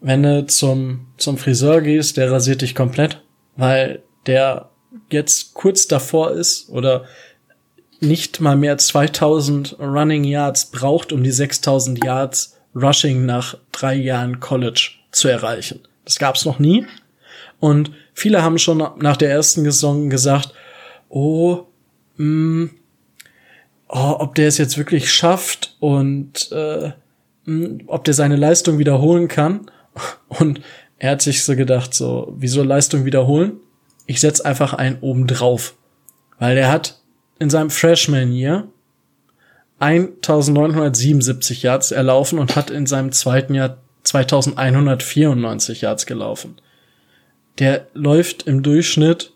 wenn 0.00 0.22
du 0.22 0.46
zum, 0.46 1.06
zum 1.16 1.38
Friseur 1.38 1.80
gehst, 1.80 2.16
der 2.16 2.30
rasiert 2.30 2.62
dich 2.62 2.74
komplett, 2.74 3.22
weil 3.56 4.02
der 4.26 4.70
jetzt 5.10 5.54
kurz 5.54 5.88
davor 5.88 6.30
ist 6.32 6.68
oder 6.68 7.04
nicht 8.00 8.40
mal 8.40 8.56
mehr 8.56 8.78
2000 8.78 9.78
Running 9.80 10.24
Yards 10.24 10.70
braucht, 10.70 11.12
um 11.12 11.22
die 11.24 11.30
6000 11.30 12.04
Yards 12.04 12.53
Rushing 12.74 13.26
nach 13.26 13.56
drei 13.72 13.94
Jahren 13.94 14.40
College 14.40 14.90
zu 15.10 15.28
erreichen. 15.28 15.80
Das 16.04 16.18
gab's 16.18 16.44
noch 16.44 16.58
nie. 16.58 16.86
Und 17.60 17.92
viele 18.12 18.42
haben 18.42 18.58
schon 18.58 18.82
nach 18.98 19.16
der 19.16 19.30
ersten 19.30 19.64
Saison 19.64 20.10
gesagt, 20.10 20.52
oh, 21.08 21.66
mh, 22.16 22.26
mm, 22.26 22.70
oh 23.88 24.16
ob 24.18 24.34
der 24.34 24.48
es 24.48 24.58
jetzt 24.58 24.76
wirklich 24.76 25.12
schafft 25.12 25.76
und 25.80 26.50
äh, 26.52 26.92
mh, 27.44 27.68
mm, 27.68 27.80
ob 27.86 28.04
der 28.04 28.14
seine 28.14 28.36
Leistung 28.36 28.78
wiederholen 28.78 29.28
kann. 29.28 29.70
Und 30.28 30.60
er 30.98 31.12
hat 31.12 31.22
sich 31.22 31.44
so 31.44 31.54
gedacht, 31.54 31.94
so, 31.94 32.34
wieso 32.36 32.62
Leistung 32.62 33.04
wiederholen? 33.04 33.60
Ich 34.06 34.20
setz 34.20 34.40
einfach 34.40 34.74
einen 34.74 34.98
oben 35.00 35.26
drauf. 35.26 35.74
Weil 36.38 36.56
der 36.56 36.70
hat 36.70 37.00
in 37.38 37.50
seinem 37.50 37.70
Freshman 37.70 38.32
Year 38.32 38.68
1977 39.78 41.62
Yards 41.62 41.90
erlaufen 41.90 42.38
und 42.38 42.56
hat 42.56 42.70
in 42.70 42.86
seinem 42.86 43.12
zweiten 43.12 43.54
Jahr 43.54 43.78
2194 44.04 45.80
Yards 45.80 46.06
gelaufen. 46.06 46.56
Der 47.58 47.86
läuft 47.94 48.44
im 48.44 48.62
Durchschnitt 48.62 49.32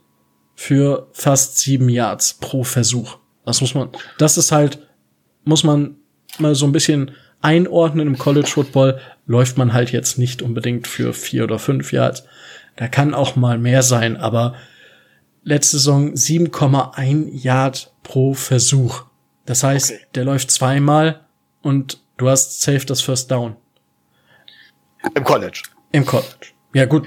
für 0.55 1.09
fast 1.12 1.59
sieben 1.59 1.89
Yards 1.89 2.34
pro 2.34 2.64
Versuch. 2.64 3.18
Das 3.45 3.61
muss 3.61 3.74
man, 3.74 3.91
das 4.18 4.36
ist 4.36 4.53
halt, 4.53 4.78
muss 5.45 5.64
man 5.64 5.97
mal 6.39 6.55
so 6.55 6.66
ein 6.66 6.72
bisschen 6.72 7.12
einordnen 7.41 8.09
im 8.09 8.18
College 8.18 8.49
Football, 8.49 9.01
läuft 9.26 9.57
man 9.57 9.72
halt 9.72 9.93
jetzt 9.93 10.18
nicht 10.18 10.43
unbedingt 10.43 10.86
für 10.86 11.12
vier 11.12 11.45
oder 11.45 11.59
fünf 11.59 11.93
Yards. 11.93 12.24
Da 12.76 12.89
kann 12.89 13.14
auch 13.14 13.36
mal 13.36 13.59
mehr 13.59 13.82
sein, 13.82 14.16
aber 14.16 14.55
letzte 15.45 15.78
Saison 15.78 16.12
7,1 16.12 17.43
Yard 17.43 17.93
pro 18.03 18.34
Versuch. 18.34 19.05
Das 19.49 19.63
heißt, 19.63 19.93
okay. 19.93 20.07
der 20.15 20.25
läuft 20.25 20.51
zweimal 20.51 21.25
und 21.63 22.03
du 22.19 22.29
hast 22.29 22.61
safe 22.61 22.85
das 22.85 23.01
First 23.01 23.31
Down. 23.31 23.57
Im 25.15 25.25
College. 25.25 25.63
Im 25.91 26.05
College. 26.05 26.49
Ja 26.75 26.85
gut. 26.85 27.07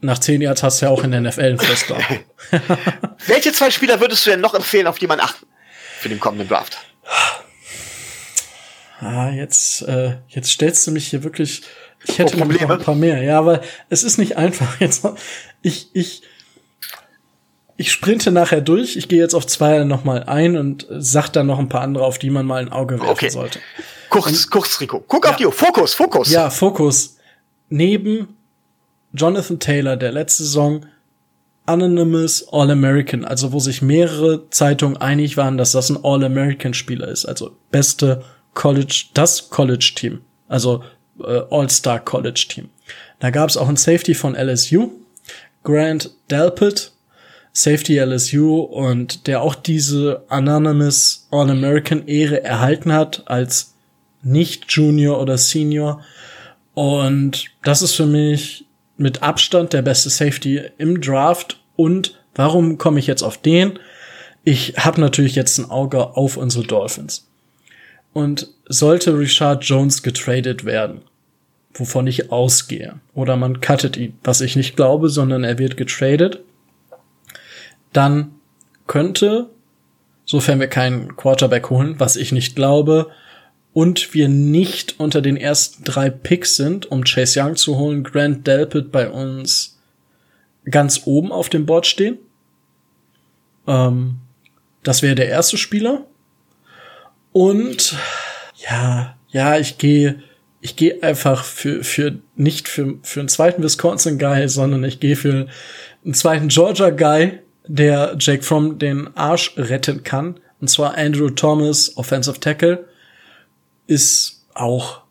Nach 0.00 0.18
zehn 0.18 0.40
Yards 0.40 0.62
hast 0.62 0.80
du 0.80 0.86
ja 0.86 0.90
auch 0.90 1.04
in 1.04 1.10
der 1.10 1.20
NFL 1.20 1.40
einen 1.42 1.58
First 1.58 1.90
Down. 1.90 2.02
Welche 3.26 3.52
zwei 3.52 3.70
Spieler 3.70 4.00
würdest 4.00 4.24
du 4.24 4.30
denn 4.30 4.40
noch 4.40 4.54
empfehlen, 4.54 4.86
auf 4.86 4.98
die 4.98 5.06
man 5.06 5.20
achten 5.20 5.44
für 5.98 6.08
den 6.08 6.18
kommenden 6.18 6.48
Draft? 6.48 6.78
Ah, 9.00 9.28
jetzt, 9.28 9.82
äh, 9.82 10.16
jetzt 10.28 10.48
stellst 10.48 10.86
du 10.86 10.92
mich 10.92 11.08
hier 11.08 11.24
wirklich. 11.24 11.60
Ich 12.06 12.18
hätte 12.18 12.36
oh, 12.36 12.44
noch 12.46 12.70
ein 12.70 12.78
paar 12.78 12.94
mehr. 12.94 13.22
Ja, 13.22 13.38
aber 13.38 13.60
es 13.90 14.02
ist 14.02 14.16
nicht 14.16 14.38
einfach. 14.38 14.80
Jetzt, 14.80 15.06
ich, 15.60 15.90
ich, 15.94 16.22
ich 17.76 17.90
sprinte 17.90 18.30
nachher 18.30 18.60
durch. 18.60 18.96
Ich 18.96 19.08
gehe 19.08 19.18
jetzt 19.18 19.34
auf 19.34 19.46
zwei 19.46 19.84
nochmal 19.84 20.24
ein 20.24 20.56
und 20.56 20.86
sag 20.90 21.28
dann 21.30 21.46
noch 21.46 21.58
ein 21.58 21.68
paar 21.68 21.80
andere, 21.80 22.04
auf 22.04 22.18
die 22.18 22.30
man 22.30 22.46
mal 22.46 22.62
ein 22.62 22.70
Auge 22.70 23.00
werfen 23.00 23.10
okay. 23.10 23.28
sollte. 23.30 23.58
Kurz, 24.10 24.26
und, 24.26 24.50
kurz, 24.50 24.80
Rico. 24.80 25.04
Guck 25.06 25.24
ja. 25.24 25.30
auf 25.32 25.36
die 25.36 25.46
Uhr. 25.46 25.52
Fokus, 25.52 25.94
Fokus. 25.94 26.30
Ja, 26.30 26.50
Fokus. 26.50 27.16
Neben 27.68 28.28
Jonathan 29.12 29.58
Taylor, 29.58 29.96
der 29.96 30.12
letzte 30.12 30.44
Saison 30.44 30.86
Anonymous 31.66 32.46
All-American, 32.52 33.24
also 33.24 33.52
wo 33.52 33.58
sich 33.58 33.80
mehrere 33.80 34.50
Zeitungen 34.50 34.98
einig 34.98 35.36
waren, 35.36 35.56
dass 35.56 35.72
das 35.72 35.88
ein 35.90 35.98
All-American-Spieler 36.02 37.08
ist, 37.08 37.24
also 37.24 37.56
beste 37.70 38.22
College, 38.52 39.06
das 39.14 39.48
College-Team, 39.48 40.20
also 40.48 40.84
äh, 41.20 41.40
All-Star 41.50 42.00
College-Team. 42.00 42.68
Da 43.18 43.30
gab 43.30 43.48
es 43.48 43.56
auch 43.56 43.68
ein 43.68 43.76
Safety 43.76 44.14
von 44.14 44.34
LSU, 44.34 44.90
Grant 45.62 46.10
Delpit, 46.30 46.92
Safety 47.56 48.00
LSU 48.00 48.58
und 48.58 49.28
der 49.28 49.40
auch 49.40 49.54
diese 49.54 50.24
Anonymous 50.28 51.28
All-American 51.30 52.08
Ehre 52.08 52.42
erhalten 52.42 52.92
hat 52.92 53.22
als 53.26 53.74
nicht 54.24 54.72
Junior 54.72 55.20
oder 55.20 55.38
Senior. 55.38 56.02
Und 56.74 57.46
das 57.62 57.80
ist 57.80 57.94
für 57.94 58.06
mich 58.06 58.66
mit 58.96 59.22
Abstand 59.22 59.72
der 59.72 59.82
beste 59.82 60.10
Safety 60.10 60.62
im 60.78 61.00
Draft. 61.00 61.60
Und 61.76 62.20
warum 62.34 62.76
komme 62.76 62.98
ich 62.98 63.06
jetzt 63.06 63.22
auf 63.22 63.38
den? 63.38 63.78
Ich 64.42 64.74
habe 64.76 65.00
natürlich 65.00 65.36
jetzt 65.36 65.56
ein 65.58 65.70
Auge 65.70 66.16
auf 66.16 66.36
unsere 66.36 66.64
Dolphins. 66.64 67.30
Und 68.12 68.48
sollte 68.66 69.16
Richard 69.16 69.64
Jones 69.64 70.02
getradet 70.02 70.64
werden, 70.64 71.02
wovon 71.72 72.08
ich 72.08 72.32
ausgehe, 72.32 72.96
oder 73.14 73.36
man 73.36 73.60
cuttet 73.60 73.96
ihn, 73.96 74.18
was 74.24 74.40
ich 74.40 74.56
nicht 74.56 74.76
glaube, 74.76 75.08
sondern 75.08 75.44
er 75.44 75.58
wird 75.58 75.76
getradet, 75.76 76.40
dann 77.94 78.34
könnte, 78.86 79.48
sofern 80.26 80.60
wir 80.60 80.68
keinen 80.68 81.16
Quarterback 81.16 81.70
holen, 81.70 81.94
was 81.98 82.16
ich 82.16 82.32
nicht 82.32 82.54
glaube, 82.54 83.10
und 83.72 84.14
wir 84.14 84.28
nicht 84.28 85.00
unter 85.00 85.20
den 85.20 85.36
ersten 85.36 85.82
drei 85.82 86.08
Picks 86.08 86.56
sind, 86.56 86.90
um 86.90 87.02
Chase 87.04 87.40
Young 87.40 87.56
zu 87.56 87.76
holen, 87.76 88.04
Grant 88.04 88.46
Delpit 88.46 88.92
bei 88.92 89.10
uns 89.10 89.80
ganz 90.70 91.02
oben 91.06 91.32
auf 91.32 91.48
dem 91.48 91.66
Board 91.66 91.86
stehen. 91.86 92.18
Ähm, 93.66 94.18
das 94.82 95.02
wäre 95.02 95.16
der 95.16 95.28
erste 95.28 95.58
Spieler. 95.58 96.06
Und 97.32 97.96
ja, 98.70 99.16
ja, 99.30 99.58
ich 99.58 99.78
gehe, 99.78 100.22
ich 100.60 100.76
gehe 100.76 101.02
einfach 101.02 101.44
für, 101.44 101.82
für, 101.82 102.18
nicht 102.36 102.68
für, 102.68 102.98
für 103.02 103.20
einen 103.20 103.28
zweiten 103.28 103.62
Wisconsin 103.62 104.18
Guy, 104.18 104.48
sondern 104.48 104.84
ich 104.84 105.00
gehe 105.00 105.16
für 105.16 105.48
einen 106.04 106.14
zweiten 106.14 106.48
Georgia 106.48 106.90
Guy, 106.90 107.40
der 107.66 108.16
Jake 108.18 108.42
Fromm 108.42 108.78
den 108.78 109.16
Arsch 109.16 109.54
retten 109.56 110.02
kann. 110.02 110.40
Und 110.60 110.68
zwar 110.68 110.96
Andrew 110.96 111.30
Thomas, 111.30 111.96
Offensive 111.96 112.40
Tackle, 112.40 112.84
ist 113.86 114.44
auch 114.54 115.02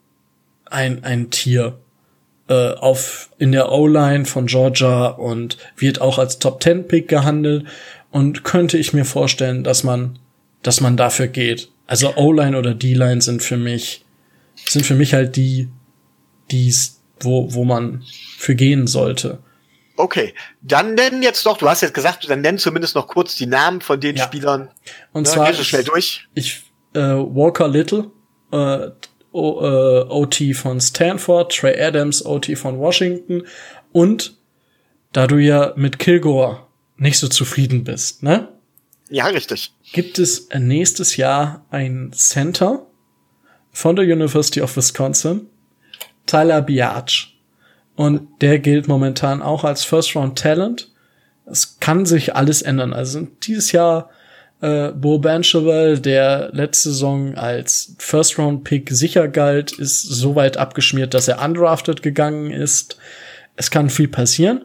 ein, 0.65 1.03
ein 1.03 1.29
Tier 1.29 1.77
äh, 2.47 2.71
auf 2.73 3.29
in 3.37 3.51
der 3.51 3.71
O-Line 3.71 4.25
von 4.25 4.47
Georgia 4.47 5.07
und 5.07 5.57
wird 5.77 6.01
auch 6.01 6.17
als 6.17 6.39
Top 6.39 6.59
Ten 6.59 6.87
Pick 6.87 7.07
gehandelt 7.07 7.65
und 8.11 8.43
könnte 8.43 8.77
ich 8.77 8.93
mir 8.93 9.05
vorstellen, 9.05 9.63
dass 9.63 9.83
man, 9.83 10.19
dass 10.61 10.81
man 10.81 10.97
dafür 10.97 11.27
geht. 11.27 11.69
Also 11.87 12.15
O-Line 12.15 12.57
oder 12.57 12.73
D-Line 12.73 13.21
sind 13.21 13.43
für 13.43 13.57
mich, 13.57 14.05
sind 14.55 14.85
für 14.85 14.95
mich 14.95 15.13
halt 15.13 15.35
die, 15.35 15.69
die, 16.51 16.73
wo, 17.19 17.53
wo 17.53 17.63
man 17.63 18.03
für 18.37 18.55
gehen 18.55 18.87
sollte. 18.87 19.39
Okay, 19.95 20.33
dann 20.61 20.95
nennen 20.95 21.21
jetzt 21.21 21.45
doch, 21.45 21.57
du 21.57 21.69
hast 21.69 21.81
jetzt 21.81 21.93
gesagt, 21.93 22.27
dann 22.29 22.41
nennen 22.41 22.57
zumindest 22.57 22.95
noch 22.95 23.07
kurz 23.07 23.35
die 23.35 23.45
Namen 23.45 23.81
von 23.81 23.99
den 23.99 24.15
ja. 24.15 24.23
Spielern. 24.23 24.69
Und 25.11 25.27
ja, 25.27 25.33
zwar, 25.33 25.53
schnell 25.53 25.83
durch. 25.83 26.27
Ich 26.33 26.63
äh, 26.93 26.99
Walker 26.99 27.67
Little, 27.67 28.11
äh, 28.51 28.89
o, 29.31 29.61
äh, 29.61 30.05
OT 30.09 30.55
von 30.55 30.79
Stanford, 30.79 31.55
Trey 31.55 31.79
Adams, 31.79 32.25
OT 32.25 32.57
von 32.57 32.79
Washington 32.79 33.43
und 33.91 34.37
da 35.11 35.27
du 35.27 35.37
ja 35.37 35.73
mit 35.75 35.99
Kilgore 35.99 36.65
nicht 36.97 37.19
so 37.19 37.27
zufrieden 37.27 37.83
bist, 37.83 38.23
ne? 38.23 38.49
Ja, 39.09 39.27
richtig. 39.27 39.73
Gibt 39.91 40.17
es 40.17 40.49
nächstes 40.57 41.17
Jahr 41.17 41.65
ein 41.69 42.11
Center 42.13 42.87
von 43.71 43.95
der 43.95 44.05
University 44.05 44.61
of 44.61 44.75
Wisconsin, 44.75 45.49
Tyler 46.25 46.61
Biatch. 46.61 47.32
Und 47.95 48.27
der 48.41 48.59
gilt 48.59 48.87
momentan 48.87 49.41
auch 49.41 49.63
als 49.63 49.83
First 49.83 50.15
Round 50.15 50.37
Talent. 50.37 50.89
Es 51.45 51.79
kann 51.79 52.05
sich 52.05 52.35
alles 52.35 52.61
ändern. 52.61 52.93
Also 52.93 53.27
dieses 53.43 53.71
Jahr 53.71 54.09
äh, 54.61 54.91
Bo 54.93 55.19
Banchewell, 55.19 55.99
der 55.99 56.49
letzte 56.53 56.89
Saison 56.89 57.35
als 57.35 57.95
First 57.99 58.39
Round 58.39 58.63
Pick 58.63 58.89
sicher 58.91 59.27
galt, 59.27 59.73
ist 59.73 60.01
so 60.01 60.35
weit 60.35 60.57
abgeschmiert, 60.57 61.13
dass 61.13 61.27
er 61.27 61.43
undrafted 61.43 62.01
gegangen 62.01 62.49
ist. 62.49 62.97
Es 63.55 63.69
kann 63.69 63.89
viel 63.89 64.07
passieren, 64.07 64.63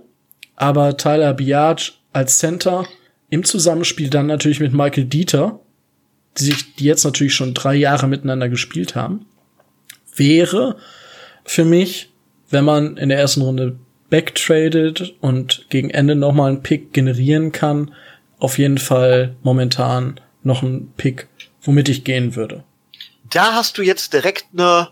aber 0.57 0.97
Tyler 0.97 1.35
Biatch 1.35 2.01
als 2.13 2.39
Center 2.39 2.87
im 3.29 3.45
Zusammenspiel 3.45 4.09
dann 4.09 4.27
natürlich 4.27 4.61
mit 4.61 4.73
Michael 4.73 5.05
Dieter, 5.05 5.61
die 6.39 6.45
sich, 6.45 6.77
die 6.77 6.85
jetzt 6.85 7.05
natürlich 7.05 7.35
schon 7.35 7.53
drei 7.53 7.75
Jahre 7.75 8.07
miteinander 8.07 8.49
gespielt 8.49 8.95
haben, 8.95 9.27
wäre 10.15 10.77
für 11.45 11.65
mich, 11.65 12.08
wenn 12.51 12.65
man 12.65 12.97
in 12.97 13.09
der 13.09 13.19
ersten 13.19 13.43
Runde 13.43 13.79
backtradet 14.11 15.15
und 15.21 15.67
gegen 15.69 15.91
Ende 15.91 16.15
nochmal 16.15 16.51
einen 16.51 16.63
Pick 16.63 16.93
generieren 16.93 17.53
kann, 17.53 17.95
auf 18.39 18.59
jeden 18.59 18.79
Fall 18.79 19.37
momentan 19.43 20.21
noch 20.43 20.63
ein 20.63 20.93
Pick, 20.97 21.29
womit 21.63 21.89
ich 21.89 22.05
gehen 22.05 22.37
würde. 22.37 22.65
Da 23.31 23.55
hast 23.55 23.77
du 23.77 23.83
jetzt 23.83 24.13
direkt 24.13 24.47
eine, 24.53 24.89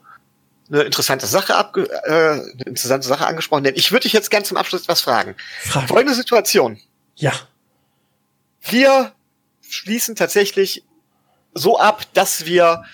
eine 0.71 0.83
interessante 0.83 1.27
Sache 1.27 1.55
abge 1.55 1.89
äh, 2.05 2.11
eine 2.11 2.63
interessante 2.67 3.07
Sache 3.07 3.27
angesprochen, 3.27 3.65
denn 3.65 3.77
ich 3.77 3.93
würde 3.93 4.03
dich 4.03 4.13
jetzt 4.13 4.31
gerne 4.31 4.45
zum 4.45 4.57
Abschluss 4.57 4.83
etwas 4.83 5.01
fragen. 5.01 5.35
Frage. 5.61 5.89
Folgende 5.89 6.15
Situation. 6.15 6.79
Ja. 7.15 7.33
Wir 8.61 9.13
schließen 9.63 10.17
tatsächlich 10.17 10.85
so 11.55 11.79
ab, 11.79 12.03
dass 12.13 12.45
wir 12.45 12.85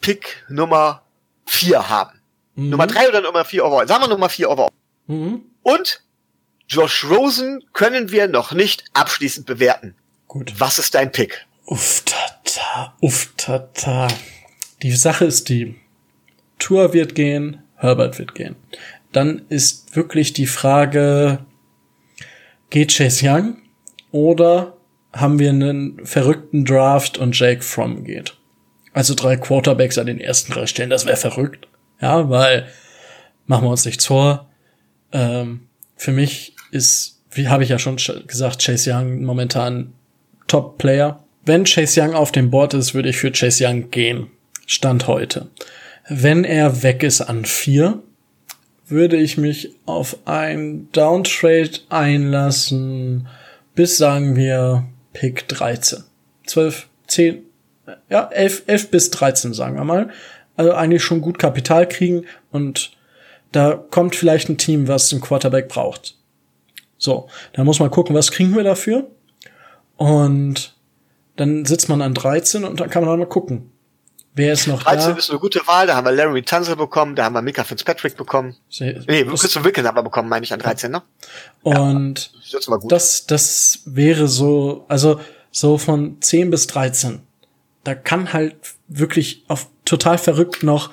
Pick 0.00 0.44
Nummer 0.48 1.02
vier 1.44 1.88
haben. 1.88 2.17
Mhm. 2.58 2.70
Nummer 2.70 2.86
drei 2.88 3.08
oder 3.08 3.20
Nummer 3.20 3.44
vier 3.44 3.64
overall. 3.64 3.86
Sagen 3.86 4.02
wir 4.02 4.08
Nummer 4.08 4.28
vier 4.28 4.50
overall. 4.50 4.72
Mhm. 5.06 5.42
Und 5.62 6.02
Josh 6.68 7.04
Rosen 7.04 7.64
können 7.72 8.10
wir 8.10 8.26
noch 8.26 8.52
nicht 8.52 8.84
abschließend 8.92 9.46
bewerten. 9.46 9.94
Gut. 10.26 10.52
Was 10.58 10.78
ist 10.78 10.94
dein 10.94 11.12
Pick? 11.12 11.46
Uff, 11.66 12.02
tata, 12.04 12.94
uff, 13.00 13.32
tata. 13.36 14.08
Die 14.82 14.92
Sache 14.92 15.24
ist 15.24 15.48
die, 15.48 15.76
Tour 16.58 16.92
wird 16.92 17.14
gehen, 17.14 17.62
Herbert 17.76 18.18
wird 18.18 18.34
gehen. 18.34 18.56
Dann 19.12 19.42
ist 19.48 19.94
wirklich 19.94 20.32
die 20.32 20.46
Frage, 20.46 21.44
geht 22.70 22.94
Chase 22.94 23.26
Young 23.26 23.58
oder 24.10 24.76
haben 25.12 25.38
wir 25.38 25.50
einen 25.50 26.04
verrückten 26.04 26.64
Draft 26.64 27.18
und 27.18 27.38
Jake 27.38 27.62
Fromm 27.62 28.04
geht? 28.04 28.36
Also 28.92 29.14
drei 29.14 29.36
Quarterbacks 29.36 29.96
an 29.96 30.06
den 30.06 30.20
ersten 30.20 30.52
drei 30.52 30.66
Stellen, 30.66 30.90
das 30.90 31.06
wäre 31.06 31.16
verrückt. 31.16 31.67
Ja, 32.00 32.28
weil, 32.28 32.66
machen 33.46 33.64
wir 33.64 33.70
uns 33.70 33.84
nichts 33.84 34.06
vor, 34.06 34.48
ähm, 35.12 35.68
für 35.96 36.12
mich 36.12 36.54
ist, 36.70 37.20
wie 37.30 37.48
habe 37.48 37.64
ich 37.64 37.70
ja 37.70 37.78
schon 37.78 37.96
gesagt, 37.96 38.64
Chase 38.64 38.92
Young 38.92 39.24
momentan 39.24 39.92
Top-Player. 40.46 41.22
Wenn 41.44 41.64
Chase 41.64 42.00
Young 42.00 42.14
auf 42.14 42.32
dem 42.32 42.50
Board 42.50 42.74
ist, 42.74 42.94
würde 42.94 43.08
ich 43.08 43.16
für 43.16 43.32
Chase 43.32 43.66
Young 43.66 43.90
gehen. 43.90 44.28
Stand 44.66 45.06
heute. 45.06 45.48
Wenn 46.08 46.44
er 46.44 46.82
weg 46.82 47.02
ist 47.02 47.20
an 47.20 47.44
vier, 47.44 48.02
würde 48.86 49.16
ich 49.16 49.36
mich 49.36 49.70
auf 49.86 50.16
ein 50.24 50.88
Downtrade 50.92 51.80
einlassen 51.88 53.28
bis, 53.74 53.96
sagen 53.96 54.34
wir, 54.34 54.86
Pick 55.12 55.46
13. 55.48 56.04
12, 56.46 56.88
10, 57.06 57.42
ja, 58.08 58.28
11, 58.28 58.64
11 58.66 58.90
bis 58.90 59.10
13, 59.10 59.54
sagen 59.54 59.76
wir 59.76 59.84
mal. 59.84 60.10
Also 60.58 60.72
eigentlich 60.74 61.02
schon 61.04 61.20
gut 61.22 61.38
Kapital 61.38 61.88
kriegen 61.88 62.26
und 62.50 62.90
da 63.52 63.74
kommt 63.90 64.14
vielleicht 64.16 64.48
ein 64.50 64.58
Team, 64.58 64.88
was 64.88 65.10
einen 65.12 65.20
Quarterback 65.22 65.68
braucht. 65.68 66.16
So, 66.98 67.28
da 67.52 67.62
muss 67.64 67.78
man 67.80 67.90
gucken, 67.90 68.14
was 68.14 68.32
kriegen 68.32 68.54
wir 68.56 68.64
dafür. 68.64 69.06
Und 69.96 70.74
dann 71.36 71.64
sitzt 71.64 71.88
man 71.88 72.02
an 72.02 72.12
13 72.14 72.64
und 72.64 72.80
dann 72.80 72.90
kann 72.90 73.04
man 73.04 73.12
auch 73.12 73.16
mal 73.16 73.26
gucken. 73.28 73.70
Wer 74.34 74.52
ist 74.52 74.66
noch 74.68 74.82
13 74.82 75.12
da? 75.12 75.16
ist 75.18 75.30
eine 75.30 75.38
gute 75.40 75.60
Wahl, 75.66 75.86
da 75.86 75.96
haben 75.96 76.04
wir 76.04 76.12
Larry 76.12 76.42
Tunzel 76.42 76.76
bekommen, 76.76 77.16
da 77.16 77.24
haben 77.24 77.32
wir 77.32 77.42
Mika 77.42 77.64
Fitzpatrick 77.64 78.16
bekommen. 78.16 78.56
Se- 78.68 79.04
Nee, 79.08 79.24
das- 79.24 79.40
Christian 79.40 79.64
Wilkins 79.64 79.86
haben 79.88 79.96
wir 79.96 80.02
bekommen, 80.02 80.28
meine 80.28 80.44
ich, 80.44 80.52
an 80.52 80.60
13, 80.60 80.90
ne? 80.92 81.02
Und 81.62 82.32
Das 82.52 82.68
mal 82.68 82.78
gut. 82.78 82.90
das, 82.92 83.26
das 83.26 83.80
wäre 83.86 84.28
so, 84.28 84.84
also 84.88 85.20
so 85.50 85.78
von 85.78 86.20
10 86.20 86.50
bis 86.50 86.66
13. 86.68 87.20
Da 87.82 87.94
kann 87.94 88.32
halt 88.32 88.56
wirklich 88.88 89.44
auf 89.48 89.68
total 89.84 90.18
verrückt 90.18 90.62
noch, 90.62 90.90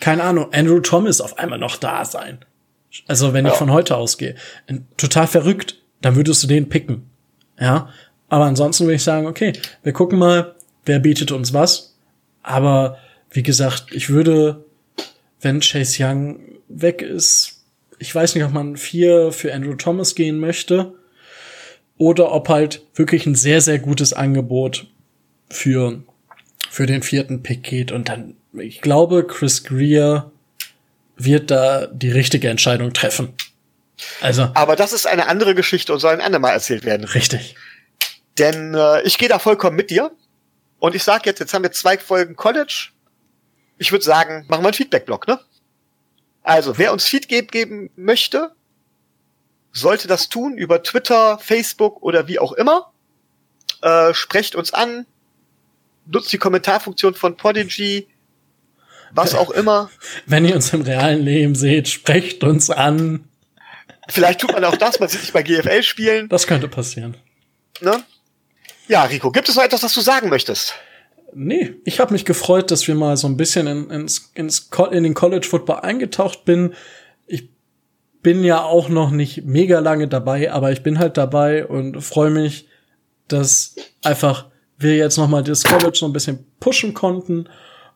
keine 0.00 0.22
Ahnung, 0.24 0.52
Andrew 0.52 0.80
Thomas 0.80 1.20
auf 1.20 1.38
einmal 1.38 1.58
noch 1.58 1.76
da 1.76 2.04
sein. 2.04 2.38
Also 3.06 3.32
wenn 3.32 3.44
ich 3.46 3.52
Ja. 3.52 3.58
von 3.58 3.70
heute 3.72 3.96
ausgehe. 3.96 4.34
Total 4.96 5.26
verrückt, 5.26 5.80
dann 6.00 6.16
würdest 6.16 6.42
du 6.42 6.46
den 6.46 6.68
picken. 6.68 7.08
Ja. 7.58 7.88
Aber 8.28 8.44
ansonsten 8.46 8.84
würde 8.84 8.96
ich 8.96 9.02
sagen, 9.04 9.26
okay, 9.26 9.52
wir 9.82 9.92
gucken 9.92 10.18
mal, 10.18 10.54
wer 10.84 10.98
bietet 10.98 11.30
uns 11.32 11.52
was. 11.52 11.96
Aber 12.42 12.98
wie 13.30 13.42
gesagt, 13.42 13.86
ich 13.92 14.10
würde, 14.10 14.64
wenn 15.40 15.60
Chase 15.60 16.02
Young 16.04 16.40
weg 16.68 17.02
ist, 17.02 17.64
ich 17.98 18.14
weiß 18.14 18.34
nicht, 18.34 18.44
ob 18.44 18.52
man 18.52 18.76
vier 18.76 19.32
für 19.32 19.54
Andrew 19.54 19.74
Thomas 19.74 20.14
gehen 20.14 20.38
möchte 20.38 20.94
oder 21.96 22.32
ob 22.32 22.48
halt 22.48 22.82
wirklich 22.94 23.26
ein 23.26 23.34
sehr, 23.34 23.60
sehr 23.60 23.78
gutes 23.78 24.12
Angebot 24.12 24.86
für, 25.48 26.02
für 26.74 26.86
den 26.86 27.04
vierten 27.04 27.44
Pick 27.44 27.62
geht. 27.62 27.92
Und 27.92 28.08
dann, 28.08 28.36
ich 28.52 28.80
glaube, 28.80 29.24
Chris 29.24 29.62
Greer 29.62 30.32
wird 31.14 31.52
da 31.52 31.86
die 31.86 32.10
richtige 32.10 32.48
Entscheidung 32.50 32.92
treffen. 32.92 33.32
Also, 34.20 34.50
Aber 34.54 34.74
das 34.74 34.92
ist 34.92 35.06
eine 35.06 35.28
andere 35.28 35.54
Geschichte 35.54 35.92
und 35.92 36.00
soll 36.00 36.14
ein 36.14 36.20
andermal 36.20 36.52
erzählt 36.52 36.84
werden. 36.84 37.04
richtig. 37.04 37.54
Denn 38.38 38.74
äh, 38.74 39.02
ich 39.02 39.18
gehe 39.18 39.28
da 39.28 39.38
vollkommen 39.38 39.76
mit 39.76 39.90
dir. 39.90 40.10
Und 40.80 40.96
ich 40.96 41.04
sag 41.04 41.26
jetzt, 41.26 41.38
jetzt 41.38 41.54
haben 41.54 41.62
wir 41.62 41.70
zwei 41.70 41.96
Folgen 41.96 42.34
College. 42.34 42.88
Ich 43.78 43.92
würde 43.92 44.04
sagen, 44.04 44.44
machen 44.48 44.64
wir 44.64 44.68
einen 44.68 44.74
Feedback-Blog, 44.74 45.28
ne? 45.28 45.38
Also, 46.42 46.76
wer 46.76 46.92
uns 46.92 47.04
Feedback 47.04 47.52
geben 47.52 47.90
möchte, 47.94 48.50
sollte 49.70 50.08
das 50.08 50.28
tun 50.28 50.58
über 50.58 50.82
Twitter, 50.82 51.38
Facebook 51.38 52.02
oder 52.02 52.26
wie 52.26 52.40
auch 52.40 52.52
immer. 52.52 52.92
Äh, 53.80 54.12
sprecht 54.12 54.56
uns 54.56 54.74
an, 54.74 55.06
nutzt 56.06 56.32
die 56.32 56.38
Kommentarfunktion 56.38 57.14
von 57.14 57.36
Podigy, 57.36 58.08
was 59.12 59.34
auch 59.34 59.50
immer. 59.50 59.90
Wenn 60.26 60.44
ihr 60.44 60.54
uns 60.54 60.72
im 60.72 60.82
realen 60.82 61.22
Leben 61.22 61.54
seht, 61.54 61.88
sprecht 61.88 62.44
uns 62.44 62.70
an. 62.70 63.28
Vielleicht 64.08 64.40
tut 64.40 64.52
man 64.52 64.64
auch 64.64 64.76
das, 64.76 65.00
man 65.00 65.08
sieht 65.08 65.20
sich 65.20 65.32
bei 65.32 65.42
GFL 65.42 65.82
spielen. 65.82 66.28
Das 66.28 66.46
könnte 66.46 66.68
passieren. 66.68 67.16
Ne? 67.80 68.02
Ja, 68.86 69.04
Rico, 69.04 69.30
gibt 69.30 69.48
es 69.48 69.56
noch 69.56 69.64
etwas, 69.64 69.82
was 69.82 69.94
du 69.94 70.00
sagen 70.00 70.28
möchtest? 70.28 70.74
Nee, 71.32 71.74
ich 71.84 72.00
habe 72.00 72.12
mich 72.12 72.24
gefreut, 72.24 72.70
dass 72.70 72.86
wir 72.86 72.94
mal 72.94 73.16
so 73.16 73.26
ein 73.26 73.36
bisschen 73.36 73.66
in, 73.66 73.90
ins, 73.90 74.30
ins, 74.34 74.70
in 74.92 75.02
den 75.02 75.14
College 75.14 75.46
Football 75.46 75.80
eingetaucht 75.80 76.44
bin. 76.44 76.74
Ich 77.26 77.48
bin 78.22 78.44
ja 78.44 78.62
auch 78.62 78.88
noch 78.88 79.10
nicht 79.10 79.44
mega 79.44 79.80
lange 79.80 80.06
dabei, 80.06 80.52
aber 80.52 80.70
ich 80.70 80.82
bin 80.82 80.98
halt 80.98 81.16
dabei 81.16 81.66
und 81.66 82.02
freue 82.02 82.30
mich, 82.30 82.68
dass 83.26 83.74
einfach 84.02 84.46
wir 84.78 84.96
jetzt 84.96 85.16
noch 85.16 85.28
mal 85.28 85.42
das 85.42 85.62
College 85.62 85.96
so 85.96 86.06
ein 86.06 86.12
bisschen 86.12 86.46
pushen 86.60 86.94
konnten 86.94 87.48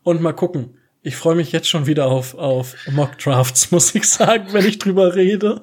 und 0.02 0.20
mal 0.20 0.32
gucken. 0.32 0.78
Ich 1.02 1.16
freue 1.16 1.36
mich 1.36 1.52
jetzt 1.52 1.68
schon 1.68 1.86
wieder 1.86 2.06
auf, 2.06 2.34
auf 2.34 2.74
Mock 2.90 3.18
Drafts, 3.18 3.70
muss 3.70 3.94
ich 3.94 4.08
sagen, 4.08 4.52
wenn 4.52 4.66
ich 4.66 4.78
drüber 4.78 5.14
rede. 5.14 5.62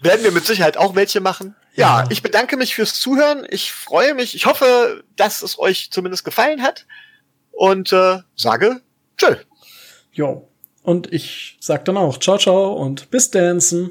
Werden 0.00 0.24
wir 0.24 0.32
mit 0.32 0.46
Sicherheit 0.46 0.76
auch 0.76 0.94
welche 0.94 1.20
machen. 1.20 1.54
Ja, 1.74 2.04
ich 2.08 2.22
bedanke 2.22 2.56
mich 2.56 2.74
fürs 2.74 2.98
Zuhören. 2.98 3.46
Ich 3.50 3.72
freue 3.72 4.14
mich. 4.14 4.34
Ich 4.34 4.46
hoffe, 4.46 5.04
dass 5.16 5.42
es 5.42 5.58
euch 5.58 5.90
zumindest 5.90 6.24
gefallen 6.24 6.62
hat. 6.62 6.86
Und 7.52 7.92
äh, 7.92 8.18
sage 8.36 8.80
Tschö. 9.16 9.36
Jo. 10.12 10.48
Und 10.82 11.12
ich 11.12 11.56
sag 11.60 11.84
dann 11.84 11.96
auch 11.96 12.18
ciao, 12.18 12.38
ciao 12.38 12.72
und 12.72 13.10
bis 13.10 13.30
dancen. 13.30 13.90